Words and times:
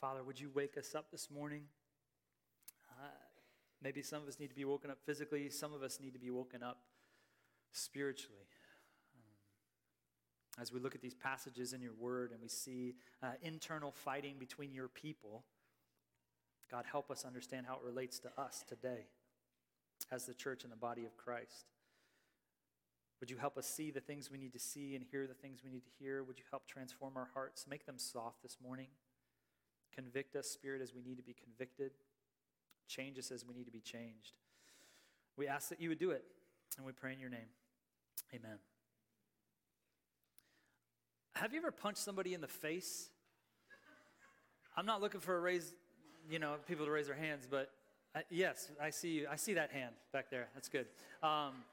Father, 0.00 0.22
would 0.22 0.38
you 0.38 0.50
wake 0.54 0.76
us 0.76 0.94
up 0.94 1.10
this 1.10 1.30
morning? 1.30 1.62
Uh, 2.90 3.08
maybe 3.82 4.02
some 4.02 4.22
of 4.22 4.28
us 4.28 4.38
need 4.38 4.48
to 4.50 4.54
be 4.54 4.64
woken 4.64 4.90
up 4.90 4.98
physically, 5.06 5.48
some 5.48 5.72
of 5.72 5.82
us 5.82 5.98
need 6.00 6.12
to 6.12 6.18
be 6.18 6.30
woken 6.30 6.62
up 6.62 6.80
spiritually. 7.72 8.46
Um, 9.14 10.62
as 10.62 10.70
we 10.70 10.80
look 10.80 10.94
at 10.94 11.00
these 11.00 11.14
passages 11.14 11.72
in 11.72 11.80
your 11.80 11.94
word 11.98 12.32
and 12.32 12.42
we 12.42 12.48
see 12.48 12.96
uh, 13.22 13.32
internal 13.40 13.90
fighting 13.90 14.34
between 14.38 14.74
your 14.74 14.88
people, 14.88 15.44
God, 16.70 16.84
help 16.90 17.10
us 17.10 17.24
understand 17.24 17.64
how 17.66 17.76
it 17.76 17.82
relates 17.82 18.18
to 18.20 18.28
us 18.36 18.64
today 18.68 19.06
as 20.12 20.26
the 20.26 20.34
church 20.34 20.62
and 20.62 20.72
the 20.72 20.76
body 20.76 21.06
of 21.06 21.16
Christ. 21.16 21.64
Would 23.20 23.30
you 23.30 23.38
help 23.38 23.56
us 23.56 23.66
see 23.66 23.90
the 23.90 24.00
things 24.00 24.30
we 24.30 24.36
need 24.36 24.52
to 24.52 24.58
see 24.58 24.94
and 24.94 25.02
hear 25.10 25.26
the 25.26 25.32
things 25.32 25.60
we 25.64 25.70
need 25.70 25.84
to 25.84 25.90
hear? 25.98 26.22
Would 26.22 26.38
you 26.38 26.44
help 26.50 26.66
transform 26.66 27.14
our 27.16 27.28
hearts, 27.32 27.64
make 27.66 27.86
them 27.86 27.98
soft 27.98 28.42
this 28.42 28.58
morning? 28.62 28.88
Convict 29.96 30.36
us, 30.36 30.46
Spirit, 30.46 30.82
as 30.82 30.94
we 30.94 31.02
need 31.02 31.16
to 31.16 31.22
be 31.22 31.34
convicted. 31.34 31.92
Change 32.86 33.18
us 33.18 33.30
as 33.30 33.44
we 33.44 33.54
need 33.54 33.64
to 33.64 33.72
be 33.72 33.80
changed. 33.80 34.36
We 35.36 35.48
ask 35.48 35.70
that 35.70 35.80
you 35.80 35.88
would 35.88 35.98
do 35.98 36.10
it, 36.10 36.24
and 36.76 36.86
we 36.86 36.92
pray 36.92 37.12
in 37.12 37.18
your 37.18 37.30
name. 37.30 37.48
Amen. 38.34 38.58
Have 41.34 41.52
you 41.52 41.58
ever 41.58 41.70
punched 41.70 41.98
somebody 41.98 42.34
in 42.34 42.40
the 42.40 42.48
face? 42.48 43.10
I'm 44.76 44.86
not 44.86 45.00
looking 45.00 45.20
for 45.20 45.36
a 45.36 45.40
raise, 45.40 45.74
you 46.30 46.38
know, 46.38 46.56
people 46.66 46.84
to 46.84 46.90
raise 46.90 47.06
their 47.06 47.16
hands, 47.16 47.46
but 47.50 47.70
I, 48.14 48.22
yes, 48.30 48.70
I 48.80 48.90
see 48.90 49.08
you. 49.08 49.26
I 49.30 49.36
see 49.36 49.54
that 49.54 49.70
hand 49.70 49.94
back 50.12 50.30
there. 50.30 50.48
That's 50.54 50.68
good. 50.68 50.86
Um, 51.22 51.64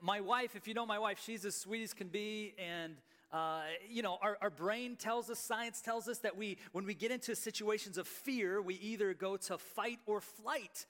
my 0.00 0.20
wife, 0.20 0.56
if 0.56 0.66
you 0.66 0.74
know 0.74 0.86
my 0.86 0.98
wife, 0.98 1.18
she's 1.22 1.44
as 1.44 1.54
sweet 1.54 1.82
as 1.82 1.92
can 1.92 2.08
be, 2.08 2.54
and 2.58 2.96
uh, 3.32 3.62
you 3.88 4.02
know, 4.02 4.18
our, 4.20 4.36
our 4.40 4.50
brain 4.50 4.96
tells 4.96 5.30
us, 5.30 5.38
science 5.38 5.80
tells 5.80 6.08
us 6.08 6.18
that 6.18 6.36
we, 6.36 6.58
when 6.72 6.84
we 6.84 6.94
get 6.94 7.10
into 7.10 7.36
situations 7.36 7.96
of 7.96 8.08
fear, 8.08 8.60
we 8.60 8.74
either 8.76 9.14
go 9.14 9.36
to 9.36 9.56
fight 9.56 10.00
or 10.06 10.20
flight. 10.20 10.86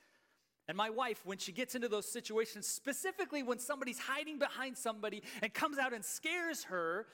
And 0.67 0.77
my 0.77 0.89
wife, 0.89 1.21
when 1.25 1.37
she 1.37 1.53
gets 1.53 1.75
into 1.75 1.89
those 1.89 2.11
situations, 2.11 2.67
specifically 2.67 3.43
when 3.43 3.59
somebody's 3.59 3.99
hiding 3.99 4.39
behind 4.39 4.79
somebody 4.79 5.23
and 5.43 5.53
comes 5.53 5.79
out 5.79 5.93
and 5.93 6.05
scares 6.05 6.65
her, 6.65 7.07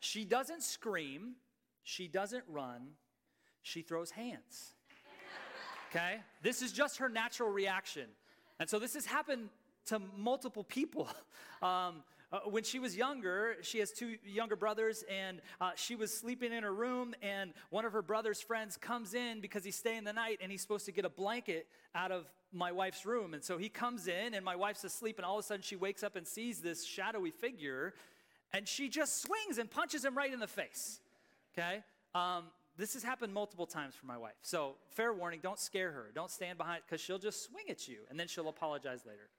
she 0.00 0.24
doesn't 0.24 0.62
scream, 0.62 1.36
she 1.82 2.06
doesn't 2.06 2.44
run, 2.48 2.88
she 3.62 3.82
throws 3.82 4.10
hands. 4.10 4.74
Okay? 5.90 6.16
This 6.42 6.60
is 6.60 6.72
just 6.72 6.98
her 6.98 7.08
natural 7.08 7.48
reaction. 7.48 8.06
And 8.60 8.68
so 8.68 8.78
this 8.78 8.94
has 8.94 9.06
happened 9.06 9.48
to 9.86 10.00
multiple 10.16 10.64
people. 10.64 11.08
Um, 11.60 12.04
uh, 12.30 12.40
when 12.40 12.62
she 12.62 12.78
was 12.78 12.94
younger, 12.94 13.56
she 13.62 13.78
has 13.78 13.90
two 13.90 14.16
younger 14.22 14.56
brothers, 14.56 15.02
and 15.10 15.40
uh, 15.60 15.70
she 15.76 15.96
was 15.96 16.12
sleeping 16.12 16.52
in 16.52 16.62
her 16.62 16.74
room, 16.74 17.14
and 17.22 17.54
one 17.70 17.86
of 17.86 17.92
her 17.92 18.02
brother's 18.02 18.40
friends 18.40 18.76
comes 18.76 19.14
in 19.14 19.40
because 19.40 19.64
he's 19.64 19.76
staying 19.76 20.04
the 20.04 20.12
night, 20.12 20.38
and 20.42 20.52
he's 20.52 20.60
supposed 20.60 20.84
to 20.86 20.92
get 20.92 21.06
a 21.06 21.10
blanket 21.10 21.66
out 21.94 22.12
of 22.12 22.26
my 22.52 22.70
wife's 22.70 23.06
room. 23.06 23.32
And 23.32 23.42
so 23.42 23.56
he 23.56 23.70
comes 23.70 24.08
in, 24.08 24.34
and 24.34 24.44
my 24.44 24.56
wife's 24.56 24.84
asleep, 24.84 25.16
and 25.16 25.24
all 25.24 25.38
of 25.38 25.44
a 25.44 25.46
sudden 25.46 25.62
she 25.62 25.76
wakes 25.76 26.02
up 26.02 26.16
and 26.16 26.26
sees 26.26 26.60
this 26.60 26.84
shadowy 26.84 27.30
figure, 27.30 27.94
and 28.52 28.68
she 28.68 28.90
just 28.90 29.22
swings 29.22 29.56
and 29.56 29.70
punches 29.70 30.04
him 30.04 30.14
right 30.14 30.32
in 30.32 30.40
the 30.40 30.46
face. 30.46 31.00
Okay? 31.56 31.82
Um, 32.14 32.44
this 32.76 32.92
has 32.92 33.02
happened 33.02 33.32
multiple 33.32 33.66
times 33.66 33.94
for 33.94 34.06
my 34.06 34.18
wife. 34.18 34.36
So, 34.42 34.76
fair 34.90 35.12
warning, 35.14 35.40
don't 35.42 35.58
scare 35.58 35.90
her. 35.92 36.10
Don't 36.14 36.30
stand 36.30 36.58
behind, 36.58 36.82
because 36.86 37.00
she'll 37.00 37.18
just 37.18 37.44
swing 37.44 37.64
at 37.70 37.88
you, 37.88 38.00
and 38.10 38.20
then 38.20 38.28
she'll 38.28 38.48
apologize 38.48 39.00
later. 39.06 39.30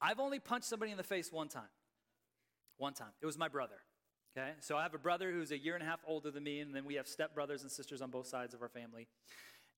I've 0.00 0.20
only 0.20 0.38
punched 0.38 0.66
somebody 0.66 0.90
in 0.92 0.96
the 0.96 1.02
face 1.02 1.32
one 1.32 1.48
time. 1.48 1.70
One 2.76 2.94
time. 2.94 3.12
It 3.20 3.26
was 3.26 3.38
my 3.38 3.48
brother. 3.48 3.76
Okay? 4.36 4.50
So 4.60 4.76
I 4.76 4.82
have 4.82 4.94
a 4.94 4.98
brother 4.98 5.32
who's 5.32 5.50
a 5.50 5.58
year 5.58 5.74
and 5.74 5.82
a 5.82 5.86
half 5.86 6.00
older 6.06 6.30
than 6.30 6.44
me, 6.44 6.60
and 6.60 6.74
then 6.74 6.84
we 6.84 6.94
have 6.94 7.06
stepbrothers 7.06 7.62
and 7.62 7.70
sisters 7.70 8.00
on 8.02 8.10
both 8.10 8.26
sides 8.26 8.54
of 8.54 8.62
our 8.62 8.68
family. 8.68 9.08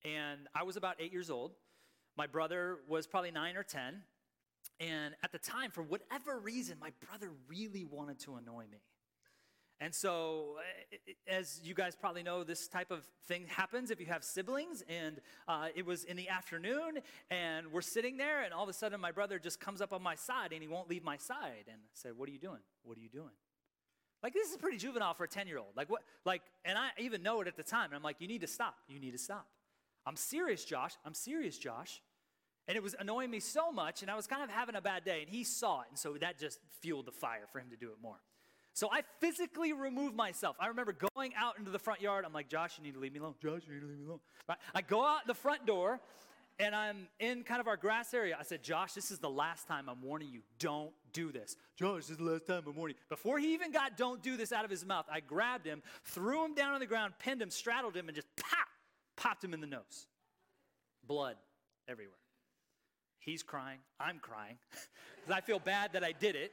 And 0.04 0.48
I 0.54 0.64
was 0.64 0.76
about 0.76 0.96
eight 0.98 1.12
years 1.12 1.30
old. 1.30 1.52
My 2.16 2.26
brother 2.26 2.78
was 2.88 3.06
probably 3.06 3.30
nine 3.30 3.56
or 3.56 3.62
10. 3.62 4.02
And 4.78 5.14
at 5.22 5.32
the 5.32 5.38
time, 5.38 5.70
for 5.70 5.82
whatever 5.82 6.38
reason, 6.38 6.76
my 6.80 6.92
brother 7.06 7.30
really 7.48 7.84
wanted 7.84 8.18
to 8.20 8.36
annoy 8.36 8.64
me. 8.70 8.80
And 9.80 9.94
so, 9.94 10.56
eh, 10.92 11.12
as 11.26 11.60
you 11.64 11.72
guys 11.72 11.96
probably 11.96 12.22
know, 12.22 12.44
this 12.44 12.68
type 12.68 12.90
of 12.90 13.02
thing 13.26 13.46
happens 13.46 13.90
if 13.90 13.98
you 13.98 14.06
have 14.06 14.22
siblings. 14.22 14.82
And 14.88 15.20
uh, 15.48 15.68
it 15.74 15.86
was 15.86 16.04
in 16.04 16.16
the 16.16 16.28
afternoon, 16.28 16.98
and 17.30 17.72
we're 17.72 17.80
sitting 17.80 18.18
there, 18.18 18.42
and 18.42 18.52
all 18.52 18.62
of 18.62 18.68
a 18.68 18.74
sudden, 18.74 19.00
my 19.00 19.10
brother 19.10 19.38
just 19.38 19.58
comes 19.58 19.80
up 19.80 19.92
on 19.92 20.02
my 20.02 20.14
side, 20.14 20.52
and 20.52 20.60
he 20.60 20.68
won't 20.68 20.88
leave 20.90 21.02
my 21.02 21.16
side. 21.16 21.64
And 21.66 21.78
I 21.78 21.94
said, 21.94 22.12
"What 22.16 22.28
are 22.28 22.32
you 22.32 22.38
doing? 22.38 22.60
What 22.82 22.98
are 22.98 23.00
you 23.00 23.08
doing?" 23.08 23.32
Like 24.22 24.34
this 24.34 24.50
is 24.50 24.58
pretty 24.58 24.76
juvenile 24.76 25.14
for 25.14 25.24
a 25.24 25.28
ten-year-old. 25.28 25.74
Like 25.74 25.88
what? 25.88 26.02
Like, 26.26 26.42
and 26.66 26.76
I 26.76 26.90
even 26.98 27.22
know 27.22 27.40
it 27.40 27.48
at 27.48 27.56
the 27.56 27.62
time. 27.62 27.86
And 27.86 27.94
I'm 27.94 28.02
like, 28.02 28.16
"You 28.20 28.28
need 28.28 28.42
to 28.42 28.46
stop. 28.46 28.76
You 28.86 29.00
need 29.00 29.12
to 29.12 29.18
stop." 29.18 29.46
I'm 30.04 30.16
serious, 30.16 30.64
Josh. 30.64 30.92
I'm 31.06 31.14
serious, 31.14 31.56
Josh. 31.58 32.02
And 32.68 32.76
it 32.76 32.82
was 32.82 32.94
annoying 32.98 33.30
me 33.30 33.40
so 33.40 33.72
much, 33.72 34.02
and 34.02 34.10
I 34.10 34.14
was 34.14 34.26
kind 34.26 34.42
of 34.42 34.50
having 34.50 34.74
a 34.74 34.80
bad 34.80 35.04
day, 35.04 35.22
and 35.22 35.30
he 35.30 35.42
saw 35.42 35.80
it, 35.80 35.86
and 35.88 35.98
so 35.98 36.12
that 36.20 36.38
just 36.38 36.60
fueled 36.80 37.06
the 37.06 37.12
fire 37.12 37.46
for 37.50 37.58
him 37.58 37.70
to 37.70 37.76
do 37.76 37.88
it 37.88 37.96
more. 38.02 38.20
So 38.74 38.88
I 38.90 39.02
physically 39.20 39.72
remove 39.72 40.14
myself. 40.14 40.56
I 40.60 40.68
remember 40.68 40.94
going 41.16 41.32
out 41.36 41.58
into 41.58 41.70
the 41.70 41.78
front 41.78 42.00
yard. 42.00 42.24
I'm 42.24 42.32
like, 42.32 42.48
Josh, 42.48 42.78
you 42.78 42.84
need 42.84 42.94
to 42.94 43.00
leave 43.00 43.12
me 43.12 43.18
alone. 43.18 43.34
Josh, 43.42 43.62
you 43.66 43.74
need 43.74 43.80
to 43.80 43.86
leave 43.86 43.98
me 43.98 44.06
alone. 44.06 44.20
Right? 44.48 44.58
I 44.74 44.82
go 44.82 45.04
out 45.04 45.26
the 45.26 45.34
front 45.34 45.66
door 45.66 46.00
and 46.60 46.74
I'm 46.74 47.08
in 47.18 47.42
kind 47.42 47.60
of 47.60 47.66
our 47.66 47.76
grass 47.76 48.12
area. 48.12 48.36
I 48.38 48.42
said, 48.42 48.62
Josh, 48.62 48.92
this 48.92 49.10
is 49.10 49.18
the 49.18 49.30
last 49.30 49.66
time 49.66 49.88
I'm 49.88 50.02
warning 50.02 50.28
you. 50.30 50.42
Don't 50.58 50.92
do 51.12 51.32
this. 51.32 51.56
Josh, 51.76 52.02
this 52.02 52.10
is 52.10 52.16
the 52.18 52.24
last 52.24 52.46
time 52.46 52.62
I'm 52.66 52.76
warning 52.76 52.96
you. 52.98 53.04
Before 53.08 53.38
he 53.38 53.54
even 53.54 53.72
got 53.72 53.96
don't 53.96 54.22
do 54.22 54.36
this 54.36 54.52
out 54.52 54.64
of 54.64 54.70
his 54.70 54.84
mouth, 54.84 55.06
I 55.10 55.20
grabbed 55.20 55.66
him, 55.66 55.82
threw 56.04 56.44
him 56.44 56.54
down 56.54 56.74
on 56.74 56.80
the 56.80 56.86
ground, 56.86 57.14
pinned 57.18 57.40
him, 57.40 57.50
straddled 57.50 57.96
him, 57.96 58.08
and 58.08 58.14
just 58.14 58.28
pop, 58.36 58.68
popped 59.16 59.42
him 59.42 59.54
in 59.54 59.60
the 59.60 59.66
nose. 59.66 60.06
Blood 61.06 61.36
everywhere. 61.88 62.14
He's 63.18 63.42
crying. 63.42 63.78
I'm 63.98 64.18
crying 64.18 64.58
because 65.16 65.36
I 65.36 65.40
feel 65.40 65.58
bad 65.58 65.94
that 65.94 66.04
I 66.04 66.12
did 66.12 66.36
it. 66.36 66.52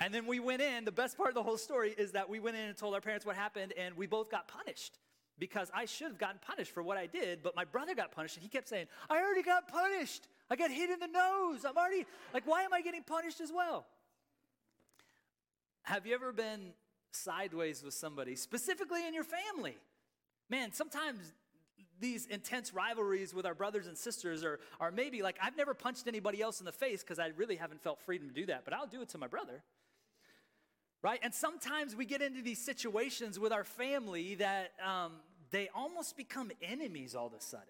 And 0.00 0.12
then 0.12 0.26
we 0.26 0.40
went 0.40 0.62
in. 0.62 0.84
The 0.84 0.92
best 0.92 1.16
part 1.16 1.30
of 1.30 1.34
the 1.34 1.42
whole 1.42 1.58
story 1.58 1.94
is 1.96 2.12
that 2.12 2.28
we 2.28 2.38
went 2.40 2.56
in 2.56 2.68
and 2.68 2.76
told 2.76 2.94
our 2.94 3.00
parents 3.00 3.24
what 3.24 3.36
happened, 3.36 3.72
and 3.78 3.96
we 3.96 4.06
both 4.06 4.30
got 4.30 4.48
punished 4.48 4.98
because 5.38 5.70
I 5.74 5.84
should 5.84 6.08
have 6.08 6.18
gotten 6.18 6.38
punished 6.46 6.72
for 6.72 6.82
what 6.82 6.96
I 6.96 7.06
did, 7.06 7.42
but 7.42 7.54
my 7.54 7.64
brother 7.64 7.94
got 7.94 8.12
punished, 8.12 8.36
and 8.36 8.42
he 8.42 8.48
kept 8.48 8.68
saying, 8.68 8.86
I 9.10 9.18
already 9.18 9.42
got 9.42 9.68
punished. 9.68 10.28
I 10.50 10.56
got 10.56 10.70
hit 10.70 10.90
in 10.90 10.98
the 10.98 11.08
nose. 11.08 11.64
I'm 11.64 11.76
already, 11.76 12.06
like, 12.32 12.46
why 12.46 12.62
am 12.62 12.72
I 12.72 12.80
getting 12.80 13.02
punished 13.02 13.40
as 13.40 13.52
well? 13.52 13.86
Have 15.82 16.06
you 16.06 16.14
ever 16.14 16.32
been 16.32 16.72
sideways 17.10 17.82
with 17.82 17.94
somebody, 17.94 18.34
specifically 18.34 19.06
in 19.06 19.14
your 19.14 19.24
family? 19.24 19.76
Man, 20.48 20.72
sometimes 20.72 21.32
these 22.00 22.26
intense 22.26 22.74
rivalries 22.74 23.34
with 23.34 23.46
our 23.46 23.54
brothers 23.54 23.86
and 23.86 23.96
sisters 23.96 24.44
are, 24.44 24.60
are 24.80 24.90
maybe 24.90 25.22
like 25.22 25.38
I've 25.42 25.56
never 25.56 25.74
punched 25.74 26.06
anybody 26.06 26.42
else 26.42 26.60
in 26.60 26.66
the 26.66 26.72
face 26.72 27.02
because 27.02 27.18
I 27.18 27.28
really 27.36 27.56
haven't 27.56 27.82
felt 27.82 28.00
freedom 28.02 28.28
to 28.28 28.34
do 28.34 28.46
that, 28.46 28.64
but 28.64 28.74
I'll 28.74 28.86
do 28.86 29.00
it 29.00 29.08
to 29.10 29.18
my 29.18 29.26
brother 29.26 29.62
right? 31.06 31.20
And 31.22 31.32
sometimes 31.32 31.94
we 31.94 32.04
get 32.04 32.20
into 32.20 32.42
these 32.42 32.58
situations 32.58 33.38
with 33.38 33.52
our 33.52 33.62
family 33.62 34.34
that 34.34 34.72
um, 34.84 35.12
they 35.52 35.68
almost 35.72 36.16
become 36.16 36.50
enemies 36.60 37.14
all 37.14 37.28
of 37.28 37.32
a 37.32 37.40
sudden. 37.40 37.68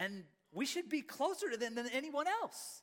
And 0.00 0.24
we 0.52 0.66
should 0.66 0.88
be 0.88 1.00
closer 1.00 1.48
to 1.48 1.56
them 1.56 1.76
than 1.76 1.86
anyone 1.92 2.26
else. 2.26 2.82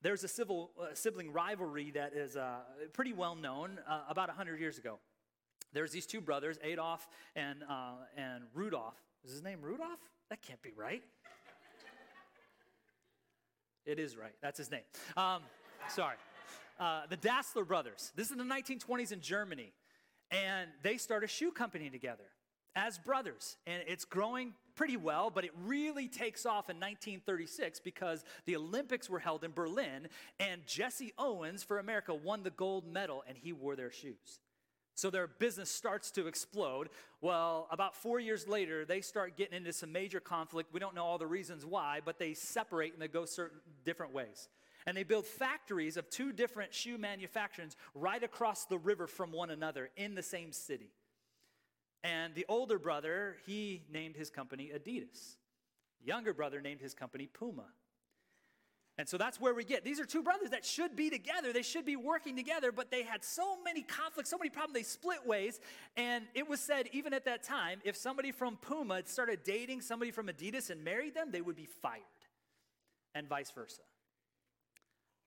There's 0.00 0.24
a 0.24 0.28
civil, 0.28 0.70
uh, 0.80 0.94
sibling 0.94 1.34
rivalry 1.34 1.90
that 1.90 2.14
is 2.14 2.34
uh, 2.34 2.60
pretty 2.94 3.12
well 3.12 3.34
known 3.34 3.78
uh, 3.86 4.04
about 4.08 4.28
100 4.28 4.58
years 4.58 4.78
ago. 4.78 4.98
There's 5.74 5.92
these 5.92 6.06
two 6.06 6.22
brothers, 6.22 6.58
Adolf 6.64 7.06
and, 7.36 7.62
uh, 7.68 7.92
and 8.16 8.44
Rudolph. 8.54 8.96
Is 9.22 9.32
his 9.32 9.42
name 9.42 9.58
Rudolph? 9.60 10.00
That 10.30 10.40
can't 10.40 10.62
be 10.62 10.72
right. 10.74 11.02
it 13.84 13.98
is 13.98 14.16
right. 14.16 14.32
That's 14.40 14.56
his 14.56 14.70
name. 14.70 14.84
Um, 15.14 15.42
sorry 15.88 16.16
uh, 16.78 17.02
the 17.08 17.16
Dassler 17.16 17.66
brothers. 17.66 18.12
This 18.16 18.26
is 18.26 18.32
in 18.32 18.38
the 18.38 18.54
1920s 18.54 19.12
in 19.12 19.20
Germany. 19.20 19.72
And 20.30 20.70
they 20.82 20.96
start 20.96 21.22
a 21.22 21.28
shoe 21.28 21.52
company 21.52 21.90
together 21.90 22.24
as 22.74 22.98
brothers. 22.98 23.56
And 23.66 23.82
it's 23.86 24.04
growing 24.04 24.54
pretty 24.74 24.96
well, 24.96 25.30
but 25.30 25.44
it 25.44 25.52
really 25.64 26.08
takes 26.08 26.44
off 26.44 26.68
in 26.70 26.76
1936 26.76 27.80
because 27.80 28.24
the 28.46 28.56
Olympics 28.56 29.08
were 29.08 29.20
held 29.20 29.44
in 29.44 29.52
Berlin 29.52 30.08
and 30.40 30.66
Jesse 30.66 31.12
Owens 31.18 31.62
for 31.62 31.78
America 31.78 32.12
won 32.12 32.42
the 32.42 32.50
gold 32.50 32.86
medal 32.86 33.22
and 33.28 33.36
he 33.38 33.52
wore 33.52 33.76
their 33.76 33.92
shoes. 33.92 34.40
So 34.96 35.10
their 35.10 35.26
business 35.26 35.70
starts 35.70 36.10
to 36.12 36.28
explode. 36.28 36.88
Well, 37.20 37.66
about 37.70 37.96
four 37.96 38.20
years 38.20 38.46
later, 38.46 38.84
they 38.84 39.00
start 39.00 39.36
getting 39.36 39.56
into 39.56 39.72
some 39.72 39.90
major 39.90 40.20
conflict. 40.20 40.72
We 40.72 40.78
don't 40.78 40.94
know 40.94 41.04
all 41.04 41.18
the 41.18 41.26
reasons 41.26 41.66
why, 41.66 42.00
but 42.04 42.18
they 42.18 42.34
separate 42.34 42.92
and 42.92 43.02
they 43.02 43.08
go 43.08 43.24
certain 43.24 43.58
different 43.84 44.14
ways. 44.14 44.48
And 44.86 44.96
they 44.96 45.02
built 45.02 45.26
factories 45.26 45.96
of 45.96 46.10
two 46.10 46.32
different 46.32 46.74
shoe 46.74 46.98
manufacturers 46.98 47.76
right 47.94 48.22
across 48.22 48.66
the 48.66 48.78
river 48.78 49.06
from 49.06 49.32
one 49.32 49.50
another 49.50 49.90
in 49.96 50.14
the 50.14 50.22
same 50.22 50.52
city. 50.52 50.90
And 52.02 52.34
the 52.34 52.44
older 52.48 52.78
brother, 52.78 53.36
he 53.46 53.82
named 53.90 54.14
his 54.14 54.28
company 54.28 54.70
Adidas. 54.74 55.36
The 56.00 56.06
younger 56.06 56.34
brother 56.34 56.60
named 56.60 56.82
his 56.82 56.92
company 56.92 57.26
Puma. 57.26 57.64
And 58.96 59.08
so 59.08 59.18
that's 59.18 59.40
where 59.40 59.54
we 59.54 59.64
get. 59.64 59.84
These 59.84 59.98
are 59.98 60.04
two 60.04 60.22
brothers 60.22 60.50
that 60.50 60.64
should 60.64 60.94
be 60.94 61.10
together. 61.10 61.52
They 61.52 61.62
should 61.62 61.84
be 61.84 61.96
working 61.96 62.36
together, 62.36 62.70
but 62.70 62.90
they 62.92 63.02
had 63.02 63.24
so 63.24 63.60
many 63.64 63.82
conflicts, 63.82 64.30
so 64.30 64.38
many 64.38 64.50
problems. 64.50 64.74
They 64.74 64.84
split 64.84 65.26
ways. 65.26 65.58
And 65.96 66.26
it 66.34 66.48
was 66.48 66.60
said, 66.60 66.88
even 66.92 67.12
at 67.12 67.24
that 67.24 67.42
time, 67.42 67.80
if 67.84 67.96
somebody 67.96 68.30
from 68.30 68.56
Puma 68.56 69.02
started 69.06 69.40
dating 69.42 69.80
somebody 69.80 70.12
from 70.12 70.28
Adidas 70.28 70.70
and 70.70 70.84
married 70.84 71.14
them, 71.14 71.32
they 71.32 71.40
would 71.40 71.56
be 71.56 71.66
fired, 71.66 72.02
and 73.14 73.28
vice 73.28 73.50
versa. 73.50 73.82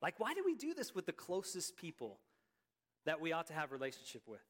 Like, 0.01 0.19
why 0.19 0.33
do 0.33 0.43
we 0.45 0.55
do 0.55 0.73
this 0.73 0.93
with 0.93 1.05
the 1.05 1.13
closest 1.13 1.77
people 1.77 2.19
that 3.05 3.19
we 3.19 3.31
ought 3.31 3.47
to 3.47 3.53
have 3.53 3.71
relationship 3.71 4.21
with? 4.27 4.41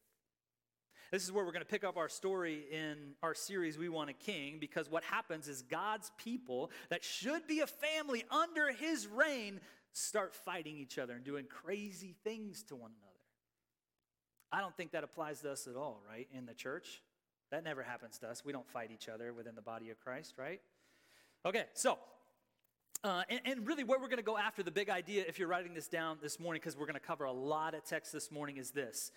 This 1.11 1.23
is 1.23 1.31
where 1.31 1.45
we're 1.45 1.53
going 1.53 1.63
to 1.63 1.69
pick 1.69 1.85
up 1.85 1.95
our 1.95 2.09
story 2.09 2.65
in 2.69 3.13
our 3.23 3.33
series, 3.33 3.77
We 3.77 3.87
Want 3.87 4.09
a 4.09 4.13
King, 4.13 4.57
because 4.59 4.91
what 4.91 5.03
happens 5.05 5.47
is 5.47 5.61
God's 5.61 6.11
people 6.17 6.69
that 6.89 7.03
should 7.03 7.47
be 7.47 7.61
a 7.61 7.67
family 7.67 8.25
under 8.29 8.73
his 8.73 9.07
reign 9.07 9.61
start 9.93 10.35
fighting 10.35 10.77
each 10.77 10.99
other 10.99 11.13
and 11.13 11.23
doing 11.23 11.45
crazy 11.45 12.13
things 12.25 12.63
to 12.63 12.75
one 12.75 12.91
another. 12.91 13.07
I 14.51 14.59
don't 14.59 14.75
think 14.75 14.91
that 14.91 15.03
applies 15.03 15.41
to 15.41 15.51
us 15.51 15.67
at 15.67 15.75
all, 15.75 16.01
right? 16.09 16.27
In 16.33 16.45
the 16.45 16.53
church. 16.53 17.01
That 17.51 17.63
never 17.63 17.83
happens 17.83 18.17
to 18.19 18.27
us. 18.27 18.43
We 18.43 18.51
don't 18.51 18.67
fight 18.67 18.91
each 18.93 19.07
other 19.07 19.33
within 19.33 19.55
the 19.55 19.61
body 19.61 19.89
of 19.89 19.99
Christ, 19.99 20.35
right? 20.37 20.59
Okay, 21.45 21.65
so 21.73 21.97
uh, 23.07 23.23
and, 23.29 23.39
and, 23.45 23.65
really, 23.65 23.85
where 23.85 23.97
we're 23.97 24.09
going 24.09 24.17
to 24.17 24.21
go 24.23 24.37
after 24.37 24.61
the 24.61 24.71
big 24.71 24.89
idea, 24.89 25.23
if 25.29 25.39
you're 25.39 25.47
writing 25.47 25.73
this 25.73 25.87
down 25.87 26.17
this 26.21 26.41
morning, 26.41 26.59
because 26.59 26.75
we're 26.75 26.85
going 26.85 26.93
to 26.93 26.99
cover 26.99 27.23
a 27.23 27.31
lot 27.31 27.73
of 27.73 27.85
text 27.85 28.11
this 28.11 28.29
morning, 28.33 28.57
is 28.57 28.71
this. 28.71 29.13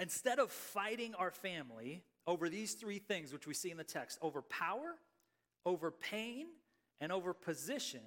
Instead 0.00 0.38
of 0.38 0.50
fighting 0.50 1.14
our 1.16 1.30
family 1.30 2.02
over 2.26 2.48
these 2.48 2.72
three 2.72 2.98
things, 2.98 3.34
which 3.34 3.46
we 3.46 3.52
see 3.52 3.70
in 3.70 3.76
the 3.76 3.84
text 3.84 4.18
over 4.22 4.40
power, 4.40 4.94
over 5.66 5.90
pain, 5.90 6.46
and 6.98 7.12
over 7.12 7.34
position, 7.34 8.00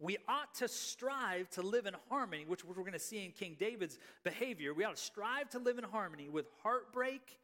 we 0.00 0.16
ought 0.26 0.52
to 0.56 0.66
strive 0.66 1.48
to 1.50 1.62
live 1.62 1.86
in 1.86 1.94
harmony, 2.08 2.44
which 2.44 2.64
we're 2.64 2.74
going 2.74 2.92
to 2.92 2.98
see 2.98 3.24
in 3.24 3.30
King 3.30 3.56
David's 3.60 3.96
behavior. 4.24 4.74
We 4.74 4.82
ought 4.82 4.96
to 4.96 5.02
strive 5.02 5.50
to 5.50 5.60
live 5.60 5.78
in 5.78 5.84
harmony 5.84 6.28
with 6.28 6.46
heartbreak, 6.64 7.38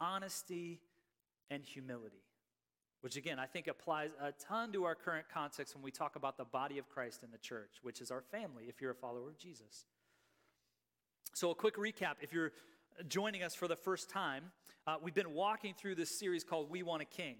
honesty, 0.00 0.80
and 1.50 1.62
humility 1.62 2.22
which 3.00 3.16
again 3.16 3.38
I 3.38 3.46
think 3.46 3.68
applies 3.68 4.10
a 4.20 4.32
ton 4.32 4.72
to 4.72 4.84
our 4.84 4.94
current 4.94 5.26
context 5.32 5.74
when 5.74 5.82
we 5.82 5.90
talk 5.90 6.16
about 6.16 6.36
the 6.36 6.44
body 6.44 6.78
of 6.78 6.88
Christ 6.88 7.22
in 7.22 7.30
the 7.30 7.38
church, 7.38 7.78
which 7.82 8.00
is 8.00 8.10
our 8.10 8.22
family 8.22 8.64
if 8.68 8.80
you're 8.80 8.90
a 8.90 8.94
follower 8.96 9.28
of 9.28 9.38
Jesus. 9.38 9.86
So, 11.34 11.50
a 11.50 11.54
quick 11.54 11.76
recap 11.76 12.16
if 12.20 12.32
you're 12.32 12.52
joining 13.06 13.42
us 13.42 13.54
for 13.54 13.68
the 13.68 13.76
first 13.76 14.10
time, 14.10 14.44
uh, 14.86 14.96
we've 15.02 15.14
been 15.14 15.34
walking 15.34 15.74
through 15.74 15.94
this 15.94 16.18
series 16.18 16.42
called 16.42 16.70
We 16.70 16.82
Want 16.82 17.02
a 17.02 17.04
King. 17.04 17.36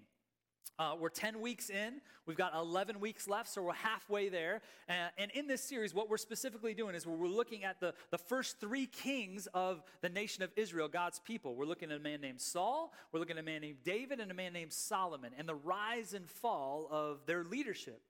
Uh, 0.79 0.95
we're 0.97 1.09
10 1.09 1.41
weeks 1.41 1.69
in. 1.69 1.99
We've 2.25 2.37
got 2.37 2.53
11 2.55 3.01
weeks 3.01 3.27
left, 3.27 3.49
so 3.49 3.61
we're 3.61 3.73
halfway 3.73 4.29
there. 4.29 4.61
Uh, 4.87 5.09
and 5.17 5.29
in 5.31 5.45
this 5.45 5.61
series, 5.61 5.93
what 5.93 6.09
we're 6.09 6.17
specifically 6.17 6.73
doing 6.73 6.95
is 6.95 7.05
we're 7.05 7.27
looking 7.27 7.65
at 7.65 7.81
the, 7.81 7.93
the 8.11 8.17
first 8.17 8.61
three 8.61 8.85
kings 8.85 9.47
of 9.53 9.83
the 10.01 10.07
nation 10.07 10.41
of 10.41 10.51
Israel, 10.55 10.87
God's 10.87 11.19
people. 11.19 11.55
We're 11.55 11.65
looking 11.65 11.91
at 11.91 11.97
a 11.97 12.01
man 12.01 12.21
named 12.21 12.39
Saul, 12.39 12.93
we're 13.11 13.19
looking 13.19 13.37
at 13.37 13.41
a 13.41 13.45
man 13.45 13.59
named 13.61 13.79
David, 13.83 14.21
and 14.21 14.31
a 14.31 14.33
man 14.33 14.53
named 14.53 14.71
Solomon, 14.71 15.31
and 15.37 15.49
the 15.49 15.55
rise 15.55 16.13
and 16.13 16.29
fall 16.29 16.87
of 16.89 17.25
their 17.25 17.43
leadership. 17.43 18.01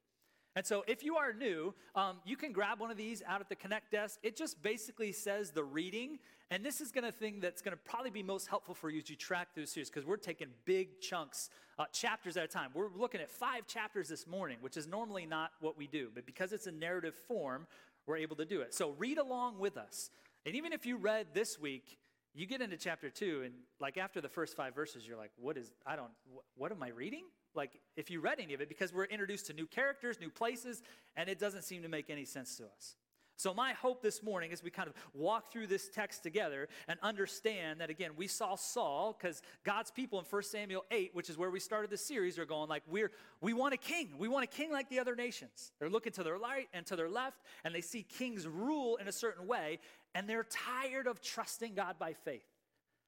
And 0.56 0.66
so, 0.66 0.84
if 0.88 1.04
you 1.04 1.16
are 1.16 1.32
new, 1.32 1.76
um, 1.96 2.18
you 2.26 2.36
can 2.36 2.52
grab 2.52 2.80
one 2.80 2.90
of 2.90 2.98
these 2.98 3.22
out 3.28 3.40
at 3.40 3.50
the 3.50 3.56
Connect 3.56 3.92
desk. 3.92 4.20
It 4.24 4.36
just 4.36 4.62
basically 4.64 5.12
says 5.12 5.52
the 5.52 5.64
reading, 5.64 6.18
and 6.50 6.66
this 6.66 6.82
is 6.82 6.92
going 6.92 7.04
to 7.04 7.12
thing 7.12 7.40
that's 7.40 7.62
going 7.62 7.78
to 7.78 7.82
probably 7.84 8.10
be 8.10 8.24
most 8.24 8.48
helpful 8.48 8.74
for 8.74 8.90
you 8.90 9.00
as 9.00 9.10
you 9.10 9.16
track 9.16 9.54
through 9.54 9.64
the 9.64 9.70
series 9.70 9.90
because 9.90 10.06
we're 10.06 10.18
taking 10.18 10.48
big 10.66 11.00
chunks, 11.02 11.50
uh, 11.78 11.86
chapters 11.94 12.36
at 12.36 12.44
a 12.44 12.48
time. 12.48 12.72
We're 12.74 12.90
looking 12.96 13.22
at 13.22 13.30
five 13.30 13.68
chapters 13.68 14.10
this 14.10 14.26
morning, 14.26 14.58
which 14.62 14.76
is 14.76 14.88
normally 14.88 15.28
not 15.28 15.52
what 15.62 15.78
we 15.78 15.86
do, 15.86 16.10
but 16.14 16.26
because 16.26 16.52
it's 16.52 16.66
a 16.66 16.72
narrative 16.72 17.16
form, 17.28 17.68
we're 18.08 18.18
able 18.18 18.36
to 18.38 18.46
do 18.46 18.62
it. 18.62 18.74
So, 18.74 18.96
read 18.98 19.20
along 19.20 19.60
with 19.60 19.78
us. 19.78 20.10
And 20.48 20.56
even 20.56 20.74
if 20.74 20.84
you 20.86 20.98
read 20.98 21.28
this 21.34 21.60
week, 21.60 22.00
you 22.34 22.48
get 22.48 22.62
into 22.62 22.78
chapter 22.78 23.10
two, 23.10 23.44
and 23.46 23.54
like 23.80 23.98
after 23.98 24.20
the 24.20 24.30
first 24.30 24.56
five 24.56 24.74
verses, 24.74 25.08
you're 25.08 25.18
like, 25.18 25.32
what 25.38 25.58
is, 25.58 25.72
I 25.86 25.96
don't, 25.96 26.12
what, 26.32 26.46
what 26.56 26.72
am 26.72 26.82
I 26.82 26.90
reading? 26.90 27.26
Like 27.56 27.80
if 27.96 28.10
you 28.10 28.20
read 28.22 28.40
any 28.40 28.54
of 28.54 28.62
it 28.62 28.70
because 28.70 28.94
we're 28.94 29.06
introduced 29.06 29.48
to 29.48 29.54
new 29.54 29.68
characters, 29.68 30.20
new 30.20 30.30
places, 30.30 30.82
and 31.16 31.30
it 31.30 31.40
doesn't 31.40 31.64
seem 31.64 31.82
to 31.84 31.90
make 31.90 32.10
any 32.10 32.26
sense 32.26 32.58
to 32.58 32.64
us. 32.66 32.96
So, 33.40 33.54
my 33.54 33.72
hope 33.72 34.02
this 34.04 34.22
morning 34.22 34.52
as 34.52 34.62
we 34.62 34.70
kind 34.70 34.90
of 34.90 34.96
walk 35.14 35.50
through 35.50 35.68
this 35.68 35.88
text 35.88 36.24
together 36.24 36.68
and 36.90 37.00
understand 37.02 37.80
that 37.80 37.90
again, 37.90 38.12
we 38.18 38.28
saw 38.28 38.56
Saul 38.56 39.16
because 39.18 39.42
God's 39.64 39.92
people 39.92 40.20
in 40.20 40.26
1 40.26 40.44
Samuel 40.44 40.84
8, 40.92 41.12
which 41.14 41.30
is 41.30 41.38
where 41.38 41.50
we 41.50 41.62
started 41.62 41.90
the 41.90 41.98
series, 41.98 42.38
are 42.38 42.44
going 42.44 42.68
like, 42.68 42.84
we're, 42.86 43.12
we 43.40 43.54
want 43.54 43.74
a 43.74 43.78
king. 43.78 44.10
We 44.18 44.28
want 44.28 44.44
a 44.44 44.48
king 44.48 44.74
like 44.74 44.90
the 44.90 45.00
other 45.00 45.16
nations. 45.16 45.72
They're 45.80 45.90
looking 45.90 46.12
to 46.14 46.24
their 46.24 46.38
right 46.38 46.68
and 46.74 46.86
to 46.88 46.98
their 46.98 47.08
left, 47.08 47.38
and 47.64 47.74
they 47.74 47.80
see 47.80 48.04
kings 48.04 48.46
rule 48.46 48.98
in 48.98 49.08
a 49.08 49.14
certain 49.14 49.48
way, 49.48 49.80
and 50.14 50.28
they're 50.28 50.44
tired 50.44 51.08
of 51.08 51.22
trusting 51.22 51.76
God 51.76 51.96
by 51.98 52.12
faith. 52.12 52.44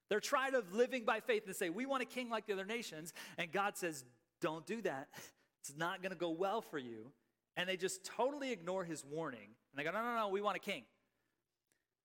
They're 0.07 0.21
tired 0.21 0.53
of 0.53 0.73
living 0.73 1.03
by 1.03 1.19
faith 1.19 1.45
and 1.45 1.55
say, 1.55 1.69
We 1.69 1.85
want 1.85 2.03
a 2.03 2.05
king 2.05 2.29
like 2.29 2.45
the 2.45 2.53
other 2.53 2.65
nations. 2.65 3.13
And 3.37 3.51
God 3.51 3.75
says, 3.75 4.05
don't 4.41 4.65
do 4.65 4.81
that. 4.81 5.09
It's 5.61 5.77
not 5.77 6.01
going 6.01 6.11
to 6.11 6.17
go 6.17 6.31
well 6.31 6.61
for 6.61 6.79
you. 6.79 7.11
And 7.55 7.69
they 7.69 7.77
just 7.77 8.03
totally 8.03 8.51
ignore 8.51 8.83
his 8.83 9.05
warning. 9.05 9.39
And 9.71 9.77
they 9.77 9.83
go, 9.83 9.91
no, 9.91 10.03
no, 10.03 10.15
no, 10.15 10.29
we 10.29 10.41
want 10.41 10.55
a 10.55 10.59
king. 10.59 10.83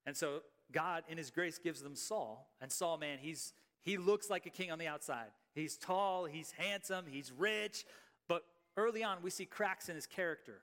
And 0.05 0.17
so 0.17 0.43
God, 0.73 1.05
in 1.09 1.17
his 1.19 1.31
grace, 1.31 1.59
gives 1.59 1.81
them 1.81 1.95
Saul. 1.95 2.51
And 2.61 2.71
Saul, 2.71 2.99
man, 2.99 3.19
he's, 3.19 3.55
he 3.83 3.97
looks 3.97 4.29
like 4.29 4.47
a 4.47 4.51
king 4.51 4.71
on 4.71 4.79
the 4.79 4.89
outside. 4.89 5.29
He's 5.55 5.77
tall, 5.77 6.27
he's 6.27 6.51
handsome, 6.51 7.07
he's 7.09 7.33
rich. 7.33 7.85
But 8.29 8.43
early 8.77 9.03
on, 9.03 9.19
we 9.23 9.31
see 9.31 9.47
cracks 9.47 9.89
in 9.89 9.95
his 9.95 10.07
character. 10.07 10.61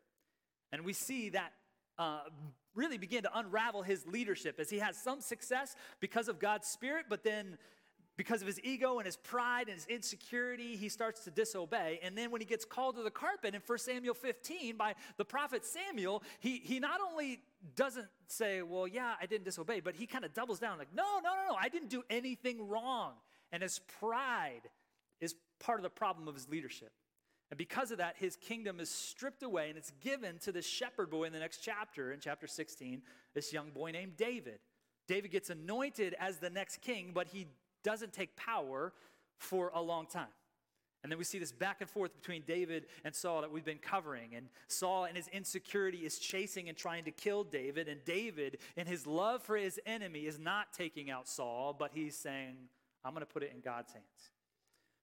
And 0.71 0.83
we 0.85 0.93
see 0.93 1.29
that 1.29 1.53
uh, 1.97 2.21
really 2.75 2.97
begin 2.97 3.23
to 3.23 3.37
unravel 3.37 3.83
his 3.83 4.05
leadership 4.07 4.59
as 4.59 4.69
he 4.69 4.79
has 4.79 4.97
some 4.97 5.21
success 5.21 5.75
because 5.99 6.27
of 6.27 6.39
God's 6.39 6.67
Spirit, 6.67 7.05
but 7.09 7.23
then 7.23 7.57
because 8.15 8.41
of 8.41 8.47
his 8.47 8.59
ego 8.63 8.99
and 8.99 9.05
his 9.05 9.15
pride 9.15 9.67
and 9.67 9.75
his 9.75 9.87
insecurity, 9.87 10.75
he 10.75 10.87
starts 10.87 11.23
to 11.23 11.31
disobey. 11.31 11.99
And 12.03 12.17
then 12.17 12.29
when 12.29 12.41
he 12.41 12.45
gets 12.45 12.63
called 12.63 12.95
to 12.97 13.03
the 13.03 13.11
carpet 13.11 13.55
in 13.55 13.61
1 13.65 13.77
Samuel 13.79 14.13
15 14.13 14.77
by 14.77 14.93
the 15.17 15.25
prophet 15.25 15.65
Samuel, 15.65 16.21
he, 16.39 16.61
he 16.63 16.79
not 16.79 16.99
only 17.01 17.41
doesn't 17.75 18.07
say, 18.27 18.61
Well, 18.61 18.87
yeah, 18.87 19.13
I 19.19 19.25
didn't 19.25 19.45
disobey, 19.45 19.79
but 19.79 19.95
he 19.95 20.05
kind 20.05 20.25
of 20.25 20.33
doubles 20.33 20.59
down, 20.59 20.77
like, 20.77 20.93
No, 20.93 21.19
no, 21.23 21.31
no, 21.35 21.53
no, 21.53 21.55
I 21.59 21.69
didn't 21.69 21.89
do 21.89 22.03
anything 22.09 22.67
wrong. 22.67 23.13
And 23.51 23.63
his 23.63 23.79
pride 23.99 24.69
is 25.19 25.35
part 25.59 25.79
of 25.79 25.83
the 25.83 25.89
problem 25.89 26.27
of 26.27 26.35
his 26.35 26.47
leadership. 26.49 26.91
And 27.49 27.57
because 27.57 27.91
of 27.91 27.99
that, 27.99 28.15
his 28.17 28.35
kingdom 28.35 28.79
is 28.79 28.89
stripped 28.89 29.43
away 29.43 29.69
and 29.69 29.77
it's 29.77 29.91
given 30.01 30.39
to 30.39 30.51
this 30.51 30.65
shepherd 30.65 31.09
boy 31.11 31.25
in 31.25 31.33
the 31.33 31.39
next 31.39 31.59
chapter, 31.59 32.11
in 32.11 32.19
chapter 32.19 32.47
16, 32.47 33.01
this 33.33 33.53
young 33.53 33.69
boy 33.69 33.91
named 33.91 34.17
David. 34.17 34.59
David 35.07 35.31
gets 35.31 35.49
anointed 35.49 36.15
as 36.19 36.37
the 36.37 36.49
next 36.49 36.81
king, 36.81 37.11
but 37.13 37.27
he 37.27 37.47
doesn't 37.83 38.13
take 38.13 38.35
power 38.35 38.93
for 39.37 39.71
a 39.73 39.81
long 39.81 40.05
time. 40.07 40.27
And 41.03 41.11
then 41.11 41.19
we 41.19 41.25
see 41.25 41.37
this 41.37 41.51
back 41.51 41.81
and 41.81 41.89
forth 41.89 42.15
between 42.15 42.43
David 42.47 42.85
and 43.03 43.13
Saul 43.13 43.41
that 43.41 43.51
we've 43.51 43.65
been 43.65 43.77
covering. 43.77 44.35
And 44.35 44.47
Saul, 44.69 45.03
in 45.03 45.15
his 45.15 45.27
insecurity, 45.27 45.99
is 45.99 46.17
chasing 46.17 46.69
and 46.69 46.77
trying 46.77 47.03
to 47.03 47.11
kill 47.11 47.43
David. 47.43 47.89
And 47.89 48.03
David, 48.05 48.59
in 48.77 48.87
his 48.87 49.05
love 49.05 49.43
for 49.43 49.57
his 49.57 49.79
enemy, 49.85 50.21
is 50.21 50.39
not 50.39 50.71
taking 50.71 51.11
out 51.11 51.27
Saul, 51.27 51.75
but 51.77 51.91
he's 51.93 52.15
saying, 52.15 52.55
I'm 53.03 53.13
going 53.13 53.25
to 53.25 53.31
put 53.31 53.43
it 53.43 53.51
in 53.53 53.59
God's 53.59 53.91
hands. 53.91 54.05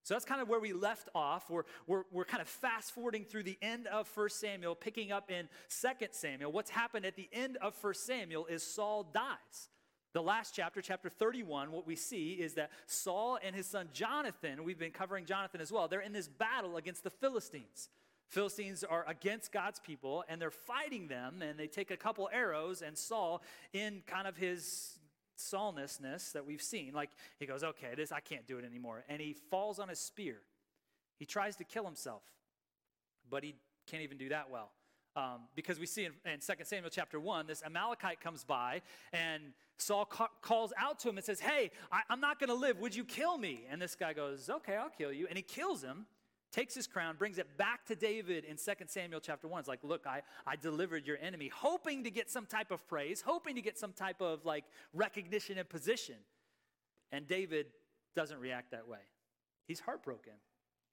So 0.02 0.14
that's 0.14 0.24
kind 0.24 0.40
of 0.40 0.48
where 0.48 0.58
we 0.58 0.72
left 0.72 1.10
off. 1.14 1.50
We're, 1.50 1.64
we're, 1.86 2.04
we're 2.10 2.24
kind 2.24 2.40
of 2.40 2.48
fast 2.48 2.92
forwarding 2.92 3.24
through 3.24 3.42
the 3.42 3.58
end 3.60 3.86
of 3.86 4.08
1 4.16 4.30
Samuel, 4.30 4.74
picking 4.74 5.12
up 5.12 5.30
in 5.30 5.50
2 5.68 5.88
Samuel. 6.12 6.50
What's 6.50 6.70
happened 6.70 7.04
at 7.04 7.14
the 7.14 7.28
end 7.30 7.58
of 7.58 7.76
1 7.78 7.94
Samuel 7.94 8.46
is 8.46 8.62
Saul 8.62 9.04
dies. 9.12 9.68
The 10.12 10.22
last 10.22 10.54
chapter, 10.54 10.80
chapter 10.80 11.08
31, 11.08 11.70
what 11.70 11.86
we 11.86 11.94
see 11.94 12.32
is 12.32 12.54
that 12.54 12.70
Saul 12.86 13.38
and 13.42 13.54
his 13.54 13.66
son 13.66 13.88
Jonathan, 13.92 14.64
we've 14.64 14.78
been 14.78 14.90
covering 14.90 15.24
Jonathan 15.24 15.60
as 15.60 15.70
well, 15.70 15.86
they're 15.86 16.00
in 16.00 16.12
this 16.12 16.26
battle 16.26 16.76
against 16.76 17.04
the 17.04 17.10
Philistines. 17.10 17.88
Philistines 18.28 18.84
are 18.84 19.04
against 19.08 19.52
God's 19.52 19.80
people 19.80 20.24
and 20.28 20.40
they're 20.40 20.50
fighting 20.50 21.08
them 21.08 21.42
and 21.42 21.58
they 21.58 21.66
take 21.66 21.90
a 21.90 21.96
couple 21.96 22.28
arrows 22.32 22.82
and 22.82 22.96
Saul 22.96 23.42
in 23.72 24.02
kind 24.06 24.26
of 24.26 24.36
his 24.36 24.98
Saulnessness 25.38 26.32
that 26.32 26.46
we've 26.46 26.60
seen, 26.60 26.92
like 26.92 27.10
he 27.38 27.46
goes, 27.46 27.64
okay, 27.64 27.94
this 27.96 28.12
I 28.12 28.20
can't 28.20 28.46
do 28.46 28.58
it 28.58 28.64
anymore. 28.64 29.04
And 29.08 29.20
he 29.20 29.32
falls 29.32 29.78
on 29.78 29.88
his 29.88 29.98
spear. 29.98 30.36
He 31.18 31.24
tries 31.24 31.56
to 31.56 31.64
kill 31.64 31.84
himself, 31.84 32.22
but 33.28 33.42
he 33.42 33.54
can't 33.86 34.02
even 34.02 34.18
do 34.18 34.28
that 34.28 34.50
well. 34.50 34.70
Um, 35.16 35.40
because 35.56 35.80
we 35.80 35.86
see 35.86 36.04
in, 36.04 36.12
in 36.24 36.38
2 36.38 36.52
Samuel 36.62 36.90
chapter 36.90 37.18
1, 37.18 37.46
this 37.46 37.62
Amalekite 37.64 38.20
comes 38.20 38.44
by 38.44 38.80
and 39.12 39.42
Saul 39.76 40.04
ca- 40.04 40.28
calls 40.40 40.72
out 40.78 41.00
to 41.00 41.08
him 41.08 41.16
and 41.16 41.24
says, 41.24 41.40
Hey, 41.40 41.70
I, 41.90 42.02
I'm 42.08 42.20
not 42.20 42.38
going 42.38 42.48
to 42.48 42.54
live. 42.54 42.78
Would 42.78 42.94
you 42.94 43.04
kill 43.04 43.36
me? 43.36 43.64
And 43.70 43.82
this 43.82 43.96
guy 43.96 44.12
goes, 44.12 44.48
Okay, 44.48 44.76
I'll 44.76 44.90
kill 44.90 45.12
you. 45.12 45.26
And 45.26 45.36
he 45.36 45.42
kills 45.42 45.82
him, 45.82 46.06
takes 46.52 46.74
his 46.74 46.86
crown, 46.86 47.16
brings 47.16 47.38
it 47.38 47.56
back 47.58 47.84
to 47.86 47.96
David 47.96 48.44
in 48.44 48.56
2 48.56 48.72
Samuel 48.86 49.20
chapter 49.20 49.48
1. 49.48 49.60
It's 49.60 49.68
like, 49.68 49.82
Look, 49.82 50.06
I, 50.06 50.22
I 50.46 50.56
delivered 50.56 51.06
your 51.06 51.18
enemy, 51.20 51.50
hoping 51.52 52.04
to 52.04 52.10
get 52.10 52.30
some 52.30 52.46
type 52.46 52.70
of 52.70 52.86
praise, 52.86 53.20
hoping 53.20 53.56
to 53.56 53.62
get 53.62 53.78
some 53.78 53.92
type 53.92 54.20
of 54.20 54.44
like 54.44 54.64
recognition 54.94 55.58
and 55.58 55.68
position. 55.68 56.16
And 57.10 57.26
David 57.26 57.66
doesn't 58.14 58.38
react 58.38 58.70
that 58.70 58.86
way. 58.86 59.00
He's 59.66 59.80
heartbroken, 59.80 60.34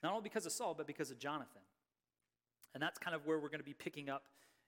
not 0.01 0.13
only 0.13 0.23
because 0.23 0.45
of 0.45 0.51
Saul, 0.51 0.73
but 0.75 0.87
because 0.87 1.11
of 1.11 1.19
Jonathan. 1.19 1.61
And 2.77 2.83
that's 2.83 2.99
kind 2.99 3.15
of 3.15 3.25
where 3.25 3.39
we're 3.39 3.49
going 3.49 3.59
to 3.59 3.65
be 3.65 3.73
picking 3.73 4.07
up 4.07 4.21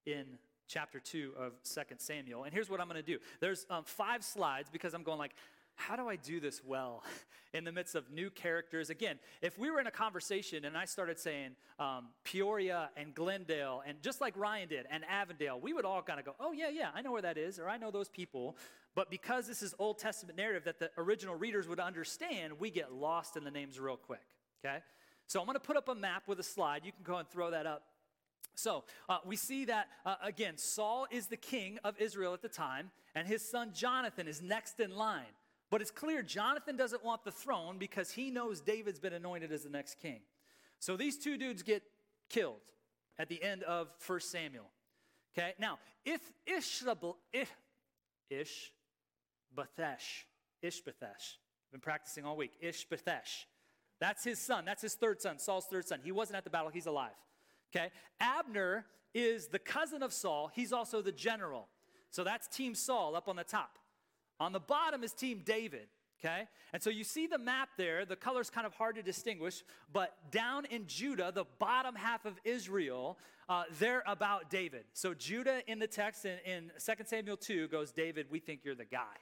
in 0.07 0.25
chapter 0.67 0.99
2 0.99 1.33
of 1.37 1.53
2 1.61 1.81
Samuel. 1.99 2.43
And 2.43 2.51
here's 2.51 2.67
what 2.67 2.81
I'm 2.81 2.87
going 2.87 2.99
to 2.99 3.05
do 3.05 3.19
there's 3.39 3.67
um, 3.69 3.83
five 3.83 4.23
slides 4.23 4.67
because 4.71 4.95
I'm 4.95 5.03
going 5.03 5.19
like, 5.19 5.35
how 5.75 5.95
do 5.95 6.09
I 6.09 6.15
do 6.15 6.39
this 6.39 6.63
well 6.65 7.03
in 7.53 7.65
the 7.65 7.71
midst 7.71 7.93
of 7.93 8.09
new 8.09 8.31
characters? 8.31 8.89
Again, 8.89 9.19
if 9.43 9.59
we 9.59 9.69
were 9.69 9.79
in 9.79 9.85
a 9.85 9.91
conversation 9.91 10.65
and 10.65 10.75
I 10.75 10.85
started 10.85 11.19
saying 11.19 11.51
um, 11.77 12.07
Peoria 12.23 12.89
and 12.97 13.13
Glendale, 13.13 13.83
and 13.85 14.01
just 14.01 14.21
like 14.21 14.35
Ryan 14.35 14.69
did, 14.69 14.87
and 14.89 15.03
Avondale, 15.07 15.59
we 15.59 15.71
would 15.71 15.85
all 15.85 16.01
kind 16.01 16.19
of 16.19 16.25
go, 16.25 16.33
oh, 16.39 16.51
yeah, 16.51 16.69
yeah, 16.69 16.89
I 16.95 17.03
know 17.03 17.11
where 17.11 17.21
that 17.21 17.37
is, 17.37 17.59
or 17.59 17.69
I 17.69 17.77
know 17.77 17.91
those 17.91 18.09
people. 18.09 18.57
But 18.95 19.11
because 19.11 19.45
this 19.45 19.61
is 19.61 19.75
Old 19.77 19.99
Testament 19.99 20.35
narrative 20.35 20.63
that 20.63 20.79
the 20.79 20.89
original 20.97 21.35
readers 21.35 21.67
would 21.67 21.79
understand, 21.79 22.53
we 22.59 22.71
get 22.71 22.91
lost 22.91 23.37
in 23.37 23.43
the 23.43 23.51
names 23.51 23.79
real 23.79 23.97
quick, 23.97 24.25
okay? 24.65 24.79
So 25.27 25.39
I'm 25.39 25.45
going 25.45 25.53
to 25.57 25.59
put 25.59 25.77
up 25.77 25.87
a 25.89 25.93
map 25.93 26.23
with 26.25 26.39
a 26.39 26.43
slide. 26.43 26.81
You 26.83 26.91
can 26.91 27.03
go 27.03 27.17
and 27.17 27.29
throw 27.29 27.51
that 27.51 27.67
up. 27.67 27.83
So 28.59 28.83
uh, 29.07 29.19
we 29.25 29.35
see 29.35 29.65
that, 29.65 29.87
uh, 30.05 30.15
again, 30.21 30.57
Saul 30.57 31.07
is 31.09 31.27
the 31.27 31.37
king 31.37 31.79
of 31.83 31.95
Israel 31.99 32.33
at 32.33 32.41
the 32.41 32.49
time, 32.49 32.91
and 33.15 33.25
his 33.25 33.47
son 33.47 33.71
Jonathan 33.73 34.27
is 34.27 34.41
next 34.41 34.79
in 34.79 34.95
line. 34.95 35.31
But 35.69 35.81
it's 35.81 35.91
clear 35.91 36.21
Jonathan 36.21 36.75
doesn't 36.75 37.03
want 37.03 37.23
the 37.23 37.31
throne 37.31 37.77
because 37.77 38.11
he 38.11 38.31
knows 38.31 38.59
David's 38.59 38.99
been 38.99 39.13
anointed 39.13 39.51
as 39.51 39.63
the 39.63 39.69
next 39.69 39.99
king. 39.99 40.19
So 40.79 40.97
these 40.97 41.17
two 41.17 41.37
dudes 41.37 41.63
get 41.63 41.83
killed 42.29 42.61
at 43.17 43.29
the 43.29 43.41
end 43.41 43.63
of 43.63 43.87
1 44.05 44.19
Samuel. 44.19 44.65
Okay, 45.37 45.53
now, 45.59 45.77
if 46.05 46.21
Ishbal, 46.47 47.15
Ish, 47.31 47.47
Ish, 48.29 48.71
Ishbathesh, 50.63 51.03
I've 51.03 51.71
been 51.71 51.81
practicing 51.81 52.25
all 52.25 52.35
week, 52.35 52.53
Ishbathesh, 52.61 53.45
that's 54.01 54.23
his 54.23 54.39
son, 54.39 54.65
that's 54.65 54.81
his 54.81 54.95
third 54.95 55.21
son, 55.21 55.37
Saul's 55.37 55.65
third 55.65 55.87
son. 55.87 55.99
He 56.03 56.11
wasn't 56.11 56.37
at 56.37 56.43
the 56.43 56.49
battle, 56.49 56.69
he's 56.69 56.87
alive. 56.87 57.11
Okay, 57.75 57.91
Abner 58.19 58.85
is 59.13 59.47
the 59.47 59.59
cousin 59.59 60.03
of 60.03 60.13
Saul, 60.13 60.51
he's 60.53 60.73
also 60.73 61.01
the 61.01 61.11
general. 61.11 61.67
So 62.11 62.23
that's 62.23 62.47
Team 62.47 62.73
Saul 62.73 63.15
up 63.15 63.27
on 63.27 63.35
the 63.35 63.43
top. 63.43 63.77
On 64.39 64.51
the 64.51 64.59
bottom 64.59 65.03
is 65.03 65.13
Team 65.13 65.41
David, 65.45 65.87
okay? 66.19 66.47
And 66.73 66.81
so 66.81 66.89
you 66.89 67.03
see 67.03 67.27
the 67.27 67.37
map 67.37 67.69
there. 67.77 68.05
The 68.05 68.15
color's 68.15 68.49
kind 68.49 68.65
of 68.65 68.73
hard 68.73 68.95
to 68.95 69.03
distinguish, 69.03 69.63
but 69.91 70.15
down 70.31 70.65
in 70.65 70.87
Judah, 70.87 71.31
the 71.33 71.45
bottom 71.59 71.95
half 71.95 72.25
of 72.25 72.39
Israel, 72.43 73.17
uh, 73.47 73.63
they're 73.79 74.03
about 74.07 74.49
David. 74.49 74.85
So 74.93 75.13
Judah 75.13 75.61
in 75.67 75.77
the 75.79 75.87
text 75.87 76.25
in, 76.25 76.37
in 76.45 76.71
2 76.83 76.93
Samuel 77.05 77.37
2 77.37 77.67
goes, 77.67 77.91
David, 77.91 78.27
we 78.31 78.39
think 78.39 78.61
you're 78.63 78.75
the 78.75 78.85
guy. 78.85 79.17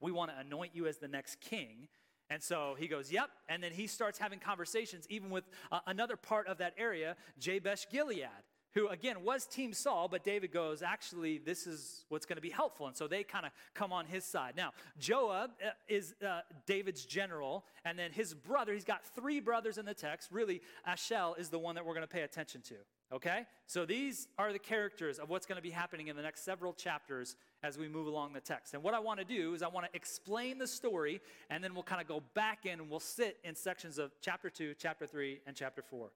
We 0.00 0.10
want 0.10 0.30
to 0.30 0.38
anoint 0.38 0.72
you 0.74 0.86
as 0.86 0.98
the 0.98 1.08
next 1.08 1.40
king. 1.40 1.88
And 2.32 2.42
so 2.42 2.74
he 2.78 2.88
goes, 2.88 3.12
Yep. 3.12 3.28
And 3.50 3.62
then 3.62 3.72
he 3.72 3.86
starts 3.86 4.18
having 4.18 4.38
conversations, 4.38 5.06
even 5.10 5.28
with 5.28 5.44
uh, 5.70 5.80
another 5.86 6.16
part 6.16 6.46
of 6.46 6.58
that 6.58 6.72
area, 6.78 7.14
Jabesh 7.38 7.90
Gilead 7.90 8.28
who 8.74 8.88
again 8.88 9.22
was 9.22 9.46
Team 9.46 9.72
Saul, 9.72 10.08
but 10.08 10.24
David 10.24 10.52
goes, 10.52 10.82
actually, 10.82 11.38
this 11.38 11.66
is 11.66 12.04
what's 12.08 12.26
going 12.26 12.36
to 12.36 12.42
be 12.42 12.50
helpful. 12.50 12.86
And 12.86 12.96
so 12.96 13.06
they 13.06 13.22
kind 13.22 13.46
of 13.46 13.52
come 13.74 13.92
on 13.92 14.06
his 14.06 14.24
side. 14.24 14.54
Now, 14.56 14.72
Joab 14.98 15.50
uh, 15.64 15.70
is 15.88 16.14
uh, 16.26 16.40
David's 16.66 17.04
general, 17.04 17.64
and 17.84 17.98
then 17.98 18.12
his 18.12 18.34
brother, 18.34 18.72
he's 18.72 18.84
got 18.84 19.04
three 19.14 19.40
brothers 19.40 19.78
in 19.78 19.84
the 19.84 19.94
text. 19.94 20.30
Really, 20.32 20.62
Ashel 20.88 21.38
is 21.38 21.48
the 21.48 21.58
one 21.58 21.74
that 21.74 21.84
we're 21.84 21.94
going 21.94 22.06
to 22.06 22.12
pay 22.12 22.22
attention 22.22 22.62
to. 22.62 22.74
Okay? 23.12 23.44
So 23.66 23.84
these 23.84 24.28
are 24.38 24.52
the 24.52 24.58
characters 24.58 25.18
of 25.18 25.28
what's 25.28 25.44
going 25.44 25.56
to 25.56 25.62
be 25.62 25.70
happening 25.70 26.08
in 26.08 26.16
the 26.16 26.22
next 26.22 26.44
several 26.44 26.72
chapters 26.72 27.36
as 27.62 27.76
we 27.76 27.86
move 27.86 28.06
along 28.06 28.32
the 28.32 28.40
text. 28.40 28.72
And 28.72 28.82
what 28.82 28.94
I 28.94 29.00
want 29.00 29.18
to 29.18 29.24
do 29.24 29.52
is 29.52 29.62
I 29.62 29.68
want 29.68 29.86
to 29.86 29.94
explain 29.94 30.56
the 30.56 30.66
story, 30.66 31.20
and 31.50 31.62
then 31.62 31.74
we'll 31.74 31.82
kind 31.82 32.00
of 32.00 32.08
go 32.08 32.22
back 32.34 32.64
in 32.64 32.80
and 32.80 32.88
we'll 32.88 33.00
sit 33.00 33.38
in 33.44 33.54
sections 33.54 33.98
of 33.98 34.12
chapter 34.22 34.48
2, 34.48 34.74
chapter 34.78 35.06
3, 35.06 35.40
and 35.46 35.54
chapter 35.54 35.82
4. 35.82 36.10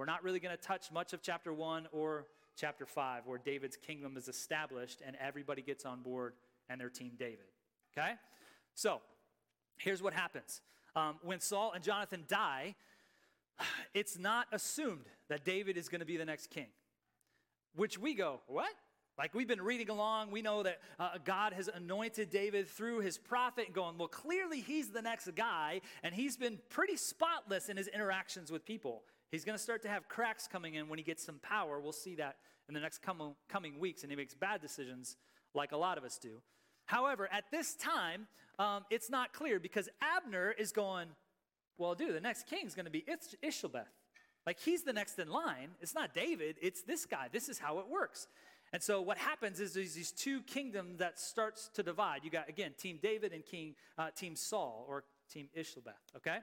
We're 0.00 0.06
not 0.06 0.24
really 0.24 0.40
going 0.40 0.56
to 0.56 0.62
touch 0.62 0.90
much 0.90 1.12
of 1.12 1.20
chapter 1.20 1.52
1 1.52 1.88
or 1.92 2.24
chapter 2.56 2.86
5, 2.86 3.26
where 3.26 3.36
David's 3.36 3.76
kingdom 3.76 4.16
is 4.16 4.28
established 4.28 5.02
and 5.06 5.14
everybody 5.20 5.60
gets 5.60 5.84
on 5.84 6.00
board 6.00 6.32
and 6.70 6.80
their 6.80 6.88
team 6.88 7.12
David. 7.18 7.44
Okay? 7.92 8.12
So, 8.74 9.02
here's 9.76 10.02
what 10.02 10.14
happens. 10.14 10.62
Um, 10.96 11.16
when 11.22 11.38
Saul 11.38 11.72
and 11.74 11.84
Jonathan 11.84 12.24
die, 12.28 12.76
it's 13.92 14.18
not 14.18 14.46
assumed 14.52 15.04
that 15.28 15.44
David 15.44 15.76
is 15.76 15.90
going 15.90 16.00
to 16.00 16.06
be 16.06 16.16
the 16.16 16.24
next 16.24 16.48
king. 16.48 16.68
Which 17.76 17.98
we 17.98 18.14
go, 18.14 18.40
what? 18.46 18.72
Like 19.18 19.34
we've 19.34 19.46
been 19.46 19.60
reading 19.60 19.90
along, 19.90 20.30
we 20.30 20.40
know 20.40 20.62
that 20.62 20.78
uh, 20.98 21.10
God 21.26 21.52
has 21.52 21.68
anointed 21.68 22.30
David 22.30 22.68
through 22.68 23.00
his 23.00 23.18
prophet 23.18 23.66
and 23.66 23.74
going, 23.74 23.98
well, 23.98 24.08
clearly 24.08 24.62
he's 24.62 24.88
the 24.88 25.02
next 25.02 25.28
guy, 25.34 25.82
and 26.02 26.14
he's 26.14 26.38
been 26.38 26.58
pretty 26.70 26.96
spotless 26.96 27.68
in 27.68 27.76
his 27.76 27.86
interactions 27.86 28.50
with 28.50 28.64
people. 28.64 29.02
He's 29.30 29.44
going 29.44 29.56
to 29.56 29.62
start 29.62 29.82
to 29.82 29.88
have 29.88 30.08
cracks 30.08 30.48
coming 30.48 30.74
in 30.74 30.88
when 30.88 30.98
he 30.98 31.04
gets 31.04 31.24
some 31.24 31.38
power. 31.40 31.80
We'll 31.80 31.92
see 31.92 32.16
that 32.16 32.36
in 32.68 32.74
the 32.74 32.80
next 32.80 33.02
com- 33.02 33.36
coming 33.48 33.78
weeks, 33.78 34.02
and 34.02 34.10
he 34.10 34.16
makes 34.16 34.34
bad 34.34 34.60
decisions 34.60 35.16
like 35.54 35.72
a 35.72 35.76
lot 35.76 35.98
of 35.98 36.04
us 36.04 36.18
do. 36.18 36.40
However, 36.86 37.28
at 37.30 37.44
this 37.50 37.74
time, 37.74 38.26
um, 38.58 38.84
it's 38.90 39.08
not 39.08 39.32
clear 39.32 39.60
because 39.60 39.88
Abner 40.00 40.52
is 40.58 40.72
going, 40.72 41.08
well, 41.78 41.94
dude, 41.94 42.14
the 42.14 42.20
next 42.20 42.46
king 42.46 42.66
is 42.66 42.74
going 42.74 42.86
to 42.86 42.90
be 42.90 43.04
Ishbeth. 43.42 43.86
Like 44.46 44.58
he's 44.58 44.82
the 44.82 44.92
next 44.92 45.18
in 45.18 45.28
line. 45.30 45.70
It's 45.80 45.94
not 45.94 46.14
David, 46.14 46.56
it's 46.60 46.82
this 46.82 47.06
guy. 47.06 47.28
This 47.30 47.48
is 47.48 47.58
how 47.58 47.78
it 47.78 47.88
works. 47.88 48.26
And 48.72 48.82
so 48.82 49.00
what 49.00 49.18
happens 49.18 49.60
is 49.60 49.74
there's 49.74 49.94
these 49.94 50.12
two 50.12 50.42
kingdoms 50.42 50.98
that 50.98 51.18
starts 51.18 51.70
to 51.74 51.82
divide. 51.82 52.20
You 52.24 52.30
got 52.30 52.48
again 52.48 52.72
Team 52.78 52.98
David 53.02 53.32
and 53.32 53.44
King 53.44 53.74
uh, 53.98 54.10
Team 54.10 54.36
Saul 54.36 54.86
or 54.88 55.04
Team 55.32 55.48
Ishbeth. 55.54 55.94
Okay, 56.16 56.38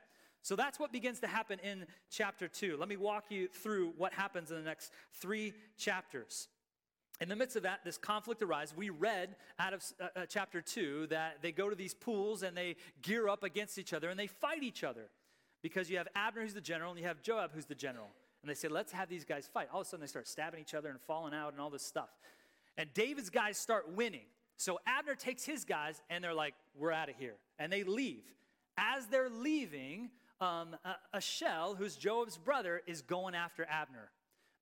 so 0.47 0.55
that's 0.55 0.79
what 0.79 0.93
begins 0.93 1.19
to 1.19 1.27
happen 1.27 1.59
in 1.59 1.85
chapter 2.09 2.47
2. 2.47 2.77
Let 2.79 2.87
me 2.87 2.95
walk 2.95 3.25
you 3.31 3.49
through 3.49 3.91
what 3.97 4.13
happens 4.13 4.49
in 4.49 4.55
the 4.55 4.63
next 4.63 4.93
three 5.11 5.51
chapters. 5.77 6.47
In 7.19 7.27
the 7.27 7.35
midst 7.35 7.57
of 7.57 7.63
that, 7.63 7.81
this 7.83 7.97
conflict 7.97 8.41
arises. 8.41 8.73
We 8.73 8.89
read 8.89 9.35
out 9.59 9.73
of 9.73 9.83
uh, 9.99 10.05
uh, 10.15 10.25
chapter 10.25 10.61
2 10.61 11.07
that 11.07 11.39
they 11.41 11.51
go 11.51 11.69
to 11.69 11.75
these 11.75 11.93
pools 11.93 12.43
and 12.43 12.55
they 12.55 12.77
gear 13.01 13.27
up 13.27 13.43
against 13.43 13.77
each 13.77 13.91
other 13.91 14.07
and 14.07 14.17
they 14.17 14.27
fight 14.27 14.63
each 14.63 14.85
other 14.85 15.09
because 15.61 15.89
you 15.89 15.97
have 15.97 16.07
Abner, 16.15 16.43
who's 16.43 16.53
the 16.53 16.61
general, 16.61 16.91
and 16.91 16.99
you 17.01 17.07
have 17.07 17.21
Joab, 17.21 17.51
who's 17.53 17.65
the 17.65 17.75
general. 17.75 18.07
And 18.41 18.49
they 18.49 18.55
say, 18.55 18.69
let's 18.69 18.93
have 18.93 19.09
these 19.09 19.25
guys 19.25 19.49
fight. 19.53 19.67
All 19.73 19.81
of 19.81 19.87
a 19.87 19.89
sudden, 19.89 19.99
they 19.99 20.07
start 20.07 20.29
stabbing 20.29 20.61
each 20.61 20.73
other 20.73 20.87
and 20.87 21.01
falling 21.01 21.33
out 21.33 21.51
and 21.51 21.59
all 21.59 21.69
this 21.69 21.83
stuff. 21.83 22.07
And 22.77 22.87
David's 22.93 23.29
guys 23.29 23.57
start 23.57 23.97
winning. 23.97 24.27
So 24.55 24.79
Abner 24.87 25.15
takes 25.15 25.43
his 25.43 25.65
guys 25.65 26.01
and 26.09 26.23
they're 26.23 26.33
like, 26.33 26.53
we're 26.73 26.93
out 26.93 27.09
of 27.09 27.17
here. 27.17 27.35
And 27.59 27.69
they 27.69 27.83
leave. 27.83 28.23
As 28.77 29.07
they're 29.07 29.29
leaving, 29.29 30.11
um, 30.39 30.75
Ashel, 31.13 31.77
who's 31.77 31.97
Joab's 31.97 32.37
brother, 32.37 32.81
is 32.85 33.01
going 33.01 33.35
after 33.35 33.65
Abner. 33.69 34.11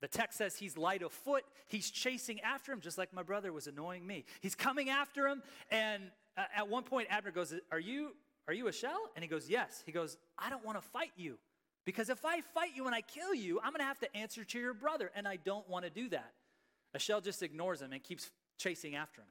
The 0.00 0.08
text 0.08 0.38
says 0.38 0.56
he's 0.56 0.76
light 0.76 1.02
of 1.02 1.12
foot. 1.12 1.44
He's 1.68 1.90
chasing 1.90 2.40
after 2.40 2.72
him, 2.72 2.80
just 2.80 2.98
like 2.98 3.12
my 3.12 3.22
brother 3.22 3.52
was 3.52 3.66
annoying 3.66 4.06
me. 4.06 4.24
He's 4.40 4.54
coming 4.54 4.90
after 4.90 5.26
him, 5.26 5.42
and 5.70 6.02
uh, 6.36 6.44
at 6.54 6.68
one 6.68 6.82
point, 6.82 7.08
Abner 7.10 7.30
goes, 7.30 7.54
"Are 7.72 7.80
you 7.80 8.10
are 8.46 8.54
you 8.54 8.64
Ashel?" 8.66 8.94
And 9.14 9.22
he 9.22 9.28
goes, 9.28 9.48
"Yes." 9.48 9.82
He 9.86 9.92
goes, 9.92 10.18
"I 10.38 10.50
don't 10.50 10.64
want 10.64 10.76
to 10.78 10.86
fight 10.88 11.12
you, 11.16 11.38
because 11.84 12.10
if 12.10 12.24
I 12.24 12.40
fight 12.42 12.70
you 12.74 12.86
and 12.86 12.94
I 12.94 13.00
kill 13.00 13.34
you, 13.34 13.58
I'm 13.60 13.72
going 13.72 13.80
to 13.80 13.84
have 13.84 13.98
to 14.00 14.16
answer 14.16 14.44
to 14.44 14.58
your 14.58 14.74
brother, 14.74 15.10
and 15.14 15.26
I 15.26 15.36
don't 15.36 15.68
want 15.68 15.84
to 15.84 15.90
do 15.90 16.08
that." 16.10 16.32
Ashel 16.96 17.22
just 17.22 17.42
ignores 17.42 17.80
him 17.80 17.92
and 17.92 18.02
keeps 18.02 18.30
chasing 18.58 18.94
after 18.94 19.22
him. 19.22 19.28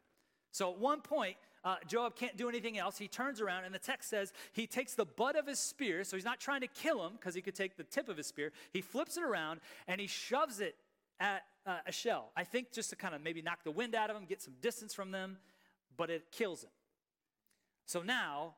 So 0.51 0.71
at 0.71 0.79
one 0.79 1.01
point, 1.01 1.35
uh, 1.65 1.77
Joab 1.87 2.15
can't 2.15 2.37
do 2.37 2.47
anything 2.47 2.77
else. 2.77 2.97
He 2.97 3.07
turns 3.07 3.41
around, 3.41 3.65
and 3.65 3.73
the 3.73 3.79
text 3.79 4.09
says 4.09 4.31
he 4.53 4.67
takes 4.67 4.93
the 4.93 5.03
butt 5.03 5.35
of 5.35 5.47
his 5.47 5.59
spear, 5.59 6.03
so 6.03 6.15
he's 6.15 6.23
not 6.23 6.39
trying 6.39 6.61
to 6.61 6.67
kill 6.67 7.03
him 7.03 7.13
because 7.13 7.33
he 7.33 7.41
could 7.41 7.55
take 7.55 7.75
the 7.75 7.83
tip 7.83 8.07
of 8.07 8.17
his 8.17 8.27
spear. 8.27 8.51
He 8.71 8.81
flips 8.81 9.17
it 9.17 9.23
around 9.23 9.61
and 9.87 9.99
he 9.99 10.05
shoves 10.05 10.59
it 10.59 10.75
at 11.19 11.41
uh, 11.65 11.79
shell. 11.89 12.31
I 12.37 12.43
think 12.43 12.71
just 12.71 12.91
to 12.91 12.95
kind 12.95 13.15
of 13.15 13.21
maybe 13.21 13.41
knock 13.41 13.63
the 13.63 13.71
wind 13.71 13.95
out 13.95 14.11
of 14.11 14.15
him, 14.15 14.25
get 14.25 14.43
some 14.43 14.53
distance 14.61 14.93
from 14.93 15.09
them, 15.09 15.37
but 15.97 16.11
it 16.11 16.31
kills 16.31 16.63
him. 16.63 16.69
So 17.87 18.03
now, 18.03 18.55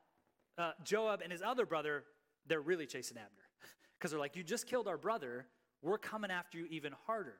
uh, 0.58 0.72
Joab 0.84 1.22
and 1.22 1.32
his 1.32 1.40
other 1.40 1.64
brother, 1.64 2.04
they're 2.46 2.60
really 2.60 2.86
chasing 2.86 3.16
Abner 3.16 3.30
because 3.98 4.10
they're 4.10 4.20
like, 4.20 4.36
You 4.36 4.42
just 4.42 4.66
killed 4.66 4.86
our 4.86 4.98
brother. 4.98 5.46
We're 5.80 5.98
coming 5.98 6.30
after 6.30 6.58
you 6.58 6.66
even 6.70 6.92
harder. 7.06 7.36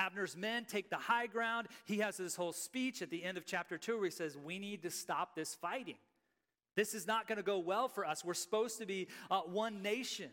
Abner's 0.00 0.36
men 0.36 0.64
take 0.64 0.88
the 0.88 0.96
high 0.96 1.26
ground. 1.26 1.68
He 1.84 1.98
has 1.98 2.16
this 2.16 2.36
whole 2.36 2.52
speech 2.52 3.02
at 3.02 3.10
the 3.10 3.22
end 3.22 3.36
of 3.36 3.44
chapter 3.44 3.76
2 3.76 3.96
where 3.96 4.04
he 4.04 4.10
says, 4.10 4.36
We 4.36 4.58
need 4.58 4.82
to 4.82 4.90
stop 4.90 5.34
this 5.34 5.54
fighting. 5.54 5.96
This 6.76 6.94
is 6.94 7.06
not 7.06 7.28
going 7.28 7.36
to 7.36 7.42
go 7.42 7.58
well 7.58 7.88
for 7.88 8.06
us. 8.06 8.24
We're 8.24 8.34
supposed 8.34 8.78
to 8.78 8.86
be 8.86 9.08
uh, 9.30 9.40
one 9.40 9.82
nation. 9.82 10.30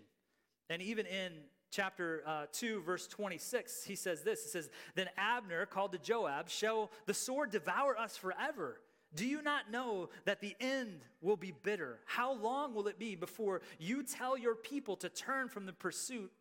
And 0.70 0.82
even 0.82 1.06
in 1.06 1.32
chapter 1.72 2.24
uh, 2.26 2.46
2, 2.54 2.82
verse 2.82 3.08
26, 3.08 3.84
he 3.84 3.96
says 3.96 4.24
this 4.24 4.44
He 4.44 4.50
says, 4.50 4.70
Then 4.96 5.08
Abner 5.18 5.66
called 5.66 5.92
to 5.92 5.98
Joab, 5.98 6.50
Shall 6.50 6.90
the 7.06 7.14
sword 7.14 7.52
devour 7.52 7.98
us 7.98 8.16
forever? 8.16 8.80
Do 9.16 9.26
you 9.26 9.42
not 9.42 9.72
know 9.72 10.10
that 10.26 10.42
the 10.42 10.56
end 10.60 11.02
will 11.22 11.38
be 11.38 11.54
bitter? 11.64 12.00
How 12.06 12.34
long 12.34 12.74
will 12.74 12.88
it 12.88 13.00
be 13.00 13.16
before 13.16 13.62
you 13.80 14.04
tell 14.04 14.38
your 14.38 14.56
people 14.56 14.96
to 14.98 15.10
turn 15.10 15.50
from 15.50 15.66
the 15.66 15.74
pursuit 15.74 16.32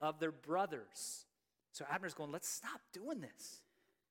of 0.00 0.20
their 0.20 0.32
brothers? 0.32 1.24
So 1.72 1.84
Abner's 1.90 2.14
going, 2.14 2.32
let's 2.32 2.48
stop 2.48 2.80
doing 2.92 3.20
this. 3.20 3.62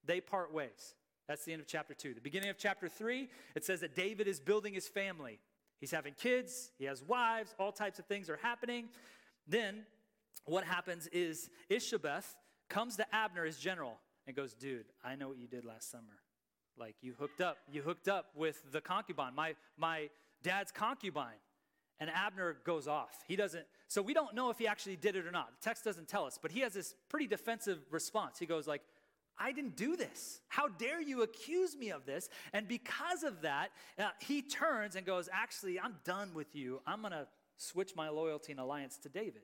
They 0.06 0.22
part 0.22 0.54
ways. 0.54 0.96
That's 1.28 1.46
the 1.46 1.54
end 1.54 1.62
of 1.62 1.68
chapter 1.68 1.94
two. 1.94 2.14
The 2.14 2.22
beginning 2.22 2.50
of 2.50 2.58
chapter 2.58 2.90
three, 2.90 3.30
it 3.56 3.64
says 3.64 3.82
that 3.82 3.96
David 3.96 4.28
is 4.28 4.40
building 4.40 4.74
his 4.74 4.88
family. 4.88 5.40
He's 5.80 5.92
having 5.92 6.14
kids, 6.14 6.72
he 6.78 6.86
has 6.86 7.04
wives, 7.04 7.56
all 7.60 7.72
types 7.72 8.00
of 8.00 8.06
things 8.06 8.30
are 8.30 8.40
happening. 8.42 8.90
Then 9.48 9.86
what 10.46 10.64
happens 10.64 11.08
is 11.08 11.50
Ishbeth 11.70 12.36
comes 12.70 12.98
to 12.98 13.16
Abner 13.16 13.46
as 13.46 13.58
general. 13.58 14.00
and 14.28 14.36
goes, 14.36 14.54
Dude, 14.54 14.86
I 15.04 15.16
know 15.16 15.30
what 15.30 15.38
you 15.38 15.48
did 15.48 15.66
last 15.66 15.90
summer. 15.90 16.22
Like 16.78 16.96
you 17.02 17.14
hooked 17.18 17.42
up, 17.42 17.58
you 17.72 17.82
hooked 17.82 18.08
up 18.08 18.28
with 18.36 18.72
the 18.72 18.82
concubine, 18.82 19.36
my, 19.36 19.56
my 19.78 20.10
dad's 20.44 20.72
concubine. 20.72 21.40
And 22.00 22.10
Abner 22.10 22.58
goes 22.64 22.88
off. 22.88 23.24
He 23.28 23.36
doesn't, 23.36 23.66
so 23.88 24.02
we 24.02 24.14
don't 24.14 24.34
know 24.34 24.50
if 24.50 24.58
he 24.58 24.68
actually 24.68 24.96
did 24.96 25.16
it 25.16 25.26
or 25.26 25.32
not. 25.32 25.50
The 25.60 25.70
text 25.70 25.84
doesn't 25.84 26.08
tell 26.08 26.26
us, 26.26 26.40
but 26.42 26.52
he 26.52 26.62
has 26.62 26.74
this 26.74 26.96
pretty 27.10 27.28
defensive 27.28 27.80
response. 27.92 28.40
He 28.40 28.46
goes 28.46 28.68
like, 28.68 28.82
I 29.40 29.54
didn't 29.54 29.78
do 29.78 29.96
this. 29.96 30.42
How 30.50 30.68
dare 30.68 31.02
you 31.02 31.24
accuse 31.24 31.78
me 31.78 31.92
of 31.92 32.06
this? 32.06 32.30
And 32.52 32.68
because 32.68 33.24
of 33.24 33.42
that, 33.42 33.70
uh, 33.98 34.10
he 34.20 34.42
turns 34.42 34.96
and 34.96 35.06
goes, 35.06 35.30
Actually, 35.32 35.80
I'm 35.80 35.96
done 36.04 36.32
with 36.34 36.56
you. 36.56 36.82
I'm 36.86 37.02
going 37.02 37.14
to 37.14 37.26
switch 37.56 37.96
my 37.96 38.10
loyalty 38.10 38.52
and 38.52 38.60
alliance 38.60 38.98
to 39.00 39.10
David. 39.10 39.44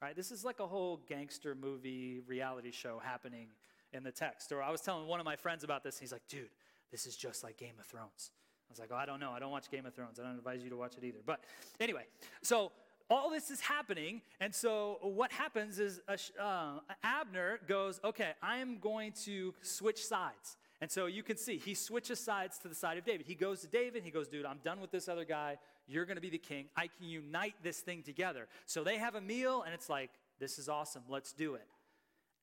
Right? 0.00 0.14
This 0.14 0.30
is 0.30 0.44
like 0.44 0.60
a 0.60 0.66
whole 0.66 1.00
gangster 1.08 1.54
movie 1.54 2.20
reality 2.26 2.70
show 2.70 3.00
happening 3.02 3.48
in 3.92 4.04
the 4.04 4.12
text. 4.12 4.52
Or 4.52 4.62
I 4.62 4.70
was 4.70 4.80
telling 4.80 5.06
one 5.08 5.20
of 5.20 5.26
my 5.26 5.36
friends 5.36 5.64
about 5.64 5.82
this, 5.82 5.96
and 5.96 6.02
he's 6.02 6.12
like, 6.12 6.26
Dude, 6.28 6.50
this 6.92 7.06
is 7.06 7.16
just 7.16 7.42
like 7.42 7.56
Game 7.56 7.74
of 7.80 7.86
Thrones. 7.86 8.30
I 8.72 8.82
was 8.82 8.90
like, 8.90 8.90
Oh, 8.92 9.02
I 9.02 9.06
don't 9.06 9.20
know. 9.20 9.32
I 9.32 9.38
don't 9.38 9.50
watch 9.50 9.70
Game 9.70 9.86
of 9.86 9.94
Thrones. 9.94 10.18
I 10.18 10.22
don't 10.22 10.36
advise 10.36 10.62
you 10.62 10.70
to 10.70 10.76
watch 10.76 10.94
it 10.96 11.04
either. 11.04 11.18
But 11.24 11.40
anyway, 11.80 12.04
so 12.42 12.72
all 13.10 13.30
this 13.30 13.50
is 13.50 13.60
happening. 13.60 14.22
And 14.40 14.54
so 14.54 14.98
what 15.02 15.30
happens 15.32 15.78
is 15.78 16.00
uh, 16.40 16.78
Abner 17.02 17.60
goes, 17.68 18.00
okay, 18.02 18.32
I'm 18.42 18.78
going 18.78 19.12
to 19.24 19.54
switch 19.60 20.04
sides. 20.04 20.56
And 20.80 20.90
so 20.90 21.06
you 21.06 21.22
can 21.22 21.36
see 21.36 21.58
he 21.58 21.74
switches 21.74 22.18
sides 22.18 22.58
to 22.60 22.68
the 22.68 22.74
side 22.74 22.98
of 22.98 23.04
David. 23.04 23.26
He 23.26 23.34
goes 23.34 23.60
to 23.60 23.68
David. 23.68 24.02
He 24.02 24.10
goes, 24.10 24.26
dude, 24.28 24.46
I'm 24.46 24.58
done 24.64 24.80
with 24.80 24.90
this 24.90 25.08
other 25.08 25.24
guy. 25.24 25.58
You're 25.86 26.06
going 26.06 26.16
to 26.16 26.22
be 26.22 26.30
the 26.30 26.38
king. 26.38 26.66
I 26.76 26.88
can 26.88 27.06
unite 27.06 27.54
this 27.62 27.80
thing 27.80 28.02
together. 28.02 28.48
So 28.66 28.82
they 28.82 28.96
have 28.96 29.14
a 29.14 29.20
meal, 29.20 29.62
and 29.62 29.74
it's 29.74 29.88
like, 29.88 30.10
this 30.40 30.58
is 30.58 30.68
awesome. 30.68 31.02
Let's 31.08 31.32
do 31.32 31.54
it. 31.54 31.66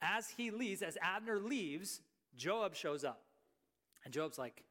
As 0.01 0.29
he 0.29 0.51
leaves, 0.51 0.81
as 0.81 0.97
Abner 1.01 1.39
leaves, 1.39 2.01
Joab 2.37 2.75
shows 2.75 3.03
up. 3.03 3.23
And 4.05 4.13
Joab's 4.13 4.37
like, 4.37 4.63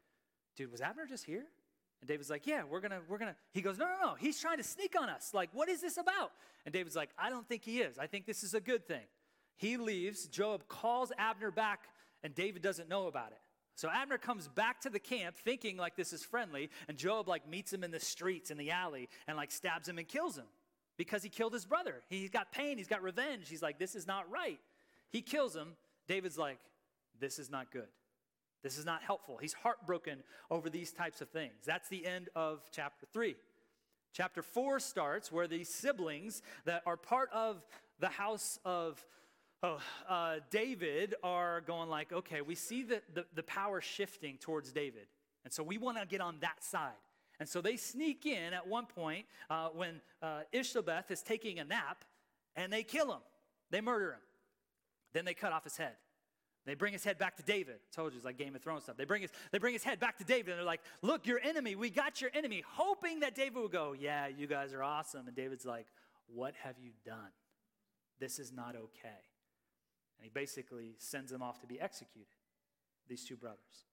dude, 0.58 0.72
was 0.72 0.80
Abner 0.80 1.06
just 1.06 1.24
here? 1.24 1.44
And 2.00 2.08
David's 2.08 2.28
like, 2.28 2.46
Yeah, 2.46 2.64
we're 2.68 2.80
gonna, 2.80 3.00
we're 3.08 3.18
gonna. 3.18 3.36
He 3.52 3.62
goes, 3.62 3.78
No, 3.78 3.86
no, 3.86 4.08
no. 4.08 4.14
He's 4.14 4.38
trying 4.38 4.58
to 4.58 4.64
sneak 4.64 4.94
on 5.00 5.08
us. 5.08 5.32
Like, 5.32 5.50
what 5.52 5.68
is 5.68 5.80
this 5.80 5.96
about? 5.96 6.32
And 6.66 6.72
David's 6.72 6.96
like, 6.96 7.10
I 7.18 7.30
don't 7.30 7.48
think 7.48 7.64
he 7.64 7.80
is. 7.80 7.98
I 7.98 8.06
think 8.06 8.26
this 8.26 8.42
is 8.42 8.52
a 8.52 8.60
good 8.60 8.86
thing. 8.86 9.06
He 9.56 9.76
leaves. 9.76 10.26
Joab 10.26 10.68
calls 10.68 11.12
Abner 11.16 11.50
back, 11.50 11.88
and 12.22 12.34
David 12.34 12.62
doesn't 12.62 12.88
know 12.88 13.06
about 13.06 13.30
it. 13.32 13.40
So 13.74 13.88
Abner 13.88 14.18
comes 14.18 14.48
back 14.48 14.80
to 14.82 14.90
the 14.90 14.98
camp 14.98 15.36
thinking 15.36 15.76
like 15.76 15.96
this 15.96 16.12
is 16.12 16.24
friendly, 16.24 16.70
and 16.88 16.98
Joab 16.98 17.28
like 17.28 17.48
meets 17.48 17.72
him 17.72 17.84
in 17.84 17.92
the 17.92 18.00
streets, 18.00 18.50
in 18.50 18.58
the 18.58 18.72
alley, 18.72 19.08
and 19.26 19.36
like 19.36 19.52
stabs 19.52 19.88
him 19.88 19.98
and 19.98 20.06
kills 20.06 20.36
him 20.36 20.46
because 20.96 21.22
he 21.22 21.28
killed 21.28 21.52
his 21.52 21.64
brother. 21.64 22.02
He's 22.08 22.30
got 22.30 22.50
pain, 22.50 22.76
he's 22.76 22.88
got 22.88 23.02
revenge. 23.02 23.48
He's 23.48 23.62
like, 23.62 23.78
This 23.78 23.94
is 23.94 24.06
not 24.06 24.28
right. 24.30 24.58
He 25.10 25.22
kills 25.22 25.54
him. 25.54 25.74
David's 26.08 26.36
like, 26.36 26.58
This 27.20 27.38
is 27.38 27.50
not 27.50 27.70
good. 27.70 27.88
This 28.62 28.78
is 28.78 28.84
not 28.84 29.02
helpful. 29.02 29.38
He's 29.40 29.52
heartbroken 29.52 30.22
over 30.50 30.68
these 30.68 30.92
types 30.92 31.20
of 31.20 31.28
things. 31.30 31.54
That's 31.64 31.88
the 31.88 32.04
end 32.04 32.28
of 32.34 32.60
chapter 32.72 33.06
3. 33.12 33.36
Chapter 34.12 34.42
4 34.42 34.80
starts 34.80 35.30
where 35.30 35.46
these 35.46 35.68
siblings 35.68 36.42
that 36.64 36.82
are 36.86 36.96
part 36.96 37.30
of 37.32 37.64
the 38.00 38.08
house 38.08 38.58
of 38.64 39.04
oh, 39.62 39.80
uh, 40.08 40.36
David 40.50 41.14
are 41.22 41.60
going 41.62 41.88
like, 41.88 42.12
okay, 42.12 42.40
we 42.40 42.54
see 42.54 42.82
the, 42.82 43.02
the, 43.14 43.26
the 43.34 43.42
power 43.42 43.80
shifting 43.80 44.38
towards 44.38 44.72
David. 44.72 45.06
And 45.44 45.52
so 45.52 45.62
we 45.62 45.78
want 45.78 45.98
to 45.98 46.06
get 46.06 46.20
on 46.20 46.36
that 46.40 46.62
side. 46.64 46.92
And 47.40 47.48
so 47.48 47.60
they 47.60 47.76
sneak 47.76 48.26
in 48.26 48.52
at 48.52 48.66
one 48.66 48.86
point 48.86 49.26
uh, 49.48 49.68
when 49.68 50.00
uh, 50.22 50.40
is 50.52 51.22
taking 51.24 51.60
a 51.60 51.64
nap 51.64 52.04
and 52.56 52.72
they 52.72 52.82
kill 52.82 53.12
him. 53.12 53.20
They 53.70 53.80
murder 53.80 54.12
him. 54.12 54.20
Then 55.12 55.24
they 55.24 55.34
cut 55.34 55.52
off 55.52 55.64
his 55.64 55.76
head. 55.76 55.92
They 56.68 56.74
bring 56.74 56.92
his 56.92 57.02
head 57.02 57.18
back 57.18 57.36
to 57.38 57.42
David. 57.42 57.76
I 57.76 57.96
told 57.96 58.12
you 58.12 58.18
it's 58.18 58.26
like 58.26 58.36
Game 58.36 58.54
of 58.54 58.62
Thrones 58.62 58.82
stuff. 58.82 58.98
They 58.98 59.06
bring 59.06 59.22
his, 59.22 59.30
they 59.52 59.58
bring 59.58 59.72
his 59.72 59.82
head 59.82 59.98
back 59.98 60.18
to 60.18 60.24
David 60.24 60.50
and 60.50 60.58
they're 60.58 60.66
like, 60.66 60.82
Look, 61.00 61.26
your 61.26 61.40
enemy, 61.42 61.76
we 61.76 61.88
got 61.88 62.20
your 62.20 62.30
enemy, 62.34 62.62
hoping 62.68 63.20
that 63.20 63.34
David 63.34 63.62
would 63.62 63.72
go, 63.72 63.94
Yeah, 63.98 64.26
you 64.26 64.46
guys 64.46 64.74
are 64.74 64.82
awesome. 64.82 65.26
And 65.26 65.34
David's 65.34 65.64
like, 65.64 65.86
What 66.26 66.54
have 66.62 66.74
you 66.78 66.90
done? 67.06 67.32
This 68.20 68.38
is 68.38 68.52
not 68.52 68.76
okay. 68.76 69.08
And 70.18 70.24
he 70.24 70.30
basically 70.30 70.96
sends 70.98 71.30
them 71.30 71.42
off 71.42 71.60
to 71.60 71.66
be 71.66 71.80
executed, 71.80 72.28
these 73.08 73.24
two 73.24 73.36
brothers. 73.36 73.86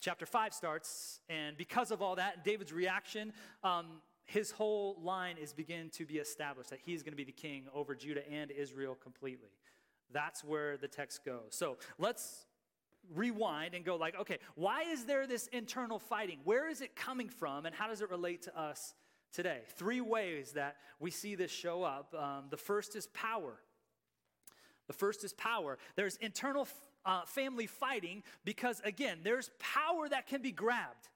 Chapter 0.00 0.24
5 0.24 0.54
starts, 0.54 1.20
and 1.28 1.58
because 1.58 1.90
of 1.90 2.00
all 2.00 2.16
that, 2.16 2.36
and 2.36 2.42
David's 2.42 2.72
reaction, 2.72 3.34
um, 3.62 4.00
his 4.24 4.50
whole 4.50 4.96
line 5.02 5.36
is 5.36 5.52
beginning 5.52 5.90
to 5.90 6.06
be 6.06 6.16
established 6.16 6.70
that 6.70 6.78
he's 6.82 7.02
going 7.02 7.12
to 7.12 7.16
be 7.16 7.24
the 7.24 7.32
king 7.32 7.64
over 7.74 7.94
Judah 7.94 8.26
and 8.30 8.50
Israel 8.50 8.96
completely. 9.02 9.50
That's 10.12 10.42
where 10.44 10.76
the 10.76 10.88
text 10.88 11.24
goes. 11.24 11.48
So 11.50 11.78
let's 11.98 12.46
rewind 13.14 13.74
and 13.74 13.84
go 13.84 13.96
like, 13.96 14.14
okay, 14.20 14.38
why 14.54 14.82
is 14.82 15.04
there 15.04 15.26
this 15.26 15.46
internal 15.48 15.98
fighting? 15.98 16.38
Where 16.44 16.68
is 16.68 16.80
it 16.80 16.94
coming 16.94 17.28
from 17.28 17.66
and 17.66 17.74
how 17.74 17.88
does 17.88 18.00
it 18.02 18.10
relate 18.10 18.42
to 18.42 18.58
us 18.58 18.94
today? 19.32 19.60
Three 19.76 20.00
ways 20.00 20.52
that 20.52 20.76
we 20.98 21.10
see 21.10 21.34
this 21.34 21.50
show 21.50 21.82
up. 21.82 22.14
Um, 22.14 22.44
the 22.50 22.56
first 22.56 22.96
is 22.96 23.06
power. 23.08 23.60
The 24.86 24.92
first 24.92 25.24
is 25.24 25.32
power. 25.32 25.78
There's 25.96 26.16
internal 26.16 26.66
uh, 27.04 27.22
family 27.24 27.66
fighting 27.66 28.22
because, 28.44 28.80
again, 28.84 29.18
there's 29.22 29.50
power 29.58 30.08
that 30.08 30.26
can 30.26 30.42
be 30.42 30.52
grabbed. 30.52 31.08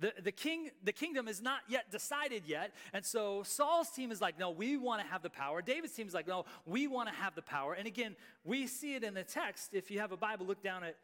The, 0.00 0.12
the, 0.20 0.32
king, 0.32 0.70
the 0.82 0.92
kingdom 0.92 1.28
is 1.28 1.40
not 1.40 1.60
yet 1.68 1.90
decided 1.90 2.42
yet. 2.46 2.72
And 2.92 3.04
so 3.04 3.42
Saul's 3.44 3.90
team 3.90 4.10
is 4.10 4.20
like, 4.20 4.38
no, 4.38 4.50
we 4.50 4.76
want 4.76 5.00
to 5.00 5.06
have 5.06 5.22
the 5.22 5.30
power. 5.30 5.62
David's 5.62 5.92
team 5.92 6.08
is 6.08 6.14
like, 6.14 6.26
no, 6.26 6.44
we 6.66 6.88
want 6.88 7.08
to 7.08 7.14
have 7.14 7.34
the 7.34 7.42
power. 7.42 7.74
And 7.74 7.86
again, 7.86 8.16
we 8.44 8.66
see 8.66 8.94
it 8.94 9.04
in 9.04 9.14
the 9.14 9.22
text. 9.22 9.74
If 9.74 9.90
you 9.90 10.00
have 10.00 10.10
a 10.10 10.16
Bible, 10.16 10.46
look 10.46 10.62
down 10.62 10.82
at 10.82 10.96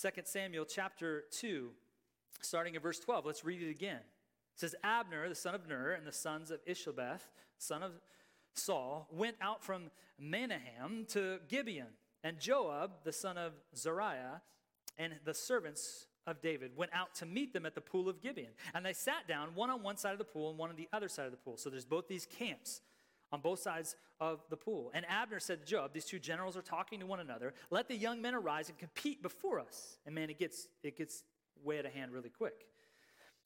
2 0.00 0.08
Samuel 0.24 0.64
chapter 0.64 1.24
2, 1.32 1.70
starting 2.40 2.74
at 2.74 2.82
verse 2.82 2.98
12. 2.98 3.26
Let's 3.26 3.44
read 3.44 3.62
it 3.62 3.70
again. 3.70 4.00
It 4.54 4.60
says, 4.60 4.74
Abner, 4.82 5.28
the 5.28 5.34
son 5.34 5.54
of 5.54 5.68
Ner, 5.68 5.92
and 5.92 6.06
the 6.06 6.12
sons 6.12 6.50
of 6.50 6.64
Ishboseth, 6.66 7.20
son 7.58 7.82
of 7.82 7.92
Saul, 8.54 9.08
went 9.10 9.36
out 9.40 9.62
from 9.62 9.90
Mahanaim 10.18 11.06
to 11.10 11.38
Gibeon. 11.48 11.88
And 12.24 12.38
Joab, 12.38 12.90
the 13.04 13.12
son 13.12 13.36
of 13.36 13.52
Zeruiah, 13.76 14.42
and 14.98 15.14
the 15.24 15.34
servants 15.34 16.06
of 16.26 16.40
David 16.40 16.76
went 16.76 16.92
out 16.94 17.14
to 17.16 17.26
meet 17.26 17.52
them 17.52 17.66
at 17.66 17.74
the 17.74 17.80
pool 17.80 18.08
of 18.08 18.20
Gibeon. 18.20 18.50
And 18.74 18.84
they 18.84 18.92
sat 18.92 19.26
down, 19.26 19.54
one 19.54 19.70
on 19.70 19.82
one 19.82 19.96
side 19.96 20.12
of 20.12 20.18
the 20.18 20.24
pool 20.24 20.50
and 20.50 20.58
one 20.58 20.70
on 20.70 20.76
the 20.76 20.88
other 20.92 21.08
side 21.08 21.26
of 21.26 21.32
the 21.32 21.38
pool. 21.38 21.56
So 21.56 21.70
there's 21.70 21.84
both 21.84 22.08
these 22.08 22.26
camps 22.26 22.80
on 23.32 23.40
both 23.40 23.60
sides 23.60 23.96
of 24.20 24.40
the 24.50 24.56
pool. 24.56 24.90
And 24.94 25.04
Abner 25.08 25.40
said 25.40 25.60
to 25.60 25.66
Joab, 25.66 25.92
These 25.92 26.04
two 26.04 26.18
generals 26.18 26.56
are 26.56 26.62
talking 26.62 27.00
to 27.00 27.06
one 27.06 27.20
another. 27.20 27.54
Let 27.70 27.88
the 27.88 27.96
young 27.96 28.20
men 28.22 28.34
arise 28.34 28.68
and 28.68 28.78
compete 28.78 29.22
before 29.22 29.58
us. 29.58 29.98
And 30.06 30.14
man, 30.14 30.30
it 30.30 30.38
gets, 30.38 30.68
it 30.82 30.96
gets 30.96 31.24
way 31.64 31.78
out 31.78 31.86
of 31.86 31.92
hand 31.92 32.12
really 32.12 32.30
quick. 32.30 32.66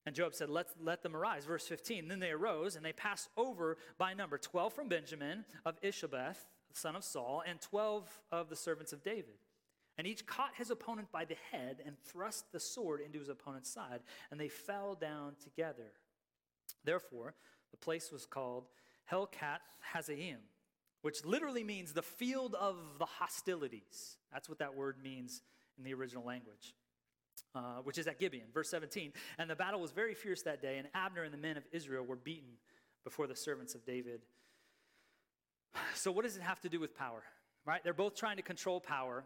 And 0.04 0.14
Joab 0.14 0.34
said, 0.34 0.48
let, 0.48 0.68
let 0.80 1.02
them 1.02 1.16
arise. 1.16 1.44
Verse 1.44 1.66
15. 1.66 2.06
Then 2.08 2.20
they 2.20 2.30
arose 2.30 2.76
and 2.76 2.84
they 2.84 2.92
passed 2.92 3.28
over 3.36 3.76
by 3.98 4.14
number 4.14 4.38
12 4.38 4.72
from 4.72 4.88
Benjamin 4.88 5.44
of 5.64 5.80
Ishboseth, 5.82 6.36
son 6.72 6.94
of 6.94 7.02
Saul, 7.02 7.42
and 7.46 7.60
12 7.60 8.08
of 8.30 8.48
the 8.48 8.56
servants 8.56 8.92
of 8.92 9.02
David. 9.02 9.34
And 9.98 10.06
each 10.06 10.26
caught 10.26 10.50
his 10.56 10.70
opponent 10.70 11.10
by 11.10 11.24
the 11.24 11.36
head 11.50 11.78
and 11.84 11.96
thrust 12.04 12.52
the 12.52 12.60
sword 12.60 13.00
into 13.00 13.18
his 13.18 13.28
opponent's 13.28 13.72
side, 13.72 14.00
and 14.30 14.38
they 14.38 14.48
fell 14.48 14.94
down 14.94 15.34
together. 15.42 15.92
Therefore, 16.84 17.34
the 17.70 17.76
place 17.76 18.12
was 18.12 18.26
called 18.26 18.68
Helkath 19.10 19.60
Hazzaim, 19.94 20.38
which 21.02 21.24
literally 21.24 21.64
means 21.64 21.92
the 21.92 22.02
field 22.02 22.54
of 22.54 22.76
the 22.98 23.06
hostilities. 23.06 24.18
That's 24.32 24.48
what 24.48 24.58
that 24.58 24.74
word 24.74 24.96
means 25.02 25.42
in 25.78 25.84
the 25.84 25.94
original 25.94 26.24
language. 26.24 26.74
Uh, 27.54 27.80
which 27.84 27.96
is 27.96 28.06
at 28.06 28.18
Gibeon, 28.18 28.46
verse 28.52 28.68
17. 28.68 29.12
And 29.38 29.48
the 29.48 29.56
battle 29.56 29.80
was 29.80 29.90
very 29.90 30.14
fierce 30.14 30.42
that 30.42 30.60
day, 30.60 30.76
and 30.76 30.88
Abner 30.94 31.22
and 31.22 31.32
the 31.32 31.38
men 31.38 31.56
of 31.56 31.64
Israel 31.72 32.04
were 32.04 32.16
beaten 32.16 32.50
before 33.02 33.26
the 33.26 33.36
servants 33.36 33.74
of 33.74 33.84
David. 33.86 34.20
So, 35.94 36.12
what 36.12 36.24
does 36.24 36.36
it 36.36 36.42
have 36.42 36.60
to 36.62 36.68
do 36.68 36.80
with 36.80 36.94
power? 36.96 37.22
Right? 37.64 37.82
They're 37.82 37.94
both 37.94 38.14
trying 38.14 38.36
to 38.36 38.42
control 38.42 38.80
power. 38.80 39.24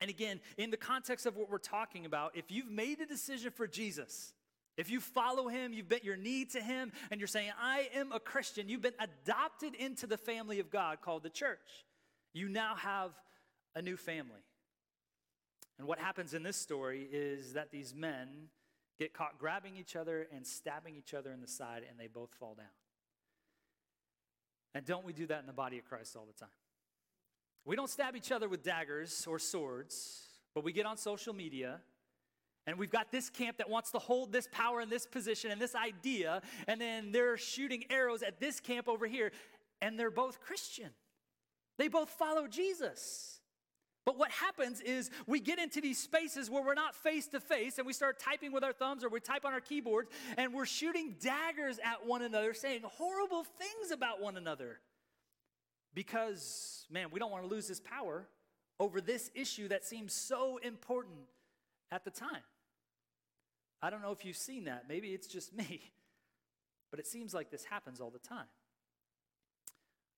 And 0.00 0.10
again, 0.10 0.40
in 0.58 0.70
the 0.70 0.76
context 0.76 1.26
of 1.26 1.36
what 1.36 1.50
we're 1.50 1.58
talking 1.58 2.04
about, 2.04 2.36
if 2.36 2.50
you've 2.50 2.70
made 2.70 3.00
a 3.00 3.06
decision 3.06 3.50
for 3.50 3.66
Jesus, 3.66 4.34
if 4.76 4.90
you 4.90 5.00
follow 5.00 5.48
him, 5.48 5.72
you've 5.72 5.88
bent 5.88 6.04
your 6.04 6.16
knee 6.16 6.44
to 6.46 6.60
him, 6.60 6.92
and 7.10 7.18
you're 7.18 7.28
saying, 7.28 7.50
I 7.58 7.88
am 7.94 8.12
a 8.12 8.20
Christian, 8.20 8.68
you've 8.68 8.82
been 8.82 8.92
adopted 9.00 9.74
into 9.74 10.06
the 10.06 10.18
family 10.18 10.60
of 10.60 10.70
God 10.70 11.00
called 11.00 11.22
the 11.22 11.30
church. 11.30 11.86
You 12.34 12.48
now 12.48 12.74
have 12.76 13.12
a 13.74 13.80
new 13.80 13.96
family. 13.96 14.44
And 15.78 15.88
what 15.88 15.98
happens 15.98 16.34
in 16.34 16.42
this 16.42 16.56
story 16.56 17.08
is 17.10 17.54
that 17.54 17.70
these 17.70 17.94
men 17.94 18.48
get 18.98 19.14
caught 19.14 19.38
grabbing 19.38 19.76
each 19.76 19.96
other 19.96 20.26
and 20.34 20.46
stabbing 20.46 20.94
each 20.96 21.14
other 21.14 21.32
in 21.32 21.40
the 21.40 21.48
side, 21.48 21.82
and 21.88 21.98
they 21.98 22.06
both 22.06 22.34
fall 22.34 22.54
down. 22.54 22.66
And 24.74 24.84
don't 24.84 25.06
we 25.06 25.14
do 25.14 25.26
that 25.26 25.40
in 25.40 25.46
the 25.46 25.54
body 25.54 25.78
of 25.78 25.86
Christ 25.86 26.16
all 26.16 26.26
the 26.26 26.38
time? 26.38 26.50
We 27.66 27.76
don't 27.76 27.90
stab 27.90 28.16
each 28.16 28.32
other 28.32 28.48
with 28.48 28.62
daggers 28.62 29.26
or 29.28 29.38
swords, 29.38 30.22
but 30.54 30.64
we 30.64 30.72
get 30.72 30.86
on 30.86 30.96
social 30.96 31.34
media 31.34 31.80
and 32.66 32.78
we've 32.78 32.90
got 32.90 33.12
this 33.12 33.30
camp 33.30 33.58
that 33.58 33.68
wants 33.68 33.92
to 33.92 33.98
hold 33.98 34.32
this 34.32 34.48
power 34.50 34.80
and 34.80 34.90
this 34.90 35.06
position 35.06 35.50
and 35.52 35.60
this 35.60 35.74
idea, 35.74 36.42
and 36.66 36.80
then 36.80 37.12
they're 37.12 37.36
shooting 37.36 37.84
arrows 37.90 38.22
at 38.22 38.40
this 38.40 38.58
camp 38.58 38.88
over 38.88 39.06
here, 39.06 39.30
and 39.80 39.98
they're 39.98 40.10
both 40.10 40.40
Christian. 40.40 40.90
They 41.78 41.88
both 41.88 42.10
follow 42.10 42.48
Jesus. 42.48 43.40
But 44.04 44.18
what 44.18 44.30
happens 44.30 44.80
is 44.80 45.10
we 45.26 45.40
get 45.40 45.58
into 45.58 45.80
these 45.80 45.98
spaces 45.98 46.48
where 46.48 46.62
we're 46.62 46.74
not 46.74 46.94
face 46.94 47.26
to 47.28 47.40
face 47.40 47.78
and 47.78 47.86
we 47.86 47.92
start 47.92 48.20
typing 48.20 48.52
with 48.52 48.62
our 48.62 48.72
thumbs 48.72 49.02
or 49.02 49.08
we 49.08 49.18
type 49.18 49.44
on 49.44 49.52
our 49.52 49.60
keyboards 49.60 50.10
and 50.36 50.54
we're 50.54 50.64
shooting 50.64 51.16
daggers 51.20 51.80
at 51.84 52.06
one 52.06 52.22
another, 52.22 52.54
saying 52.54 52.82
horrible 52.84 53.42
things 53.42 53.90
about 53.90 54.20
one 54.20 54.36
another. 54.36 54.78
Because, 55.96 56.84
man, 56.90 57.08
we 57.10 57.18
don't 57.18 57.30
want 57.30 57.42
to 57.42 57.48
lose 57.48 57.66
this 57.66 57.80
power 57.80 58.28
over 58.78 59.00
this 59.00 59.30
issue 59.34 59.66
that 59.68 59.82
seems 59.82 60.12
so 60.12 60.58
important 60.58 61.16
at 61.90 62.04
the 62.04 62.10
time. 62.10 62.42
I 63.80 63.88
don't 63.88 64.02
know 64.02 64.12
if 64.12 64.22
you've 64.22 64.36
seen 64.36 64.64
that. 64.64 64.84
Maybe 64.90 65.08
it's 65.08 65.26
just 65.26 65.56
me. 65.56 65.80
But 66.90 67.00
it 67.00 67.06
seems 67.06 67.32
like 67.32 67.50
this 67.50 67.64
happens 67.64 67.98
all 67.98 68.10
the 68.10 68.18
time. 68.18 68.46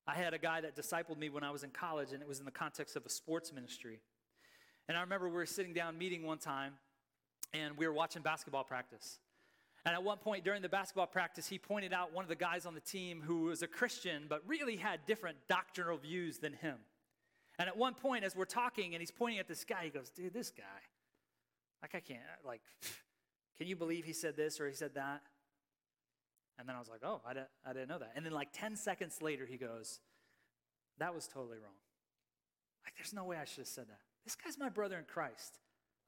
I 0.04 0.14
had 0.14 0.34
a 0.34 0.38
guy 0.38 0.60
that 0.62 0.74
discipled 0.74 1.16
me 1.16 1.28
when 1.28 1.44
I 1.44 1.52
was 1.52 1.62
in 1.62 1.70
college, 1.70 2.12
and 2.12 2.20
it 2.20 2.26
was 2.28 2.40
in 2.40 2.44
the 2.44 2.50
context 2.50 2.96
of 2.96 3.06
a 3.06 3.10
sports 3.10 3.52
ministry. 3.52 4.00
And 4.88 4.98
I 4.98 5.02
remember 5.02 5.28
we 5.28 5.34
were 5.34 5.46
sitting 5.46 5.74
down 5.74 5.96
meeting 5.96 6.24
one 6.24 6.38
time, 6.38 6.72
and 7.54 7.76
we 7.76 7.86
were 7.86 7.92
watching 7.92 8.22
basketball 8.22 8.64
practice. 8.64 9.20
And 9.86 9.94
at 9.94 10.02
one 10.02 10.18
point 10.18 10.44
during 10.44 10.62
the 10.62 10.68
basketball 10.68 11.06
practice, 11.06 11.46
he 11.46 11.58
pointed 11.58 11.92
out 11.92 12.12
one 12.12 12.24
of 12.24 12.28
the 12.28 12.36
guys 12.36 12.66
on 12.66 12.74
the 12.74 12.80
team 12.80 13.22
who 13.24 13.42
was 13.42 13.62
a 13.62 13.66
Christian, 13.66 14.24
but 14.28 14.42
really 14.46 14.76
had 14.76 15.00
different 15.06 15.36
doctrinal 15.48 15.96
views 15.96 16.38
than 16.38 16.52
him. 16.52 16.76
And 17.58 17.68
at 17.68 17.76
one 17.76 17.94
point, 17.94 18.24
as 18.24 18.36
we're 18.36 18.44
talking, 18.44 18.94
and 18.94 19.00
he's 19.00 19.10
pointing 19.10 19.38
at 19.38 19.48
this 19.48 19.64
guy, 19.64 19.84
he 19.84 19.90
goes, 19.90 20.10
Dude, 20.10 20.32
this 20.32 20.50
guy, 20.50 20.64
like, 21.82 21.94
I 21.94 22.00
can't, 22.00 22.20
like, 22.44 22.60
can 23.58 23.66
you 23.66 23.76
believe 23.76 24.04
he 24.04 24.12
said 24.12 24.36
this 24.36 24.60
or 24.60 24.68
he 24.68 24.74
said 24.74 24.94
that? 24.94 25.22
And 26.58 26.68
then 26.68 26.74
I 26.74 26.78
was 26.80 26.88
like, 26.88 27.00
oh, 27.04 27.20
I, 27.24 27.34
di- 27.34 27.46
I 27.64 27.72
didn't 27.72 27.88
know 27.88 27.98
that. 27.98 28.12
And 28.16 28.26
then, 28.26 28.32
like 28.32 28.48
10 28.52 28.74
seconds 28.76 29.22
later, 29.22 29.46
he 29.46 29.56
goes, 29.56 30.00
that 30.98 31.14
was 31.14 31.28
totally 31.28 31.58
wrong. 31.58 31.78
Like, 32.84 32.94
there's 32.96 33.12
no 33.12 33.24
way 33.24 33.36
I 33.36 33.44
should 33.44 33.58
have 33.58 33.68
said 33.68 33.88
that. 33.88 34.00
This 34.24 34.34
guy's 34.34 34.58
my 34.58 34.68
brother 34.68 34.98
in 34.98 35.04
Christ. 35.04 35.58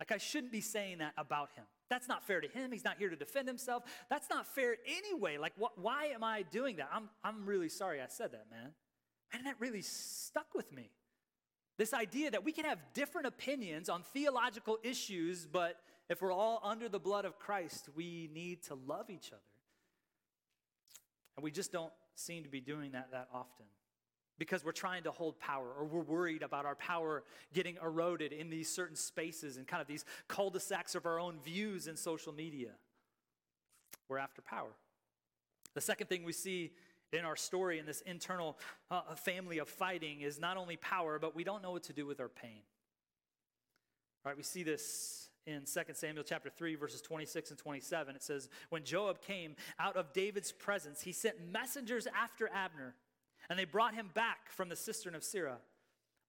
Like, 0.01 0.13
I 0.13 0.17
shouldn't 0.17 0.51
be 0.51 0.63
saying 0.63 0.99
that 0.99 1.13
about 1.19 1.51
him. 1.55 1.65
That's 1.91 2.09
not 2.09 2.27
fair 2.27 2.41
to 2.41 2.49
him. 2.49 2.73
He's 2.73 2.85
not 2.85 2.97
here 2.99 3.11
to 3.11 3.17
defend 3.17 3.47
himself. 3.47 3.85
That's 4.09 4.31
not 4.31 4.47
fair 4.47 4.77
anyway. 4.87 5.37
Like, 5.37 5.53
wh- 5.61 5.77
why 5.79 6.07
am 6.07 6.25
I 6.25 6.43
doing 6.43 6.77
that? 6.77 6.89
I'm, 6.93 7.11
I'm 7.23 7.45
really 7.45 7.69
sorry 7.69 8.01
I 8.01 8.07
said 8.09 8.33
that, 8.33 8.47
man. 8.51 8.73
And 9.35 9.45
that 9.47 9.57
really 9.59 9.83
stuck 9.83 10.55
with 10.55 10.73
me. 10.73 10.91
This 11.77 11.93
idea 11.93 12.31
that 12.31 12.45
we 12.45 12.53
can 12.53 12.65
have 12.65 12.79
different 12.95 13.27
opinions 13.27 13.89
on 13.89 14.03
theological 14.15 14.79
issues, 14.83 15.47
but 15.47 15.77
if 16.09 16.23
we're 16.23 16.33
all 16.33 16.61
under 16.65 16.89
the 16.89 16.99
blood 16.99 17.25
of 17.25 17.39
Christ, 17.39 17.89
we 17.95 18.31
need 18.33 18.63
to 18.65 18.75
love 18.75 19.11
each 19.11 19.29
other. 19.33 19.43
And 21.37 21.45
we 21.45 21.51
just 21.51 21.73
don't 21.73 21.93
seem 22.15 22.43
to 22.45 22.49
be 22.49 22.61
doing 22.61 22.93
that 22.93 23.11
that 23.13 23.29
often 23.33 23.67
because 24.41 24.65
we're 24.65 24.73
trying 24.73 25.03
to 25.03 25.11
hold 25.11 25.39
power 25.39 25.69
or 25.79 25.85
we're 25.85 26.01
worried 26.01 26.43
about 26.43 26.65
our 26.65 26.75
power 26.75 27.23
getting 27.53 27.77
eroded 27.85 28.33
in 28.33 28.49
these 28.49 28.69
certain 28.69 28.97
spaces 28.97 29.59
and 29.59 29.69
kind 29.69 29.83
of 29.83 29.87
these 29.87 30.07
cul 30.29 30.49
de 30.49 30.59
sacs 30.59 30.95
of 30.95 31.05
our 31.05 31.21
own 31.21 31.39
views 31.45 31.87
in 31.87 31.95
social 31.95 32.33
media. 32.33 32.71
We're 34.09 34.19
after 34.19 34.41
power. 34.41 34.71
The 35.75 35.83
second 35.83 36.09
thing 36.09 36.25
we 36.25 36.33
see 36.33 36.73
in 37.13 37.27
our 37.27 37.37
story 37.37 37.79
in 37.79 37.85
this 37.85 38.01
internal 38.01 38.59
uh, 38.91 39.15
family 39.15 39.59
of 39.59 39.69
fighting 39.69 40.23
is 40.23 40.41
not 40.41 40.57
only 40.57 40.77
power, 40.77 41.19
but 41.19 41.37
we 41.37 41.45
don't 41.45 41.63
know 41.63 41.73
what 41.73 41.83
to 41.85 41.93
do 41.93 42.07
with 42.07 42.19
our 42.19 42.29
pain. 42.29 42.63
All 44.25 44.31
right, 44.31 44.37
we 44.37 44.43
see 44.43 44.63
this 44.63 45.29
in 45.47 45.65
2 45.67 45.81
Samuel 45.93 46.25
chapter 46.25 46.49
3 46.49 46.77
verses 46.77 47.03
26 47.03 47.51
and 47.51 47.59
27 47.59 48.15
it 48.15 48.23
says 48.23 48.51
when 48.69 48.85
Joab 48.85 49.23
came 49.23 49.57
out 49.79 49.97
of 49.97 50.13
David's 50.13 50.53
presence 50.53 51.01
he 51.01 51.13
sent 51.13 51.35
messengers 51.51 52.07
after 52.15 52.49
Abner 52.53 52.95
and 53.51 53.59
they 53.59 53.67
brought 53.67 53.95
him 53.95 54.09
back 54.15 54.51
from 54.51 54.71
the 54.71 54.77
cistern 54.77 55.15
of 55.15 55.23
Sirah 55.23 55.59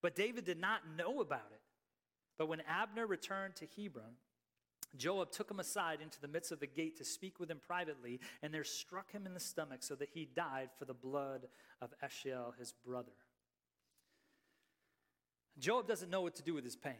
but 0.02 0.16
David 0.16 0.44
did 0.44 0.60
not 0.60 0.82
know 0.98 1.22
about 1.22 1.52
it 1.54 1.62
but 2.38 2.50
when 2.50 2.62
Abner 2.62 3.08
returned 3.08 3.56
to 3.58 3.68
Hebron 3.82 4.16
Joab 4.98 5.32
took 5.32 5.50
him 5.50 5.62
aside 5.62 6.00
into 6.02 6.20
the 6.20 6.28
midst 6.28 6.52
of 6.52 6.60
the 6.60 6.68
gate 6.68 6.98
to 6.98 7.06
speak 7.06 7.40
with 7.40 7.50
him 7.50 7.62
privately 7.66 8.20
and 8.42 8.54
there 8.54 8.66
struck 8.66 9.12
him 9.12 9.26
in 9.26 9.34
the 9.34 9.40
stomach 9.40 9.84
so 9.84 9.96
that 9.96 10.10
he 10.14 10.26
died 10.26 10.70
for 10.78 10.84
the 10.84 10.94
blood 10.94 11.48
of 11.82 11.94
Asahel 12.04 12.54
his 12.60 12.74
brother 12.86 13.12
Joab 15.60 15.88
doesn't 15.88 16.10
know 16.10 16.22
what 16.22 16.36
to 16.36 16.44
do 16.44 16.54
with 16.54 16.66
his 16.66 16.76
pain 16.76 16.96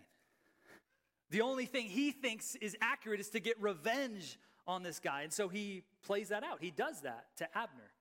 the 1.32 1.42
only 1.42 1.66
thing 1.66 1.86
he 1.88 2.12
thinks 2.12 2.56
is 2.56 2.76
accurate 2.82 3.22
is 3.22 3.30
to 3.30 3.40
get 3.40 3.60
revenge 3.62 4.38
on 4.68 4.84
this 4.84 5.00
guy. 5.00 5.22
And 5.22 5.32
so 5.32 5.48
he 5.48 5.84
plays 6.04 6.30
that 6.30 6.44
out. 6.44 6.62
He 6.62 6.72
does 6.72 7.02
that 7.02 7.26
to 7.38 7.46
Abner, 7.58 7.92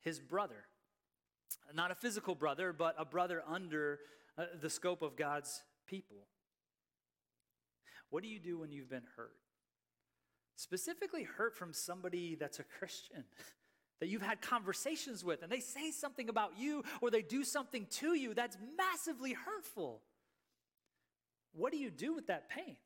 his 0.00 0.20
brother. 0.20 0.64
Not 1.74 1.90
a 1.90 1.94
physical 1.94 2.34
brother, 2.34 2.72
but 2.72 2.94
a 2.98 3.04
brother 3.04 3.42
under 3.46 4.00
uh, 4.38 4.44
the 4.60 4.70
scope 4.70 5.02
of 5.02 5.16
God's 5.16 5.62
people. 5.86 6.26
What 8.10 8.22
do 8.22 8.28
you 8.28 8.38
do 8.38 8.58
when 8.58 8.72
you've 8.72 8.90
been 8.90 9.06
hurt? 9.16 9.32
Specifically, 10.56 11.24
hurt 11.24 11.56
from 11.56 11.72
somebody 11.72 12.34
that's 12.34 12.58
a 12.58 12.64
Christian 12.64 13.24
that 14.00 14.08
you've 14.08 14.22
had 14.22 14.40
conversations 14.40 15.24
with, 15.24 15.42
and 15.42 15.50
they 15.50 15.60
say 15.60 15.90
something 15.90 16.28
about 16.28 16.58
you 16.58 16.84
or 17.00 17.10
they 17.10 17.22
do 17.22 17.44
something 17.44 17.86
to 17.90 18.14
you 18.14 18.34
that's 18.34 18.56
massively 18.76 19.32
hurtful 19.32 20.02
what 21.56 21.72
do 21.72 21.78
you 21.78 21.90
do 21.90 22.14
with 22.14 22.26
that 22.26 22.48
pain? 22.50 22.76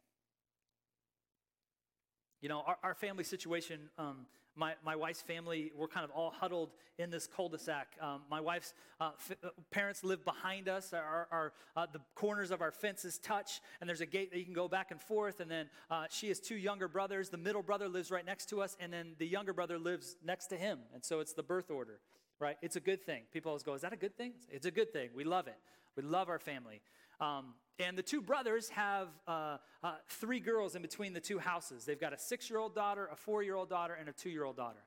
You 2.40 2.48
know, 2.48 2.62
our, 2.64 2.78
our 2.82 2.94
family 2.94 3.24
situation, 3.24 3.90
um, 3.98 4.26
my, 4.60 4.74
my 4.84 4.94
wife's 4.94 5.22
family, 5.22 5.72
we're 5.74 5.88
kind 5.88 6.04
of 6.04 6.10
all 6.10 6.30
huddled 6.30 6.70
in 6.98 7.10
this 7.10 7.26
cul 7.26 7.48
de 7.48 7.58
sac. 7.58 7.96
Um, 8.00 8.20
my 8.30 8.40
wife's 8.40 8.74
uh, 9.00 9.10
f- 9.18 9.38
uh, 9.42 9.48
parents 9.70 10.04
live 10.04 10.22
behind 10.22 10.68
us. 10.68 10.92
Our, 10.92 11.26
our, 11.32 11.52
uh, 11.74 11.86
the 11.90 12.00
corners 12.14 12.50
of 12.50 12.60
our 12.60 12.70
fences 12.70 13.18
touch, 13.18 13.62
and 13.80 13.88
there's 13.88 14.02
a 14.02 14.06
gate 14.06 14.30
that 14.30 14.38
you 14.38 14.44
can 14.44 14.52
go 14.52 14.68
back 14.68 14.90
and 14.90 15.00
forth. 15.00 15.40
And 15.40 15.50
then 15.50 15.70
uh, 15.90 16.04
she 16.10 16.28
has 16.28 16.38
two 16.38 16.56
younger 16.56 16.88
brothers. 16.88 17.30
The 17.30 17.38
middle 17.38 17.62
brother 17.62 17.88
lives 17.88 18.10
right 18.10 18.24
next 18.24 18.50
to 18.50 18.60
us, 18.60 18.76
and 18.78 18.92
then 18.92 19.14
the 19.18 19.26
younger 19.26 19.54
brother 19.54 19.78
lives 19.78 20.16
next 20.22 20.48
to 20.48 20.56
him. 20.56 20.80
And 20.92 21.02
so 21.02 21.20
it's 21.20 21.32
the 21.32 21.42
birth 21.42 21.70
order, 21.70 21.98
right? 22.38 22.58
It's 22.60 22.76
a 22.76 22.80
good 22.80 23.02
thing. 23.02 23.22
People 23.32 23.48
always 23.48 23.62
go, 23.62 23.72
Is 23.72 23.80
that 23.80 23.94
a 23.94 23.96
good 23.96 24.16
thing? 24.16 24.34
It's 24.50 24.66
a 24.66 24.70
good 24.70 24.92
thing. 24.92 25.08
We 25.16 25.24
love 25.24 25.48
it. 25.48 25.56
We 25.96 26.02
love 26.02 26.28
our 26.28 26.38
family. 26.38 26.82
Um, 27.20 27.54
and 27.78 27.96
the 27.96 28.02
two 28.02 28.20
brothers 28.20 28.68
have 28.70 29.08
uh, 29.26 29.56
uh, 29.82 29.94
three 30.08 30.40
girls 30.40 30.74
in 30.74 30.82
between 30.82 31.12
the 31.12 31.20
two 31.20 31.38
houses. 31.38 31.84
They've 31.84 32.00
got 32.00 32.12
a 32.12 32.18
six 32.18 32.50
year 32.50 32.58
old 32.58 32.74
daughter, 32.74 33.08
a 33.10 33.16
four 33.16 33.42
year 33.42 33.54
old 33.54 33.70
daughter, 33.70 33.94
and 33.98 34.08
a 34.08 34.12
two 34.12 34.30
year 34.30 34.44
old 34.44 34.56
daughter. 34.56 34.84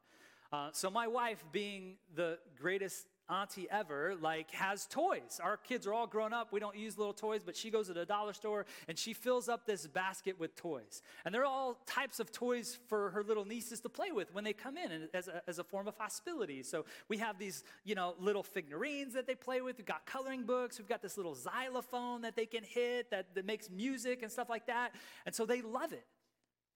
Uh, 0.51 0.69
so 0.71 0.89
my 0.89 1.07
wife, 1.07 1.43
being 1.51 1.95
the 2.15 2.37
greatest 2.59 3.07
auntie 3.33 3.67
ever 3.69 4.15
like 4.21 4.51
has 4.51 4.85
toys. 4.85 5.39
Our 5.41 5.57
kids 5.57 5.87
are 5.87 5.93
all 5.93 6.07
grown 6.07 6.33
up. 6.33 6.51
We 6.51 6.59
don't 6.59 6.77
use 6.77 6.97
little 6.97 7.13
toys 7.13 7.41
but 7.45 7.57
she 7.57 7.69
goes 7.69 7.87
to 7.87 7.93
the 7.93 8.05
dollar 8.05 8.33
store 8.33 8.65
and 8.87 8.97
she 8.97 9.13
fills 9.13 9.49
up 9.49 9.65
this 9.65 9.87
basket 9.87 10.39
with 10.39 10.55
toys. 10.55 11.01
And 11.25 11.33
they're 11.33 11.45
all 11.45 11.79
types 11.85 12.19
of 12.19 12.31
toys 12.31 12.77
for 12.87 13.09
her 13.11 13.23
little 13.23 13.45
nieces 13.45 13.79
to 13.81 13.89
play 13.89 14.11
with 14.11 14.33
when 14.33 14.43
they 14.43 14.53
come 14.53 14.77
in 14.77 15.09
as 15.13 15.27
a, 15.27 15.41
as 15.47 15.59
a 15.59 15.63
form 15.63 15.87
of 15.87 15.97
hospitality 15.97 16.63
so 16.63 16.85
we 17.09 17.17
have 17.17 17.39
these 17.39 17.63
you 17.83 17.95
know 17.95 18.15
little 18.19 18.43
figurines 18.43 19.13
that 19.13 19.27
they 19.27 19.35
play 19.35 19.61
with. 19.61 19.77
We've 19.77 19.85
got 19.85 20.05
coloring 20.05 20.43
books. 20.43 20.77
We've 20.77 20.87
got 20.87 21.01
this 21.01 21.17
little 21.17 21.35
xylophone 21.35 22.21
that 22.21 22.35
they 22.35 22.45
can 22.45 22.63
hit 22.63 23.09
that, 23.11 23.33
that 23.35 23.45
makes 23.45 23.69
music 23.69 24.21
and 24.21 24.31
stuff 24.31 24.49
like 24.49 24.67
that. 24.67 24.93
And 25.25 25.33
so 25.33 25.45
they 25.45 25.61
love 25.61 25.93
it. 25.93 26.05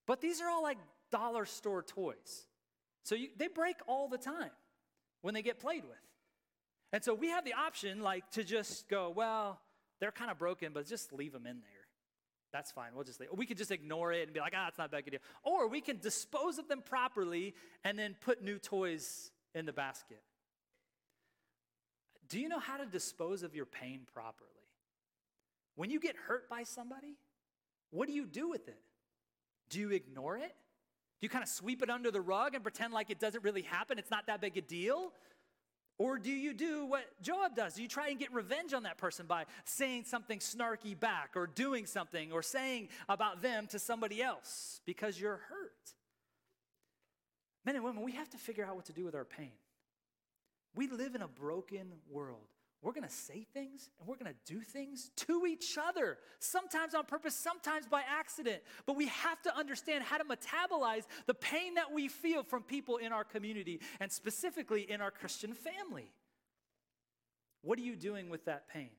But 0.06 0.22
these 0.22 0.42
are 0.42 0.50
all 0.50 0.64
like 0.64 0.78
dollar 1.12 1.46
store 1.46 1.84
toys. 1.84 2.48
So 3.04 3.16
you, 3.16 3.30
they 3.38 3.48
break 3.48 3.76
all 3.88 4.08
the 4.08 4.18
time 4.18 4.52
when 5.22 5.34
they 5.34 5.42
get 5.42 5.60
played 5.60 5.84
with 5.84 5.98
and 6.94 7.04
so 7.04 7.14
we 7.14 7.30
have 7.30 7.46
the 7.46 7.54
option, 7.54 8.02
like, 8.02 8.30
to 8.32 8.44
just 8.44 8.88
go, 8.88 9.12
well, 9.16 9.60
they're 10.00 10.12
kind 10.12 10.32
of 10.32 10.38
broken, 10.38 10.72
but 10.74 10.88
just 10.88 11.12
leave 11.12 11.34
them 11.34 11.46
in 11.46 11.60
there. 11.62 11.88
That's 12.54 12.72
fine. 12.72 12.92
We'll 12.96 13.04
just 13.04 13.20
leave. 13.20 13.30
We 13.36 13.46
could 13.46 13.58
just 13.58 13.72
ignore 13.72 14.14
it 14.14 14.24
and 14.24 14.34
be 14.34 14.40
like, 14.40 14.54
ah, 14.56 14.68
it's 14.68 14.78
not 14.78 14.92
that 14.92 14.98
big 14.98 15.08
a 15.08 15.12
deal. 15.12 15.20
Or 15.44 15.68
we 15.68 15.82
can 15.82 16.00
dispose 16.00 16.58
of 16.58 16.68
them 16.68 16.82
properly 16.82 17.54
and 17.84 18.00
then 18.00 18.16
put 18.22 18.42
new 18.42 18.58
toys 18.58 19.32
in 19.54 19.66
the 19.66 19.74
basket. 19.74 20.22
Do 22.30 22.40
you 22.40 22.50
know 22.50 22.60
how 22.60 22.78
to 22.78 22.86
dispose 22.86 23.44
of 23.44 23.56
your 23.56 23.66
pain 23.66 24.02
properly? 24.14 24.50
When 25.76 25.90
you 25.90 26.00
get 26.00 26.16
hurt 26.16 26.50
by 26.50 26.64
somebody, 26.64 27.18
what 27.92 28.08
do 28.08 28.14
you 28.14 28.26
do 28.26 28.50
with 28.50 28.68
it? 28.68 28.80
Do 29.70 29.80
you 29.80 29.92
ignore 29.92 30.38
it? 30.38 30.56
Do 31.20 31.26
you 31.26 31.30
kind 31.30 31.44
of 31.44 31.50
sweep 31.50 31.82
it 31.82 31.90
under 31.90 32.12
the 32.12 32.22
rug 32.22 32.54
and 32.54 32.64
pretend 32.64 32.94
like 32.94 33.10
it 33.10 33.20
doesn't 33.20 33.44
really 33.44 33.62
happen? 33.64 33.98
It's 34.00 34.12
not 34.12 34.28
that 34.28 34.42
big 34.42 34.58
a 34.58 34.62
deal? 34.62 35.14
Or 36.00 36.20
do 36.20 36.30
you 36.30 36.54
do 36.54 36.86
what 36.86 37.06
Joab 37.22 37.56
does? 37.56 37.74
Do 37.74 37.82
you 37.82 37.88
try 37.88 38.10
and 38.10 38.20
get 38.20 38.32
revenge 38.32 38.74
on 38.74 38.84
that 38.84 38.98
person 38.98 39.26
by 39.26 39.46
saying 39.66 40.04
something 40.04 40.40
snarky 40.40 40.98
back 40.98 41.32
or 41.36 41.48
doing 41.48 41.88
something 41.88 42.32
or 42.32 42.44
saying 42.44 42.90
about 43.10 43.42
them 43.42 43.66
to 43.68 43.80
somebody 43.80 44.22
else 44.22 44.80
because 44.86 45.20
you're 45.20 45.42
hurt? 45.50 45.94
Men 47.66 47.76
and 47.76 47.84
women, 47.84 48.04
we 48.04 48.12
have 48.14 48.30
to 48.30 48.38
figure 48.38 48.64
out 48.64 48.76
what 48.76 48.86
to 48.86 48.94
do 48.94 49.06
with 49.06 49.16
our 49.16 49.26
pain. 49.26 49.52
We 50.76 50.88
live 50.88 51.16
in 51.16 51.24
a 51.24 51.28
broken 51.28 51.94
world. 52.10 52.48
We're 52.82 52.94
going 52.94 53.08
to 53.08 53.10
say 53.10 53.46
things 53.54 53.90
and 54.00 54.08
we're 54.08 54.18
going 54.18 54.32
to 54.32 54.54
do 54.54 54.62
things 54.62 55.10
to 55.28 55.46
each 55.48 55.78
other, 55.78 56.20
sometimes 56.40 56.94
on 56.94 57.06
purpose, 57.06 57.36
sometimes 57.36 57.88
by 57.88 58.04
accident. 58.08 58.62
But 58.86 58.96
we 58.96 59.08
have 59.08 59.42
to 59.44 59.58
understand 59.58 60.04
how 60.04 60.18
to 60.18 60.24
metabolize 60.24 61.06
the 61.26 61.34
pain 61.34 61.74
that 61.76 61.92
we 61.92 62.08
feel 62.08 62.44
from 62.44 62.64
people 62.64 62.98
in 62.98 63.12
our 63.12 63.24
community 63.24 63.82
and 64.00 64.12
specifically 64.12 64.82
in 64.82 65.02
our 65.02 65.12
Christian 65.12 65.54
family. 65.54 66.12
What 67.64 67.80
are 67.80 67.84
you 67.84 67.96
doing 67.96 68.30
with 68.30 68.46
that 68.46 68.70
pain? 68.70 68.90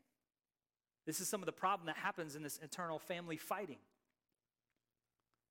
This 1.07 1.21
is 1.21 1.29
some 1.29 1.41
of 1.41 1.47
the 1.47 1.53
problem 1.53 1.87
that 1.87 1.97
happens 1.97 2.35
in 2.37 2.43
this 2.43 2.59
internal 2.59 2.99
family 2.99 3.37
fighting. 3.37 3.79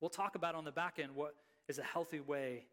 We'll 0.01 0.09
talk 0.09 0.35
about 0.35 0.53
on 0.53 0.65
the 0.65 0.71
back 0.71 0.99
end 0.99 1.15
what 1.15 1.33
is 1.67 1.79
a 1.79 1.83
healthy 1.83 2.19
way 2.19 2.65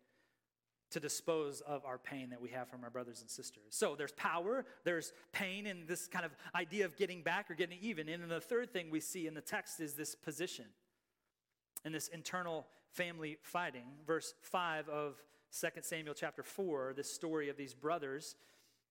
to 0.94 1.00
dispose 1.00 1.60
of 1.62 1.84
our 1.84 1.98
pain 1.98 2.30
that 2.30 2.40
we 2.40 2.48
have 2.50 2.68
from 2.68 2.84
our 2.84 2.90
brothers 2.90 3.20
and 3.20 3.28
sisters. 3.28 3.64
So 3.70 3.96
there's 3.96 4.12
power, 4.12 4.64
there's 4.84 5.12
pain, 5.32 5.66
and 5.66 5.88
this 5.88 6.06
kind 6.06 6.24
of 6.24 6.30
idea 6.54 6.84
of 6.84 6.96
getting 6.96 7.20
back 7.20 7.50
or 7.50 7.54
getting 7.54 7.78
even. 7.82 8.08
And 8.08 8.22
then 8.22 8.28
the 8.28 8.40
third 8.40 8.72
thing 8.72 8.90
we 8.90 9.00
see 9.00 9.26
in 9.26 9.34
the 9.34 9.40
text 9.40 9.80
is 9.80 9.94
this 9.94 10.14
position 10.14 10.66
and 11.84 11.92
this 11.92 12.06
internal 12.06 12.68
family 12.92 13.38
fighting. 13.42 13.86
Verse 14.06 14.34
5 14.42 14.88
of 14.88 15.16
2 15.60 15.68
Samuel 15.82 16.14
chapter 16.14 16.44
4, 16.44 16.94
this 16.96 17.12
story 17.12 17.48
of 17.48 17.56
these 17.56 17.74
brothers, 17.74 18.36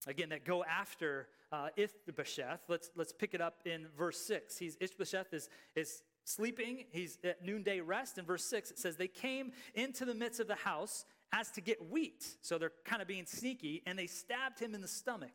again, 0.06 0.28
that 0.28 0.44
go 0.44 0.66
after 0.66 1.30
uh, 1.54 1.70
Ishbosheth. 1.78 2.64
Let's, 2.68 2.92
let's 2.98 3.14
pick 3.14 3.34
it 3.34 3.40
up 3.40 3.60
in 3.64 3.88
verse 3.98 4.20
6. 4.20 4.58
He's, 4.58 4.76
Ishbosheth 4.82 5.34
is, 5.34 5.48
is 5.74 6.04
sleeping, 6.26 6.84
he's 6.92 7.18
at 7.24 7.46
noonday 7.46 7.80
rest. 7.80 8.18
In 8.18 8.26
verse 8.26 8.44
6, 8.44 8.72
it 8.72 8.80
says, 8.80 8.98
They 8.98 9.08
came 9.08 9.54
into 9.74 10.04
the 10.04 10.14
midst 10.14 10.42
of 10.42 10.50
the 10.50 10.56
house 10.56 11.06
as 11.34 11.50
to 11.52 11.62
get 11.62 11.90
wheat. 11.92 12.24
So 12.42 12.58
they're 12.58 12.72
kind 12.86 13.02
of 13.02 13.08
being 13.08 13.26
sneaky, 13.26 13.82
and 13.86 13.98
they 13.98 14.08
stabbed 14.08 14.60
him 14.60 14.76
in 14.76 14.82
the 14.82 14.88
stomach. 14.88 15.34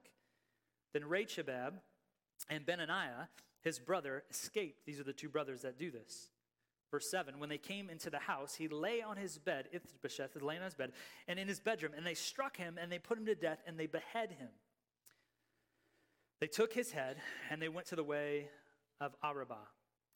Then 0.95 1.03
Rechebab 1.03 1.73
and 2.49 2.65
Benaniah, 2.65 3.27
his 3.63 3.79
brother, 3.79 4.23
escaped. 4.31 4.87
These 4.87 5.01
are 5.01 5.05
the 5.05 5.13
two 5.13 5.29
brothers 5.29 5.63
that 5.63 5.79
do 5.79 5.91
this. 5.91 6.31
Verse 6.91 7.11
7 7.11 7.39
When 7.39 7.49
they 7.49 7.59
came 7.59 7.91
into 7.91 8.11
the 8.11 8.19
house, 8.19 8.55
he 8.55 8.69
lay 8.69 9.03
on 9.03 9.17
his 9.17 9.39
bed, 9.39 9.69
Ishbosheth 9.73 10.37
is 10.37 10.43
laying 10.43 10.61
on 10.61 10.67
his 10.67 10.75
bed, 10.75 10.93
and 11.27 11.39
in 11.39 11.49
his 11.49 11.61
bedroom, 11.61 11.93
and 11.97 12.07
they 12.07 12.15
struck 12.15 12.57
him, 12.57 12.79
and 12.81 12.91
they 12.91 12.99
put 12.99 13.19
him 13.19 13.27
to 13.27 13.35
death, 13.35 13.59
and 13.67 13.79
they 13.79 13.87
behead 13.87 14.31
him. 14.31 14.49
They 16.41 16.47
took 16.47 16.73
his 16.73 16.93
head, 16.93 17.17
and 17.51 17.61
they 17.61 17.69
went 17.69 17.89
to 17.89 17.97
the 17.97 18.05
way 18.05 18.49
of 19.01 19.15
Arabah 19.23 19.67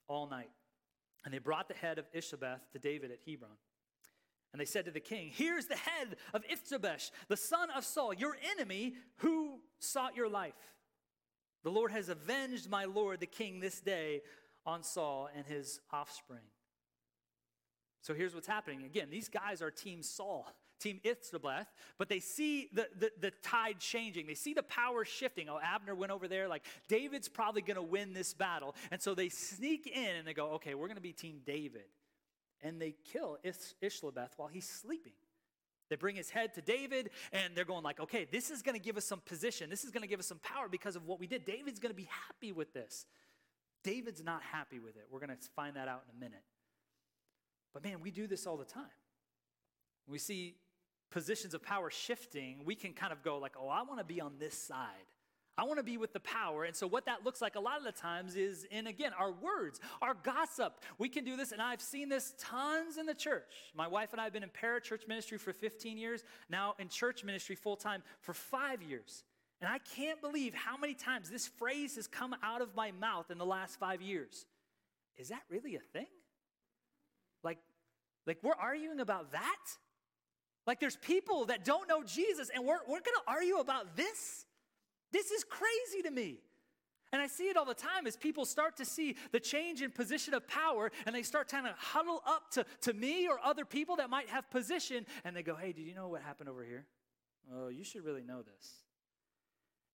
all 0.07 0.27
night. 0.27 0.49
And 1.25 1.33
they 1.33 1.39
brought 1.39 1.67
the 1.67 1.73
head 1.73 1.99
of 1.99 2.05
Ishbosheth 2.13 2.71
to 2.71 2.79
David 2.79 3.11
at 3.11 3.19
Hebron. 3.27 3.51
And 4.53 4.61
they 4.61 4.65
said 4.65 4.85
to 4.85 4.91
the 4.91 4.99
king, 4.99 5.31
Here's 5.33 5.65
the 5.65 5.75
head 5.75 6.15
of 6.33 6.43
Ishbosheth, 6.49 7.11
the 7.27 7.35
son 7.35 7.69
of 7.71 7.83
Saul, 7.83 8.13
your 8.13 8.37
enemy 8.55 8.93
who 9.17 9.59
sought 9.79 10.15
your 10.15 10.29
life. 10.29 10.53
The 11.63 11.71
Lord 11.71 11.91
has 11.91 12.07
avenged 12.07 12.69
my 12.69 12.85
Lord 12.85 13.19
the 13.19 13.25
king 13.25 13.59
this 13.59 13.81
day 13.81 14.21
on 14.65 14.83
Saul 14.83 15.29
and 15.35 15.45
his 15.45 15.81
offspring. 15.91 16.43
So 18.01 18.13
here's 18.13 18.35
what's 18.35 18.47
happening. 18.47 18.83
Again, 18.83 19.07
these 19.09 19.27
guys 19.27 19.61
are 19.61 19.71
Team 19.71 20.03
Saul, 20.03 20.45
Team 20.79 20.99
Ishbosheth, 21.03 21.67
but 21.97 22.07
they 22.07 22.19
see 22.19 22.69
the, 22.73 22.87
the, 22.99 23.11
the, 23.19 23.31
tide 23.41 23.79
changing. 23.79 24.27
They 24.27 24.35
see 24.35 24.53
the 24.53 24.61
power 24.61 25.03
shifting. 25.03 25.49
Oh, 25.49 25.59
Abner 25.63 25.95
went 25.95 26.11
over 26.11 26.27
there. 26.27 26.47
Like, 26.47 26.63
David's 26.89 27.29
probably 27.29 27.61
going 27.61 27.77
to 27.77 27.81
win 27.81 28.13
this 28.13 28.33
battle. 28.33 28.75
And 28.91 29.01
so 29.01 29.15
they 29.15 29.29
sneak 29.29 29.87
in 29.87 30.15
and 30.15 30.27
they 30.27 30.33
go, 30.33 30.51
okay, 30.51 30.75
we're 30.75 30.87
going 30.87 30.97
to 30.97 31.01
be 31.01 31.13
Team 31.13 31.39
David 31.43 31.85
and 32.63 32.81
they 32.81 32.95
kill 33.11 33.37
Ish- 33.43 33.75
Ishbosheth 33.81 34.33
while 34.37 34.47
he's 34.47 34.67
sleeping. 34.67 35.13
They 35.89 35.95
bring 35.97 36.15
his 36.15 36.29
head 36.29 36.53
to 36.55 36.61
David, 36.61 37.11
and 37.31 37.55
they're 37.55 37.65
going 37.65 37.83
like, 37.83 37.99
okay, 37.99 38.25
this 38.31 38.49
is 38.49 38.61
going 38.61 38.75
to 38.75 38.81
give 38.81 38.97
us 38.97 39.05
some 39.05 39.21
position. 39.25 39.69
This 39.69 39.83
is 39.83 39.91
going 39.91 40.01
to 40.01 40.07
give 40.07 40.19
us 40.19 40.25
some 40.25 40.39
power 40.39 40.67
because 40.67 40.95
of 40.95 41.05
what 41.05 41.19
we 41.19 41.27
did. 41.27 41.45
David's 41.45 41.79
going 41.79 41.91
to 41.91 41.95
be 41.95 42.09
happy 42.27 42.51
with 42.51 42.73
this. 42.73 43.05
David's 43.83 44.23
not 44.23 44.41
happy 44.41 44.79
with 44.79 44.95
it. 44.95 45.03
We're 45.11 45.19
going 45.19 45.37
to 45.37 45.49
find 45.55 45.75
that 45.75 45.87
out 45.87 46.03
in 46.09 46.17
a 46.17 46.19
minute. 46.19 46.43
But 47.73 47.83
man, 47.83 48.01
we 48.01 48.11
do 48.11 48.27
this 48.27 48.47
all 48.47 48.57
the 48.57 48.65
time. 48.65 48.85
we 50.07 50.19
see 50.19 50.55
positions 51.11 51.53
of 51.53 51.61
power 51.61 51.91
shifting, 51.91 52.63
we 52.65 52.75
can 52.75 52.93
kind 52.93 53.13
of 53.13 53.21
go 53.21 53.37
like, 53.37 53.53
oh, 53.59 53.69
I 53.69 53.83
want 53.83 53.99
to 53.99 54.03
be 54.03 54.19
on 54.19 54.33
this 54.39 54.57
side. 54.57 54.87
I 55.55 55.65
want 55.65 55.77
to 55.77 55.83
be 55.83 55.97
with 55.97 56.13
the 56.13 56.19
power. 56.19 56.63
And 56.63 56.75
so, 56.75 56.87
what 56.87 57.05
that 57.05 57.23
looks 57.23 57.41
like 57.41 57.55
a 57.55 57.59
lot 57.59 57.77
of 57.77 57.83
the 57.83 57.91
times 57.91 58.35
is 58.35 58.65
in, 58.71 58.87
again, 58.87 59.11
our 59.17 59.31
words, 59.31 59.79
our 60.01 60.15
gossip. 60.15 60.81
We 60.97 61.09
can 61.09 61.23
do 61.23 61.37
this, 61.37 61.51
and 61.51 61.61
I've 61.61 61.81
seen 61.81 62.09
this 62.09 62.33
tons 62.39 62.97
in 62.97 63.05
the 63.05 63.13
church. 63.13 63.71
My 63.75 63.87
wife 63.87 64.13
and 64.13 64.21
I 64.21 64.23
have 64.23 64.33
been 64.33 64.43
in 64.43 64.49
parachurch 64.49 65.07
ministry 65.07 65.37
for 65.37 65.53
15 65.53 65.97
years, 65.97 66.23
now 66.49 66.73
in 66.79 66.89
church 66.89 67.23
ministry 67.23 67.55
full 67.55 67.75
time 67.75 68.01
for 68.21 68.33
five 68.33 68.81
years. 68.81 69.23
And 69.61 69.71
I 69.71 69.77
can't 69.77 70.19
believe 70.21 70.55
how 70.55 70.75
many 70.75 70.95
times 70.95 71.29
this 71.29 71.47
phrase 71.47 71.95
has 71.95 72.07
come 72.07 72.35
out 72.43 72.61
of 72.61 72.75
my 72.75 72.91
mouth 72.91 73.29
in 73.29 73.37
the 73.37 73.45
last 73.45 73.79
five 73.79 74.01
years. 74.01 74.45
Is 75.17 75.29
that 75.29 75.41
really 75.49 75.75
a 75.75 75.79
thing? 75.79 76.07
Like, 77.43 77.59
like 78.25 78.39
we're 78.41 78.55
arguing 78.59 78.99
about 78.99 79.33
that? 79.33 79.61
Like, 80.65 80.79
there's 80.79 80.95
people 80.97 81.45
that 81.45 81.63
don't 81.63 81.87
know 81.87 82.03
Jesus, 82.03 82.49
and 82.53 82.65
we're, 82.65 82.79
we're 82.87 83.01
going 83.01 83.03
to 83.03 83.23
argue 83.27 83.57
about 83.57 83.95
this? 83.95 84.45
This 85.13 85.31
is 85.31 85.45
crazy 85.45 86.01
to 86.03 86.11
me. 86.11 86.39
And 87.13 87.21
I 87.21 87.27
see 87.27 87.43
it 87.43 87.55
all 87.55 87.65
the 87.65 87.75
time 87.75 88.07
as 88.07 88.17
people 88.17 88.43
start 88.43 88.75
to 88.77 88.85
see 88.85 89.15
the 89.31 89.39
change 89.39 89.83
in 89.83 89.91
position 89.91 90.33
of 90.33 90.47
power 90.47 90.91
and 91.05 91.15
they 91.15 91.21
start 91.21 91.47
trying 91.47 91.65
to 91.65 91.75
huddle 91.77 92.23
up 92.25 92.49
to, 92.53 92.65
to 92.81 92.93
me 92.93 93.27
or 93.27 93.39
other 93.43 93.65
people 93.65 93.97
that 93.97 94.09
might 94.09 94.29
have 94.29 94.49
position 94.49 95.05
and 95.23 95.35
they 95.35 95.43
go, 95.43 95.55
Hey, 95.55 95.71
did 95.73 95.83
you 95.83 95.93
know 95.93 96.07
what 96.07 96.23
happened 96.23 96.49
over 96.49 96.63
here? 96.63 96.87
Oh, 97.53 97.67
you 97.67 97.83
should 97.83 98.03
really 98.03 98.23
know 98.23 98.41
this. 98.41 98.73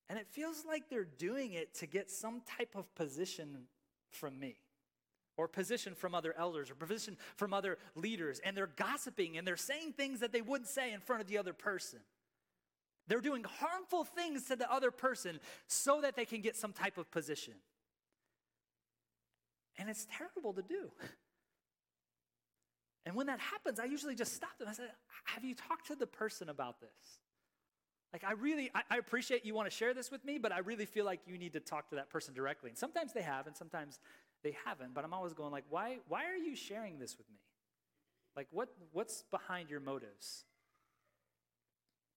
And 0.07 0.17
it 0.17 0.27
feels 0.29 0.63
like 0.65 0.89
they're 0.89 1.03
doing 1.03 1.53
it 1.53 1.73
to 1.75 1.85
get 1.85 2.09
some 2.09 2.41
type 2.57 2.73
of 2.75 2.95
position 2.95 3.65
from 4.09 4.39
me 4.39 4.55
or 5.35 5.49
position 5.49 5.95
from 5.95 6.15
other 6.15 6.33
elders 6.37 6.71
or 6.71 6.75
position 6.75 7.17
from 7.35 7.53
other 7.53 7.77
leaders. 7.95 8.39
And 8.45 8.55
they're 8.55 8.67
gossiping 8.67 9.37
and 9.37 9.45
they're 9.45 9.57
saying 9.57 9.93
things 9.93 10.21
that 10.21 10.31
they 10.31 10.41
wouldn't 10.41 10.69
say 10.69 10.93
in 10.93 11.01
front 11.01 11.21
of 11.21 11.27
the 11.27 11.37
other 11.37 11.53
person. 11.53 11.99
They're 13.09 13.19
doing 13.19 13.43
harmful 13.43 14.05
things 14.05 14.45
to 14.45 14.55
the 14.55 14.71
other 14.71 14.91
person 14.91 15.39
so 15.67 15.99
that 16.01 16.15
they 16.15 16.25
can 16.25 16.41
get 16.41 16.55
some 16.55 16.71
type 16.71 16.97
of 16.97 17.11
position. 17.11 17.55
And 19.77 19.89
it's 19.89 20.07
terrible 20.17 20.53
to 20.53 20.61
do. 20.61 20.91
And 23.05 23.15
when 23.15 23.25
that 23.25 23.39
happens, 23.39 23.79
I 23.79 23.85
usually 23.85 24.13
just 24.13 24.35
stop 24.35 24.55
them. 24.59 24.67
I 24.67 24.73
say, 24.73 24.83
Have 25.23 25.43
you 25.43 25.55
talked 25.55 25.87
to 25.87 25.95
the 25.95 26.05
person 26.05 26.47
about 26.47 26.79
this? 26.79 27.19
Like, 28.13 28.23
I 28.23 28.33
really, 28.33 28.69
I, 28.75 28.81
I, 28.91 28.97
appreciate 28.97 29.45
you 29.45 29.55
want 29.55 29.67
to 29.67 29.75
share 29.75 29.95
this 29.95 30.11
with 30.11 30.23
me, 30.23 30.37
but 30.37 30.51
I 30.51 30.59
really 30.59 30.85
feel 30.85 31.05
like 31.05 31.21
you 31.25 31.37
need 31.37 31.53
to 31.53 31.59
talk 31.59 31.89
to 31.89 31.95
that 31.95 32.11
person 32.11 32.35
directly. 32.35 32.69
And 32.69 32.77
sometimes 32.77 33.13
they 33.13 33.23
have, 33.23 33.47
and 33.47 33.55
sometimes 33.55 33.99
they 34.43 34.55
haven't. 34.63 34.93
But 34.93 35.05
I'm 35.05 35.13
always 35.13 35.33
going 35.33 35.51
like, 35.51 35.63
why, 35.69 35.97
why 36.07 36.25
are 36.25 36.37
you 36.37 36.55
sharing 36.55 36.99
this 36.99 37.17
with 37.17 37.27
me? 37.31 37.39
Like, 38.35 38.47
what, 38.51 38.69
what's 38.91 39.23
behind 39.31 39.71
your 39.71 39.79
motives? 39.79 40.43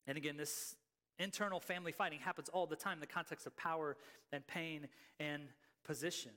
And 0.06 0.18
again, 0.18 0.36
this 0.36 0.76
Internal 1.22 1.60
family 1.60 1.92
fighting 1.92 2.18
happens 2.18 2.48
all 2.48 2.66
the 2.66 2.76
time 2.76 2.94
in 2.94 3.00
the 3.00 3.06
context 3.06 3.46
of 3.46 3.56
power 3.56 3.96
and 4.32 4.46
pain 4.46 4.88
and 5.20 5.44
position. 5.84 6.32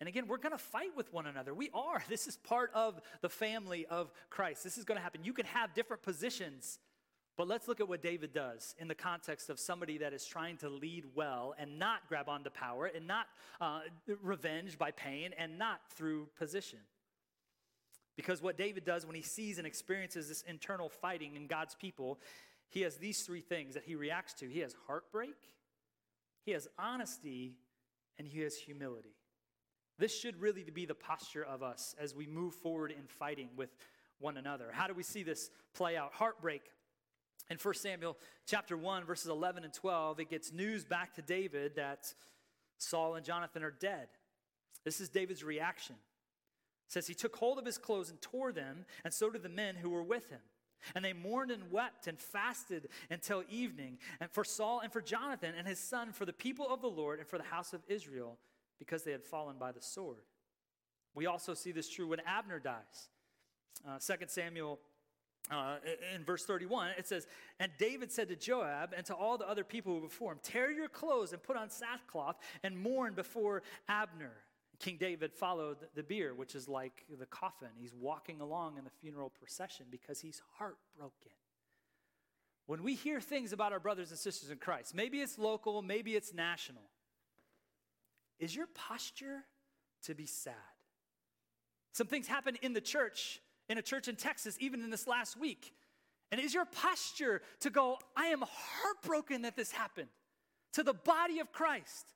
And 0.00 0.08
again, 0.08 0.26
we're 0.28 0.36
going 0.36 0.52
to 0.52 0.58
fight 0.58 0.94
with 0.94 1.12
one 1.12 1.26
another. 1.26 1.54
We 1.54 1.70
are. 1.72 2.02
This 2.08 2.26
is 2.26 2.36
part 2.36 2.70
of 2.74 3.00
the 3.22 3.28
family 3.28 3.86
of 3.86 4.12
Christ. 4.28 4.62
This 4.62 4.76
is 4.76 4.84
going 4.84 4.96
to 4.96 5.02
happen. 5.02 5.24
You 5.24 5.32
can 5.32 5.46
have 5.46 5.74
different 5.74 6.02
positions, 6.02 6.78
but 7.36 7.48
let's 7.48 7.66
look 7.66 7.80
at 7.80 7.88
what 7.88 8.02
David 8.02 8.32
does 8.32 8.74
in 8.78 8.88
the 8.88 8.94
context 8.94 9.48
of 9.48 9.58
somebody 9.58 9.98
that 9.98 10.12
is 10.12 10.26
trying 10.26 10.58
to 10.58 10.68
lead 10.68 11.04
well 11.14 11.54
and 11.58 11.78
not 11.78 12.06
grab 12.08 12.28
onto 12.28 12.50
power 12.50 12.86
and 12.86 13.06
not 13.06 13.26
uh, 13.60 13.80
revenge 14.22 14.78
by 14.78 14.90
pain 14.90 15.30
and 15.38 15.58
not 15.58 15.80
through 15.94 16.28
position. 16.38 16.80
Because 18.16 18.40
what 18.42 18.56
David 18.56 18.84
does 18.84 19.04
when 19.04 19.14
he 19.14 19.22
sees 19.22 19.58
and 19.58 19.66
experiences 19.66 20.28
this 20.28 20.42
internal 20.42 20.88
fighting 20.88 21.36
in 21.36 21.46
God's 21.46 21.74
people 21.74 22.18
he 22.68 22.82
has 22.82 22.96
these 22.96 23.22
three 23.22 23.40
things 23.40 23.74
that 23.74 23.84
he 23.84 23.94
reacts 23.94 24.34
to 24.34 24.48
he 24.48 24.60
has 24.60 24.74
heartbreak, 24.86 25.36
he 26.44 26.52
has 26.52 26.68
honesty, 26.78 27.56
and 28.18 28.26
he 28.26 28.40
has 28.40 28.56
humility. 28.56 29.16
This 29.98 30.16
should 30.18 30.40
really 30.40 30.62
be 30.62 30.84
the 30.84 30.94
posture 30.94 31.44
of 31.44 31.62
us 31.62 31.94
as 31.98 32.14
we 32.14 32.26
move 32.26 32.54
forward 32.54 32.90
in 32.90 33.06
fighting 33.06 33.48
with 33.56 33.70
one 34.18 34.36
another. 34.36 34.68
How 34.72 34.86
do 34.86 34.94
we 34.94 35.02
see 35.02 35.22
this 35.22 35.50
play 35.74 35.96
out? 35.96 36.12
Heartbreak. 36.12 36.62
In 37.48 37.58
1 37.58 37.74
Samuel 37.74 38.16
chapter 38.46 38.76
1 38.76 39.04
verses 39.04 39.28
11 39.28 39.64
and 39.64 39.72
12, 39.72 40.20
it 40.20 40.30
gets 40.30 40.52
news 40.52 40.84
back 40.84 41.14
to 41.14 41.22
David 41.22 41.76
that 41.76 42.12
Saul 42.78 43.14
and 43.14 43.24
Jonathan 43.24 43.62
are 43.62 43.70
dead. 43.70 44.08
This 44.84 45.00
is 45.00 45.08
David's 45.08 45.44
reaction. 45.44 45.96
It 46.86 46.92
says 46.92 47.06
he 47.06 47.14
took 47.14 47.34
hold 47.36 47.58
of 47.58 47.64
his 47.64 47.78
clothes 47.78 48.10
and 48.10 48.20
tore 48.20 48.52
them, 48.52 48.84
and 49.04 49.12
so 49.12 49.30
did 49.30 49.42
the 49.42 49.48
men 49.48 49.76
who 49.76 49.90
were 49.90 50.02
with 50.02 50.28
him. 50.28 50.40
And 50.94 51.04
they 51.04 51.12
mourned 51.12 51.50
and 51.50 51.70
wept 51.70 52.06
and 52.06 52.18
fasted 52.18 52.88
until 53.10 53.42
evening, 53.50 53.98
and 54.20 54.30
for 54.30 54.44
Saul 54.44 54.80
and 54.80 54.92
for 54.92 55.00
Jonathan 55.00 55.52
and 55.56 55.66
his 55.66 55.78
son, 55.78 56.12
for 56.12 56.24
the 56.24 56.32
people 56.32 56.66
of 56.68 56.80
the 56.80 56.88
Lord 56.88 57.18
and 57.18 57.28
for 57.28 57.38
the 57.38 57.44
house 57.44 57.72
of 57.72 57.82
Israel, 57.88 58.38
because 58.78 59.02
they 59.02 59.12
had 59.12 59.24
fallen 59.24 59.56
by 59.58 59.72
the 59.72 59.82
sword. 59.82 60.18
We 61.14 61.26
also 61.26 61.54
see 61.54 61.72
this 61.72 61.88
true 61.88 62.08
when 62.08 62.20
Abner 62.26 62.58
dies. 62.58 63.08
Uh, 63.86 63.98
2 63.98 64.26
Samuel 64.26 64.78
uh, 65.50 65.76
in 66.14 66.24
verse 66.24 66.44
31, 66.44 66.90
it 66.98 67.06
says, 67.06 67.26
And 67.60 67.70
David 67.78 68.10
said 68.10 68.28
to 68.28 68.36
Joab 68.36 68.92
and 68.96 69.06
to 69.06 69.14
all 69.14 69.38
the 69.38 69.48
other 69.48 69.64
people 69.64 69.94
who 69.94 70.00
were 70.00 70.08
before 70.08 70.32
him, 70.32 70.40
Tear 70.42 70.70
your 70.72 70.88
clothes 70.88 71.32
and 71.32 71.42
put 71.42 71.56
on 71.56 71.70
sackcloth 71.70 72.36
and 72.62 72.76
mourn 72.78 73.14
before 73.14 73.62
Abner. 73.88 74.32
King 74.78 74.96
David 74.98 75.32
followed 75.32 75.78
the 75.94 76.02
bier, 76.02 76.34
which 76.34 76.54
is 76.54 76.68
like 76.68 77.04
the 77.18 77.26
coffin. 77.26 77.68
He's 77.78 77.94
walking 77.94 78.40
along 78.40 78.78
in 78.78 78.84
the 78.84 78.90
funeral 78.90 79.30
procession 79.30 79.86
because 79.90 80.20
he's 80.20 80.42
heartbroken. 80.58 81.32
When 82.66 82.82
we 82.82 82.94
hear 82.94 83.20
things 83.20 83.52
about 83.52 83.72
our 83.72 83.80
brothers 83.80 84.10
and 84.10 84.18
sisters 84.18 84.50
in 84.50 84.58
Christ, 84.58 84.94
maybe 84.94 85.20
it's 85.20 85.38
local, 85.38 85.82
maybe 85.82 86.16
it's 86.16 86.34
national, 86.34 86.82
is 88.38 88.54
your 88.54 88.66
posture 88.74 89.44
to 90.02 90.14
be 90.14 90.26
sad? 90.26 90.54
Some 91.92 92.08
things 92.08 92.26
happen 92.26 92.58
in 92.60 92.74
the 92.74 92.80
church, 92.80 93.40
in 93.68 93.78
a 93.78 93.82
church 93.82 94.08
in 94.08 94.16
Texas, 94.16 94.56
even 94.60 94.82
in 94.82 94.90
this 94.90 95.06
last 95.06 95.38
week. 95.38 95.72
And 96.30 96.40
is 96.40 96.52
your 96.52 96.66
posture 96.66 97.40
to 97.60 97.70
go, 97.70 97.98
I 98.16 98.26
am 98.26 98.42
heartbroken 98.42 99.42
that 99.42 99.56
this 99.56 99.70
happened 99.70 100.08
to 100.72 100.82
the 100.82 100.92
body 100.92 101.38
of 101.38 101.52
Christ? 101.52 102.06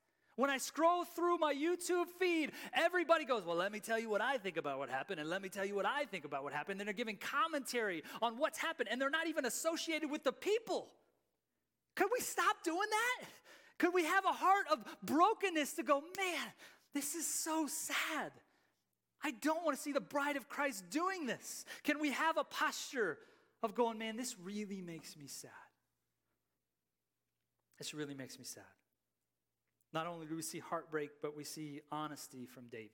When 0.41 0.49
I 0.49 0.57
scroll 0.57 1.05
through 1.05 1.37
my 1.37 1.53
YouTube 1.53 2.07
feed, 2.19 2.53
everybody 2.73 3.27
goes, 3.27 3.45
Well, 3.45 3.57
let 3.57 3.71
me 3.71 3.79
tell 3.79 3.99
you 3.99 4.09
what 4.09 4.23
I 4.23 4.39
think 4.39 4.57
about 4.57 4.79
what 4.79 4.89
happened, 4.89 5.21
and 5.21 5.29
let 5.29 5.43
me 5.43 5.51
tell 5.51 5.67
you 5.67 5.75
what 5.75 5.85
I 5.85 6.07
think 6.07 6.25
about 6.25 6.45
what 6.45 6.55
happened. 6.55 6.81
And 6.81 6.89
they're 6.89 6.95
giving 6.95 7.19
commentary 7.19 8.03
on 8.23 8.39
what's 8.39 8.59
happened, 8.59 8.89
and 8.91 8.99
they're 8.99 9.11
not 9.11 9.27
even 9.27 9.45
associated 9.45 10.11
with 10.11 10.25
the 10.25 10.33
people. 10.33 10.89
Could 11.95 12.09
we 12.11 12.21
stop 12.21 12.57
doing 12.65 12.89
that? 12.91 13.29
Could 13.77 13.93
we 13.93 14.07
have 14.07 14.25
a 14.25 14.33
heart 14.33 14.65
of 14.73 14.79
brokenness 15.03 15.75
to 15.75 15.83
go, 15.83 16.01
Man, 16.17 16.47
this 16.95 17.15
is 17.15 17.27
so 17.27 17.67
sad. 17.67 18.33
I 19.23 19.33
don't 19.33 19.63
want 19.63 19.77
to 19.77 19.83
see 19.83 19.93
the 19.93 20.01
bride 20.01 20.37
of 20.37 20.49
Christ 20.49 20.89
doing 20.89 21.27
this. 21.27 21.67
Can 21.83 22.01
we 22.01 22.13
have 22.13 22.39
a 22.39 22.45
posture 22.45 23.19
of 23.63 23.75
going, 23.75 23.99
Man, 23.99 24.17
this 24.17 24.37
really 24.43 24.81
makes 24.81 25.19
me 25.19 25.27
sad? 25.27 25.51
This 27.77 27.93
really 27.93 28.15
makes 28.15 28.39
me 28.39 28.47
sad. 28.47 28.65
Not 29.93 30.07
only 30.07 30.27
do 30.27 30.37
we 30.37 30.43
see 30.43 30.59
heartbreak, 30.59 31.11
but 31.21 31.37
we 31.37 31.45
see 31.45 31.81
honesty 31.91 32.47
from 32.47 32.65
David. 32.71 32.91